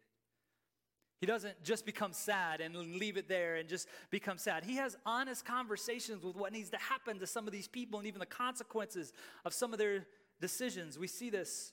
He 1.18 1.26
doesn't 1.26 1.62
just 1.62 1.87
become 1.87 2.12
sad 2.12 2.61
and 2.61 2.76
leave 2.76 3.16
it 3.16 3.28
there 3.28 3.56
and 3.56 3.68
just 3.68 3.88
become 4.11 4.37
sad. 4.37 4.64
He 4.64 4.76
has 4.76 4.98
honest 5.06 5.46
conversations 5.46 6.22
with 6.22 6.37
what 6.37 6.52
needs 6.52 6.68
to 6.70 6.76
happen 6.76 7.18
to 7.20 7.26
some 7.26 7.46
of 7.46 7.52
these 7.52 7.68
people 7.68 7.98
and 7.98 8.06
even 8.06 8.20
the 8.20 8.26
consequences 8.26 9.12
of 9.44 9.54
some 9.54 9.72
of 9.72 9.78
their 9.78 10.06
decisions. 10.40 10.98
We 10.98 11.06
see 11.06 11.30
this 11.30 11.72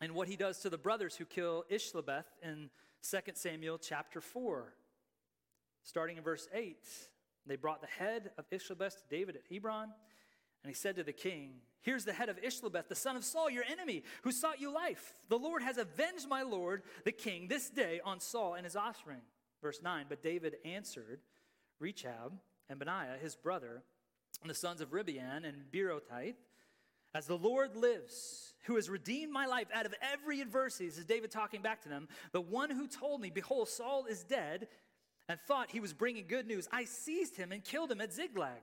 in 0.00 0.14
what 0.14 0.26
he 0.26 0.34
does 0.34 0.58
to 0.60 0.70
the 0.70 0.78
brothers 0.78 1.14
who 1.14 1.24
kill 1.24 1.64
Ishbosheth 1.68 2.26
in 2.42 2.70
2 3.08 3.18
Samuel 3.34 3.78
chapter 3.78 4.20
4. 4.20 4.74
Starting 5.84 6.16
in 6.16 6.24
verse 6.24 6.48
8, 6.52 6.76
they 7.46 7.56
brought 7.56 7.80
the 7.80 7.86
head 7.86 8.30
of 8.36 8.46
Ishbosheth 8.50 8.96
to 8.96 9.16
David 9.16 9.36
at 9.36 9.42
Hebron. 9.48 9.90
And 10.64 10.70
he 10.70 10.74
said 10.74 10.96
to 10.96 11.04
the 11.04 11.12
king, 11.12 11.54
Here's 11.82 12.04
the 12.04 12.12
head 12.12 12.28
of 12.28 12.38
Ishbosheth, 12.42 12.88
the 12.88 12.94
son 12.94 13.16
of 13.16 13.24
Saul, 13.24 13.50
your 13.50 13.64
enemy, 13.64 14.04
who 14.22 14.30
sought 14.32 14.60
you 14.60 14.72
life. 14.72 15.14
The 15.28 15.38
Lord 15.38 15.62
has 15.62 15.78
avenged 15.78 16.28
my 16.28 16.42
Lord, 16.42 16.82
the 17.04 17.12
king, 17.12 17.48
this 17.48 17.68
day 17.68 18.00
on 18.04 18.20
Saul 18.20 18.54
and 18.54 18.64
his 18.64 18.76
offspring. 18.76 19.20
Verse 19.60 19.80
9, 19.82 20.06
but 20.08 20.22
David 20.22 20.56
answered 20.64 21.20
Rechab 21.80 22.32
and 22.68 22.78
Benaiah, 22.78 23.18
his 23.20 23.34
brother, 23.34 23.82
and 24.40 24.50
the 24.50 24.54
sons 24.54 24.80
of 24.80 24.92
Ribeam 24.92 25.44
and 25.44 25.70
Beerothite, 25.72 26.34
as 27.14 27.26
the 27.26 27.36
Lord 27.36 27.76
lives, 27.76 28.54
who 28.64 28.76
has 28.76 28.88
redeemed 28.88 29.32
my 29.32 29.46
life 29.46 29.66
out 29.74 29.84
of 29.84 29.94
every 30.00 30.40
adversity, 30.40 30.86
this 30.86 30.98
is 30.98 31.04
David 31.04 31.30
talking 31.30 31.62
back 31.62 31.82
to 31.82 31.88
them, 31.88 32.08
the 32.32 32.40
one 32.40 32.70
who 32.70 32.86
told 32.86 33.20
me, 33.20 33.30
Behold, 33.30 33.68
Saul 33.68 34.06
is 34.06 34.24
dead, 34.24 34.68
and 35.28 35.38
thought 35.46 35.70
he 35.70 35.80
was 35.80 35.92
bringing 35.92 36.26
good 36.26 36.46
news, 36.46 36.68
I 36.72 36.84
seized 36.84 37.36
him 37.36 37.52
and 37.52 37.62
killed 37.62 37.90
him 37.90 38.00
at 38.00 38.12
Ziklag 38.12 38.62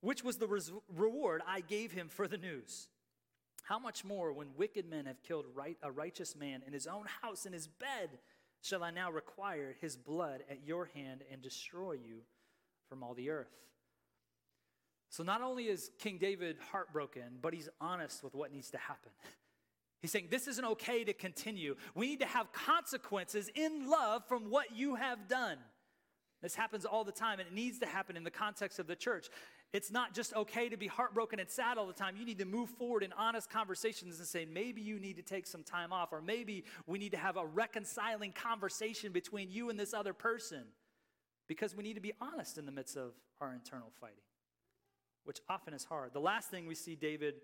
which 0.00 0.24
was 0.24 0.36
the 0.36 0.46
res- 0.46 0.72
reward 0.94 1.42
I 1.46 1.60
gave 1.60 1.92
him 1.92 2.08
for 2.08 2.26
the 2.26 2.38
news. 2.38 2.88
How 3.64 3.78
much 3.78 4.04
more, 4.04 4.32
when 4.32 4.48
wicked 4.56 4.88
men 4.88 5.06
have 5.06 5.22
killed 5.22 5.46
right, 5.54 5.76
a 5.82 5.90
righteous 5.90 6.34
man 6.34 6.62
in 6.66 6.72
his 6.72 6.86
own 6.86 7.06
house, 7.22 7.46
in 7.46 7.52
his 7.52 7.68
bed, 7.68 8.18
shall 8.62 8.82
I 8.82 8.90
now 8.90 9.10
require 9.10 9.76
his 9.80 9.96
blood 9.96 10.42
at 10.50 10.64
your 10.64 10.86
hand 10.94 11.22
and 11.30 11.40
destroy 11.40 11.92
you 11.92 12.22
from 12.88 13.02
all 13.02 13.14
the 13.14 13.30
earth? 13.30 13.60
So, 15.10 15.24
not 15.24 15.42
only 15.42 15.64
is 15.64 15.90
King 15.98 16.18
David 16.18 16.56
heartbroken, 16.70 17.38
but 17.42 17.52
he's 17.52 17.68
honest 17.80 18.22
with 18.22 18.34
what 18.34 18.52
needs 18.52 18.70
to 18.70 18.78
happen. 18.78 19.10
He's 20.00 20.12
saying, 20.12 20.28
This 20.30 20.48
isn't 20.48 20.64
okay 20.64 21.04
to 21.04 21.12
continue. 21.12 21.76
We 21.94 22.06
need 22.06 22.20
to 22.20 22.26
have 22.26 22.52
consequences 22.52 23.50
in 23.54 23.90
love 23.90 24.26
from 24.26 24.48
what 24.48 24.74
you 24.74 24.94
have 24.94 25.28
done. 25.28 25.58
This 26.42 26.54
happens 26.54 26.86
all 26.86 27.04
the 27.04 27.12
time, 27.12 27.38
and 27.38 27.46
it 27.46 27.54
needs 27.54 27.80
to 27.80 27.86
happen 27.86 28.16
in 28.16 28.24
the 28.24 28.30
context 28.30 28.78
of 28.78 28.86
the 28.86 28.96
church. 28.96 29.28
It's 29.72 29.92
not 29.92 30.14
just 30.14 30.34
okay 30.34 30.68
to 30.68 30.76
be 30.76 30.88
heartbroken 30.88 31.38
and 31.38 31.48
sad 31.48 31.78
all 31.78 31.86
the 31.86 31.92
time. 31.92 32.16
You 32.16 32.24
need 32.24 32.38
to 32.38 32.44
move 32.44 32.70
forward 32.70 33.04
in 33.04 33.12
honest 33.12 33.48
conversations 33.48 34.18
and 34.18 34.26
say, 34.26 34.44
maybe 34.44 34.80
you 34.80 34.98
need 34.98 35.16
to 35.16 35.22
take 35.22 35.46
some 35.46 35.62
time 35.62 35.92
off, 35.92 36.12
or 36.12 36.20
maybe 36.20 36.64
we 36.86 36.98
need 36.98 37.12
to 37.12 37.18
have 37.18 37.36
a 37.36 37.46
reconciling 37.46 38.32
conversation 38.32 39.12
between 39.12 39.48
you 39.48 39.70
and 39.70 39.78
this 39.78 39.94
other 39.94 40.12
person 40.12 40.64
because 41.46 41.76
we 41.76 41.84
need 41.84 41.94
to 41.94 42.00
be 42.00 42.12
honest 42.20 42.58
in 42.58 42.66
the 42.66 42.72
midst 42.72 42.96
of 42.96 43.12
our 43.40 43.52
internal 43.52 43.92
fighting, 44.00 44.16
which 45.24 45.38
often 45.48 45.72
is 45.72 45.84
hard. 45.84 46.12
The 46.12 46.20
last 46.20 46.50
thing 46.50 46.66
we 46.66 46.74
see 46.74 46.96
David 46.96 47.34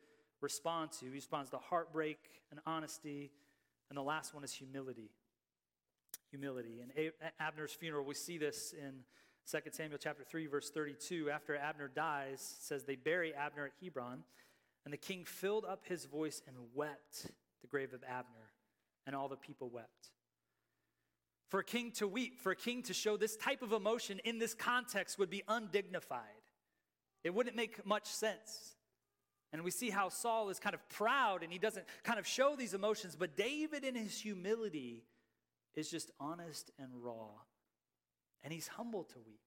respond 0.41 0.93
to, 0.93 1.07
he 1.07 1.11
responds 1.11 1.51
to 1.51 1.59
heartbreak 1.59 2.19
and 2.51 2.61
honesty, 2.67 3.31
and 3.89 3.97
the 3.97 4.03
last 4.03 4.35
one 4.35 4.43
is 4.43 4.53
humility. 4.53 5.11
Humility. 6.31 6.81
In 6.81 7.11
Abner's 7.41 7.73
funeral, 7.73 8.05
we 8.05 8.15
see 8.15 8.37
this 8.37 8.75
in 8.77 9.05
2 9.50 9.59
Samuel 9.70 9.98
chapter 10.02 10.24
3, 10.24 10.46
verse 10.48 10.70
32, 10.70 11.30
after 11.30 11.56
Abner 11.56 11.87
dies, 11.87 12.56
says 12.61 12.82
they 12.82 12.96
bury 12.96 13.32
Abner 13.32 13.66
at 13.66 13.72
Hebron, 13.80 14.24
and 14.85 14.92
the 14.92 14.98
king 14.98 15.24
filled 15.24 15.64
up 15.64 15.85
his 15.85 16.04
voice 16.04 16.42
and 16.48 16.56
wept 16.74 17.30
the 17.61 17.68
grave 17.68 17.92
of 17.92 18.02
Abner, 18.02 18.50
and 19.06 19.14
all 19.14 19.28
the 19.28 19.37
people 19.37 19.70
wept. 19.70 20.11
For 21.48 21.61
a 21.61 21.64
king 21.64 21.92
to 21.92 22.09
weep, 22.09 22.40
for 22.40 22.50
a 22.50 22.56
king 22.56 22.82
to 22.85 22.94
show 22.94 23.16
this 23.16 23.37
type 23.37 23.62
of 23.62 23.72
emotion 23.72 24.20
in 24.24 24.40
this 24.40 24.52
context 24.52 25.16
would 25.16 25.30
be 25.30 25.44
undignified. 25.46 26.20
It 27.22 27.32
wouldn't 27.32 27.54
make 27.54 27.87
much 27.87 28.06
sense. 28.06 28.74
And 29.52 29.62
we 29.62 29.70
see 29.70 29.90
how 29.90 30.09
Saul 30.09 30.48
is 30.48 30.59
kind 30.59 30.74
of 30.74 30.87
proud 30.88 31.44
and 31.44 31.52
he 31.52 31.61
doesn't 31.61 31.87
kind 32.02 32.18
of 32.18 32.26
show 32.26 32.56
these 32.56 32.74
emotions, 32.74 33.14
but 33.14 33.37
David, 33.37 33.85
in 33.85 33.94
his 33.94 34.18
humility, 34.18 35.04
is 35.76 35.88
just 35.88 36.11
honest 36.18 36.72
and 36.80 36.88
raw 37.00 37.30
and 38.44 38.53
he's 38.53 38.68
humble 38.68 39.05
to 39.05 39.18
weep. 39.27 39.40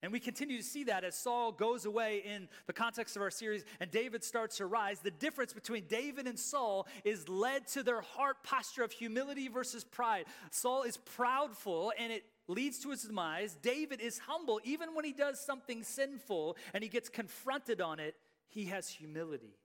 And 0.00 0.12
we 0.12 0.20
continue 0.20 0.58
to 0.58 0.62
see 0.62 0.84
that 0.84 1.02
as 1.02 1.16
Saul 1.16 1.50
goes 1.50 1.84
away 1.84 2.22
in 2.24 2.48
the 2.68 2.72
context 2.72 3.16
of 3.16 3.22
our 3.22 3.32
series 3.32 3.64
and 3.80 3.90
David 3.90 4.22
starts 4.22 4.58
to 4.58 4.66
rise. 4.66 5.00
The 5.00 5.10
difference 5.10 5.52
between 5.52 5.86
David 5.88 6.28
and 6.28 6.38
Saul 6.38 6.86
is 7.04 7.28
led 7.28 7.66
to 7.68 7.82
their 7.82 8.00
heart 8.00 8.44
posture 8.44 8.84
of 8.84 8.92
humility 8.92 9.48
versus 9.48 9.82
pride. 9.82 10.26
Saul 10.52 10.84
is 10.84 10.98
proudful 11.16 11.90
and 11.98 12.12
it 12.12 12.24
leads 12.46 12.78
to 12.80 12.90
his 12.90 13.02
demise. 13.02 13.56
David 13.60 14.00
is 14.00 14.20
humble. 14.20 14.60
Even 14.62 14.94
when 14.94 15.04
he 15.04 15.12
does 15.12 15.40
something 15.40 15.82
sinful 15.82 16.56
and 16.72 16.84
he 16.84 16.88
gets 16.88 17.08
confronted 17.08 17.80
on 17.80 17.98
it, 17.98 18.14
he 18.46 18.66
has 18.66 18.88
humility. 18.88 19.58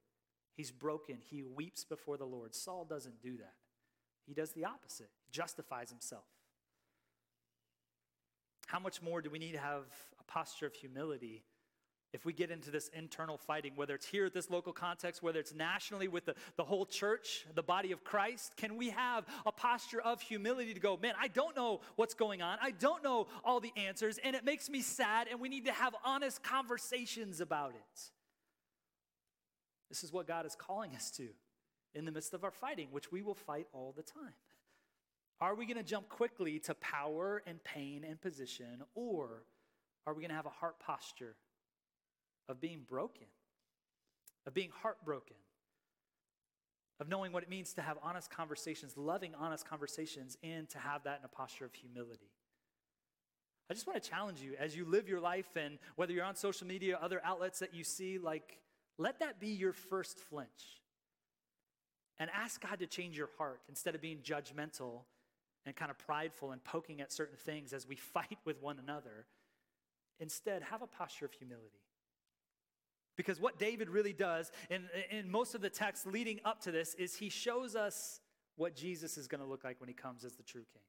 He's 0.56 0.72
broken. 0.72 1.18
He 1.30 1.44
weeps 1.44 1.84
before 1.84 2.18
the 2.18 2.26
Lord. 2.26 2.56
Saul 2.56 2.86
doesn't 2.86 3.22
do 3.22 3.38
that, 3.38 3.54
he 4.26 4.34
does 4.34 4.52
the 4.54 4.66
opposite, 4.66 5.10
he 5.26 5.32
justifies 5.32 5.92
himself. 5.92 6.26
How 8.68 8.80
much 8.80 9.02
more 9.02 9.22
do 9.22 9.30
we 9.30 9.40
need 9.40 9.54
to 9.54 9.60
have 9.60 9.84
a 10.20 10.24
posture 10.24 10.66
of 10.66 10.74
humility 10.74 11.44
if 12.14 12.26
we 12.26 12.32
get 12.32 12.52
into 12.52 12.70
this 12.70 12.90
internal 12.90 13.38
fighting, 13.38 13.74
whether 13.76 13.96
it's 13.96 14.06
here 14.06 14.28
at 14.28 14.34
this 14.34 14.52
local 14.52 14.72
context, 14.72 15.24
whether 15.24 15.40
it's 15.40 15.54
nationally 15.54 16.08
with 16.08 16.26
the, 16.26 16.36
the 16.58 16.64
whole 16.64 16.86
church, 16.86 17.46
the 17.56 17.64
body 17.64 17.92
of 17.92 18.04
Christ, 18.04 18.56
can 18.56 18.78
we 18.78 18.92
have 18.92 19.26
a 19.48 19.52
posture 19.52 20.00
of 20.00 20.22
humility 20.22 20.76
to 20.76 20.80
go, 20.80 20.96
man, 20.96 21.16
I 21.20 21.28
don't 21.28 21.56
know 21.56 21.82
what's 21.96 22.14
going 22.14 22.44
on. 22.44 22.60
I 22.62 22.70
don't 22.70 23.04
know 23.04 23.28
all 23.44 23.60
the 23.60 23.74
answers, 23.76 24.20
and 24.24 24.36
it 24.36 24.46
makes 24.46 24.70
me 24.70 24.82
sad, 24.82 25.28
and 25.28 25.40
we 25.40 25.50
need 25.50 25.66
to 25.66 25.72
have 25.72 25.96
honest 26.06 26.44
conversations 26.44 27.42
about 27.42 27.72
it. 27.72 28.02
This 29.90 30.04
is 30.04 30.14
what 30.14 30.28
God 30.28 30.46
is 30.46 30.56
calling 30.56 30.96
us 30.96 31.10
to 31.18 31.30
in 31.96 32.06
the 32.06 32.12
midst 32.12 32.36
of 32.36 32.44
our 32.44 32.52
fighting, 32.52 32.90
which 32.92 33.12
we 33.12 33.24
will 33.24 33.36
fight 33.36 33.68
all 33.74 33.92
the 33.96 34.04
time. 34.04 34.34
Are 35.44 35.56
we 35.56 35.66
going 35.66 35.76
to 35.76 35.84
jump 35.84 36.08
quickly 36.08 36.58
to 36.60 36.74
power 36.76 37.44
and 37.46 37.62
pain 37.66 38.06
and 38.08 38.20
position, 38.22 38.82
or 38.96 39.44
are 40.08 40.14
we 40.14 40.22
going 40.22 40.30
to 40.30 40.38
have 40.38 40.46
a 40.46 40.50
heart 40.50 40.80
posture 40.80 41.36
of 42.48 42.62
being 42.62 42.80
broken, 42.88 43.28
of 44.48 44.54
being 44.54 44.70
heartbroken, 44.82 45.36
of 47.02 47.10
knowing 47.10 47.34
what 47.34 47.44
it 47.44 47.50
means 47.50 47.74
to 47.74 47.82
have 47.82 47.98
honest 48.02 48.32
conversations, 48.32 48.96
loving 48.96 49.36
honest 49.38 49.68
conversations, 49.68 50.38
and 50.44 50.70
to 50.70 50.78
have 50.78 51.04
that 51.04 51.20
in 51.20 51.26
a 51.26 51.28
posture 51.28 51.66
of 51.66 51.76
humility? 51.76 52.32
I 53.70 53.74
just 53.74 53.86
want 53.86 54.02
to 54.02 54.10
challenge 54.10 54.40
you 54.40 54.54
as 54.58 54.78
you 54.78 54.86
live 54.86 55.10
your 55.10 55.20
life 55.20 55.58
and 55.58 55.78
whether 55.98 56.14
you're 56.14 56.24
on 56.24 56.38
social 56.38 56.68
media, 56.68 56.96
or 56.96 57.04
other 57.04 57.20
outlets 57.22 57.60
that 57.60 57.74
you 57.74 57.84
see, 57.84 58.18
like, 58.18 58.60
let 58.98 59.20
that 59.20 59.42
be 59.42 59.50
your 59.50 59.74
first 59.74 60.20
flinch. 60.20 60.80
And 62.18 62.30
ask 62.34 62.62
God 62.62 62.80
to 62.80 62.88
change 62.88 63.18
your 63.18 63.30
heart 63.38 63.60
instead 63.68 63.94
of 63.94 64.00
being 64.00 64.20
judgmental 64.20 65.02
and 65.66 65.76
kind 65.76 65.92
of 65.92 65.98
prideful 65.98 66.52
and 66.52 66.64
poking 66.64 67.02
at 67.02 67.12
certain 67.12 67.38
things 67.38 67.74
as 67.74 67.88
we 67.88 67.96
fight 68.14 68.38
with 68.46 68.62
one 68.62 68.80
another. 68.80 69.26
Instead, 70.20 70.64
have 70.64 70.82
a 70.82 70.88
posture 70.88 71.26
of 71.26 71.34
humility. 71.34 71.82
Because 73.16 73.40
what 73.40 73.60
David 73.60 73.90
really 73.90 74.14
does 74.14 74.52
in, 74.70 74.88
in 75.12 75.30
most 75.30 75.54
of 75.54 75.62
the 75.62 75.70
text 75.70 76.08
leading 76.08 76.40
up 76.46 76.62
to 76.62 76.72
this 76.72 76.96
is 76.96 77.16
he 77.16 77.30
shows 77.30 77.76
us 77.76 78.22
what 78.56 78.76
Jesus 78.76 79.18
is 79.18 79.28
going 79.28 79.42
to 79.42 79.48
look 79.48 79.64
like 79.64 79.80
when 79.80 79.88
he 79.88 79.94
comes 79.94 80.24
as 80.26 80.34
the 80.34 80.44
true 80.44 80.64
king. 80.74 80.82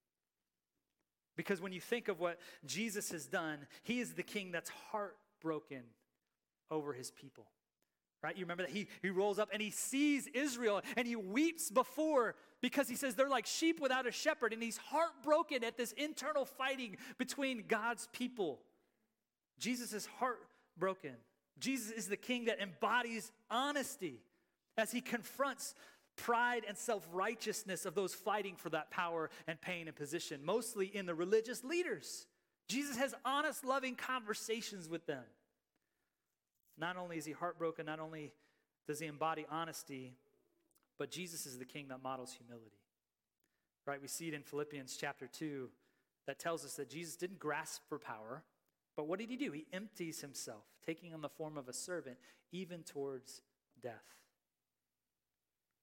Because 1.36 1.60
when 1.60 1.72
you 1.72 1.80
think 1.80 2.08
of 2.08 2.20
what 2.20 2.38
Jesus 2.64 3.10
has 3.10 3.26
done, 3.26 3.66
he 3.82 4.00
is 4.00 4.12
the 4.12 4.22
king 4.22 4.52
that's 4.52 4.70
heartbroken 4.90 5.82
over 6.70 6.92
his 6.92 7.10
people. 7.10 7.46
Right? 8.24 8.38
You 8.38 8.44
remember 8.44 8.62
that 8.62 8.72
he, 8.72 8.88
he 9.02 9.10
rolls 9.10 9.38
up 9.38 9.50
and 9.52 9.60
he 9.60 9.70
sees 9.70 10.26
Israel 10.28 10.80
and 10.96 11.06
he 11.06 11.14
weeps 11.14 11.70
before 11.70 12.36
because 12.62 12.88
he 12.88 12.96
says 12.96 13.14
they're 13.14 13.28
like 13.28 13.44
sheep 13.44 13.80
without 13.80 14.06
a 14.06 14.10
shepherd 14.10 14.54
and 14.54 14.62
he's 14.62 14.78
heartbroken 14.78 15.62
at 15.62 15.76
this 15.76 15.92
internal 15.92 16.46
fighting 16.46 16.96
between 17.18 17.64
God's 17.68 18.08
people. 18.14 18.60
Jesus 19.58 19.92
is 19.92 20.06
heartbroken. 20.06 21.16
Jesus 21.58 21.90
is 21.90 22.08
the 22.08 22.16
king 22.16 22.46
that 22.46 22.60
embodies 22.60 23.30
honesty 23.50 24.22
as 24.78 24.90
he 24.90 25.02
confronts 25.02 25.74
pride 26.16 26.62
and 26.66 26.78
self 26.78 27.06
righteousness 27.12 27.84
of 27.84 27.94
those 27.94 28.14
fighting 28.14 28.56
for 28.56 28.70
that 28.70 28.90
power 28.90 29.28
and 29.46 29.60
pain 29.60 29.86
and 29.86 29.94
position, 29.94 30.40
mostly 30.42 30.86
in 30.86 31.04
the 31.04 31.14
religious 31.14 31.62
leaders. 31.62 32.26
Jesus 32.68 32.96
has 32.96 33.14
honest, 33.22 33.66
loving 33.66 33.96
conversations 33.96 34.88
with 34.88 35.04
them. 35.04 35.24
Not 36.78 36.96
only 36.96 37.18
is 37.18 37.24
he 37.24 37.32
heartbroken, 37.32 37.86
not 37.86 38.00
only 38.00 38.32
does 38.86 39.00
he 39.00 39.06
embody 39.06 39.46
honesty, 39.50 40.14
but 40.98 41.10
Jesus 41.10 41.46
is 41.46 41.58
the 41.58 41.64
king 41.64 41.88
that 41.88 42.02
models 42.02 42.32
humility. 42.32 42.78
Right? 43.86 44.00
We 44.00 44.08
see 44.08 44.28
it 44.28 44.34
in 44.34 44.42
Philippians 44.42 44.96
chapter 44.96 45.26
2 45.26 45.68
that 46.26 46.38
tells 46.38 46.64
us 46.64 46.74
that 46.74 46.88
Jesus 46.88 47.16
didn't 47.16 47.38
grasp 47.38 47.82
for 47.88 47.98
power, 47.98 48.42
but 48.96 49.06
what 49.06 49.18
did 49.18 49.28
he 49.28 49.36
do? 49.36 49.52
He 49.52 49.66
empties 49.72 50.20
himself, 50.20 50.64
taking 50.84 51.12
on 51.12 51.20
the 51.20 51.28
form 51.28 51.58
of 51.58 51.68
a 51.68 51.72
servant, 51.72 52.16
even 52.52 52.82
towards 52.82 53.42
death. 53.82 53.92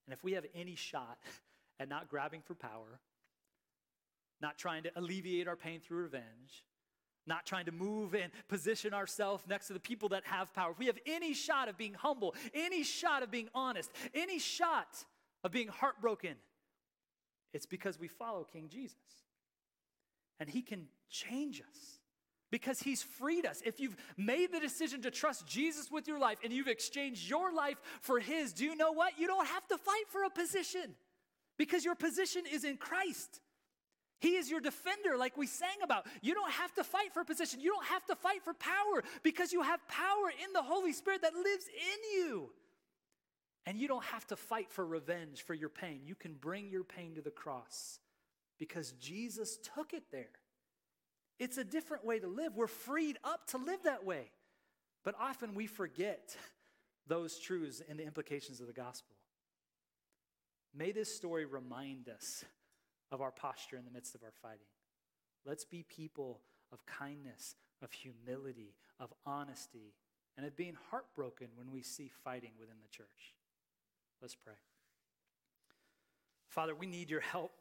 And 0.07 0.13
if 0.13 0.23
we 0.23 0.33
have 0.33 0.45
any 0.55 0.75
shot 0.75 1.17
at 1.79 1.89
not 1.89 2.09
grabbing 2.09 2.41
for 2.41 2.55
power, 2.55 2.99
not 4.41 4.57
trying 4.57 4.83
to 4.83 4.91
alleviate 4.95 5.47
our 5.47 5.55
pain 5.55 5.79
through 5.79 6.03
revenge, 6.03 6.65
not 7.27 7.45
trying 7.45 7.65
to 7.65 7.71
move 7.71 8.13
and 8.13 8.31
position 8.47 8.93
ourselves 8.93 9.43
next 9.47 9.67
to 9.67 9.73
the 9.73 9.79
people 9.79 10.09
that 10.09 10.25
have 10.25 10.53
power. 10.53 10.71
If 10.71 10.79
we 10.79 10.87
have 10.87 10.99
any 11.05 11.33
shot 11.33 11.69
of 11.69 11.77
being 11.77 11.93
humble, 11.93 12.35
any 12.53 12.83
shot 12.83 13.23
of 13.23 13.31
being 13.31 13.49
honest, 13.53 13.91
any 14.13 14.39
shot 14.39 15.05
of 15.43 15.51
being 15.51 15.67
heartbroken, 15.67 16.35
it's 17.53 17.65
because 17.65 17.99
we 17.99 18.07
follow 18.07 18.43
King 18.43 18.69
Jesus. 18.69 18.97
And 20.39 20.49
he 20.49 20.61
can 20.61 20.87
change 21.09 21.61
us 21.61 21.99
because 22.49 22.81
he's 22.81 23.01
freed 23.01 23.45
us. 23.45 23.61
If 23.65 23.79
you've 23.79 23.95
made 24.17 24.51
the 24.51 24.59
decision 24.59 25.01
to 25.03 25.11
trust 25.11 25.47
Jesus 25.47 25.89
with 25.89 26.07
your 26.07 26.19
life 26.19 26.39
and 26.43 26.51
you've 26.51 26.67
exchanged 26.67 27.29
your 27.29 27.53
life 27.53 27.77
for 28.01 28.19
his, 28.19 28.53
do 28.53 28.65
you 28.65 28.75
know 28.75 28.91
what? 28.91 29.13
You 29.17 29.27
don't 29.27 29.47
have 29.47 29.67
to 29.67 29.77
fight 29.77 30.07
for 30.09 30.23
a 30.23 30.29
position 30.29 30.95
because 31.57 31.85
your 31.85 31.95
position 31.95 32.43
is 32.51 32.63
in 32.63 32.77
Christ. 32.77 33.39
He 34.21 34.35
is 34.35 34.51
your 34.51 34.61
defender, 34.61 35.17
like 35.17 35.35
we 35.35 35.47
sang 35.47 35.81
about. 35.83 36.05
You 36.21 36.35
don't 36.35 36.51
have 36.51 36.71
to 36.75 36.83
fight 36.83 37.11
for 37.11 37.23
position. 37.23 37.59
You 37.59 37.71
don't 37.71 37.87
have 37.87 38.05
to 38.05 38.15
fight 38.15 38.43
for 38.43 38.53
power 38.53 39.03
because 39.23 39.51
you 39.51 39.63
have 39.63 39.85
power 39.87 40.29
in 40.29 40.53
the 40.53 40.61
Holy 40.61 40.93
Spirit 40.93 41.23
that 41.23 41.33
lives 41.33 41.65
in 41.65 42.19
you. 42.19 42.49
And 43.65 43.79
you 43.79 43.87
don't 43.87 44.03
have 44.05 44.27
to 44.27 44.35
fight 44.35 44.71
for 44.71 44.85
revenge 44.85 45.41
for 45.41 45.55
your 45.55 45.69
pain. 45.69 46.01
You 46.05 46.13
can 46.13 46.35
bring 46.35 46.69
your 46.69 46.83
pain 46.83 47.15
to 47.15 47.21
the 47.21 47.31
cross 47.31 47.99
because 48.59 48.91
Jesus 48.93 49.57
took 49.75 49.91
it 49.91 50.03
there. 50.11 50.29
It's 51.39 51.57
a 51.57 51.63
different 51.63 52.05
way 52.05 52.19
to 52.19 52.27
live. 52.27 52.55
We're 52.55 52.67
freed 52.67 53.17
up 53.23 53.47
to 53.47 53.57
live 53.57 53.83
that 53.85 54.05
way. 54.05 54.29
But 55.03 55.15
often 55.19 55.55
we 55.55 55.65
forget 55.65 56.35
those 57.07 57.39
truths 57.39 57.81
and 57.89 57.97
the 57.99 58.05
implications 58.05 58.61
of 58.61 58.67
the 58.67 58.73
gospel. 58.73 59.15
May 60.75 60.91
this 60.91 61.13
story 61.13 61.45
remind 61.45 62.07
us 62.07 62.45
of 63.11 63.21
our 63.21 63.31
posture 63.31 63.77
in 63.77 63.85
the 63.85 63.91
midst 63.91 64.15
of 64.15 64.23
our 64.23 64.33
fighting. 64.41 64.67
Let's 65.45 65.65
be 65.65 65.83
people 65.83 66.39
of 66.71 66.85
kindness, 66.85 67.55
of 67.81 67.91
humility, 67.91 68.75
of 68.99 69.13
honesty, 69.25 69.93
and 70.37 70.45
of 70.45 70.55
being 70.55 70.77
heartbroken 70.89 71.47
when 71.55 71.71
we 71.71 71.81
see 71.81 72.09
fighting 72.23 72.51
within 72.59 72.75
the 72.81 72.89
church. 72.89 73.35
Let's 74.21 74.35
pray. 74.35 74.53
Father, 76.47 76.75
we 76.75 76.85
need 76.85 77.09
your 77.09 77.21
help, 77.21 77.51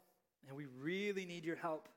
and 0.47 0.55
we 0.55 0.65
really 0.79 1.25
need 1.25 1.45
your 1.45 1.55
help. 1.55 1.87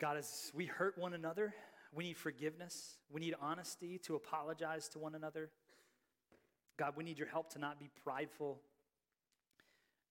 God, 0.00 0.16
as 0.16 0.52
we 0.54 0.66
hurt 0.66 0.96
one 0.96 1.12
another, 1.12 1.54
we 1.92 2.04
need 2.04 2.16
forgiveness. 2.16 2.98
We 3.10 3.20
need 3.20 3.34
honesty 3.40 3.98
to 4.04 4.14
apologize 4.14 4.88
to 4.90 4.98
one 4.98 5.14
another. 5.14 5.50
God, 6.78 6.94
we 6.96 7.04
need 7.04 7.18
your 7.18 7.26
help 7.28 7.52
to 7.54 7.58
not 7.58 7.80
be 7.80 7.90
prideful 8.04 8.60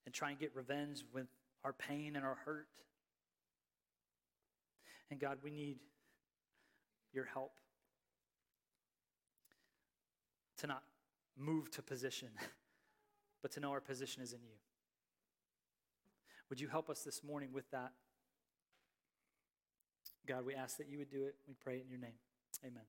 and 0.05 0.13
try 0.13 0.31
and 0.31 0.39
get 0.39 0.55
revenge 0.55 1.03
with 1.13 1.27
our 1.67 1.73
pain 1.73 2.15
and 2.15 2.23
our 2.23 2.37
hurt. 2.45 2.67
And 5.11 5.19
God, 5.19 5.39
we 5.43 5.51
need 5.51 5.79
your 7.11 7.25
help 7.25 7.51
to 10.59 10.67
not 10.67 10.83
move 11.37 11.69
to 11.71 11.81
position, 11.81 12.29
but 13.41 13.51
to 13.51 13.59
know 13.59 13.71
our 13.71 13.81
position 13.81 14.23
is 14.23 14.31
in 14.31 14.39
you. 14.43 14.55
Would 16.49 16.61
you 16.61 16.69
help 16.69 16.89
us 16.89 17.01
this 17.01 17.21
morning 17.21 17.49
with 17.51 17.69
that? 17.71 17.91
God, 20.25 20.45
we 20.45 20.55
ask 20.55 20.77
that 20.77 20.87
you 20.89 20.97
would 20.99 21.09
do 21.09 21.25
it. 21.25 21.35
We 21.49 21.53
pray 21.53 21.81
in 21.81 21.89
your 21.89 21.99
name. 21.99 22.15
Amen. 22.65 22.83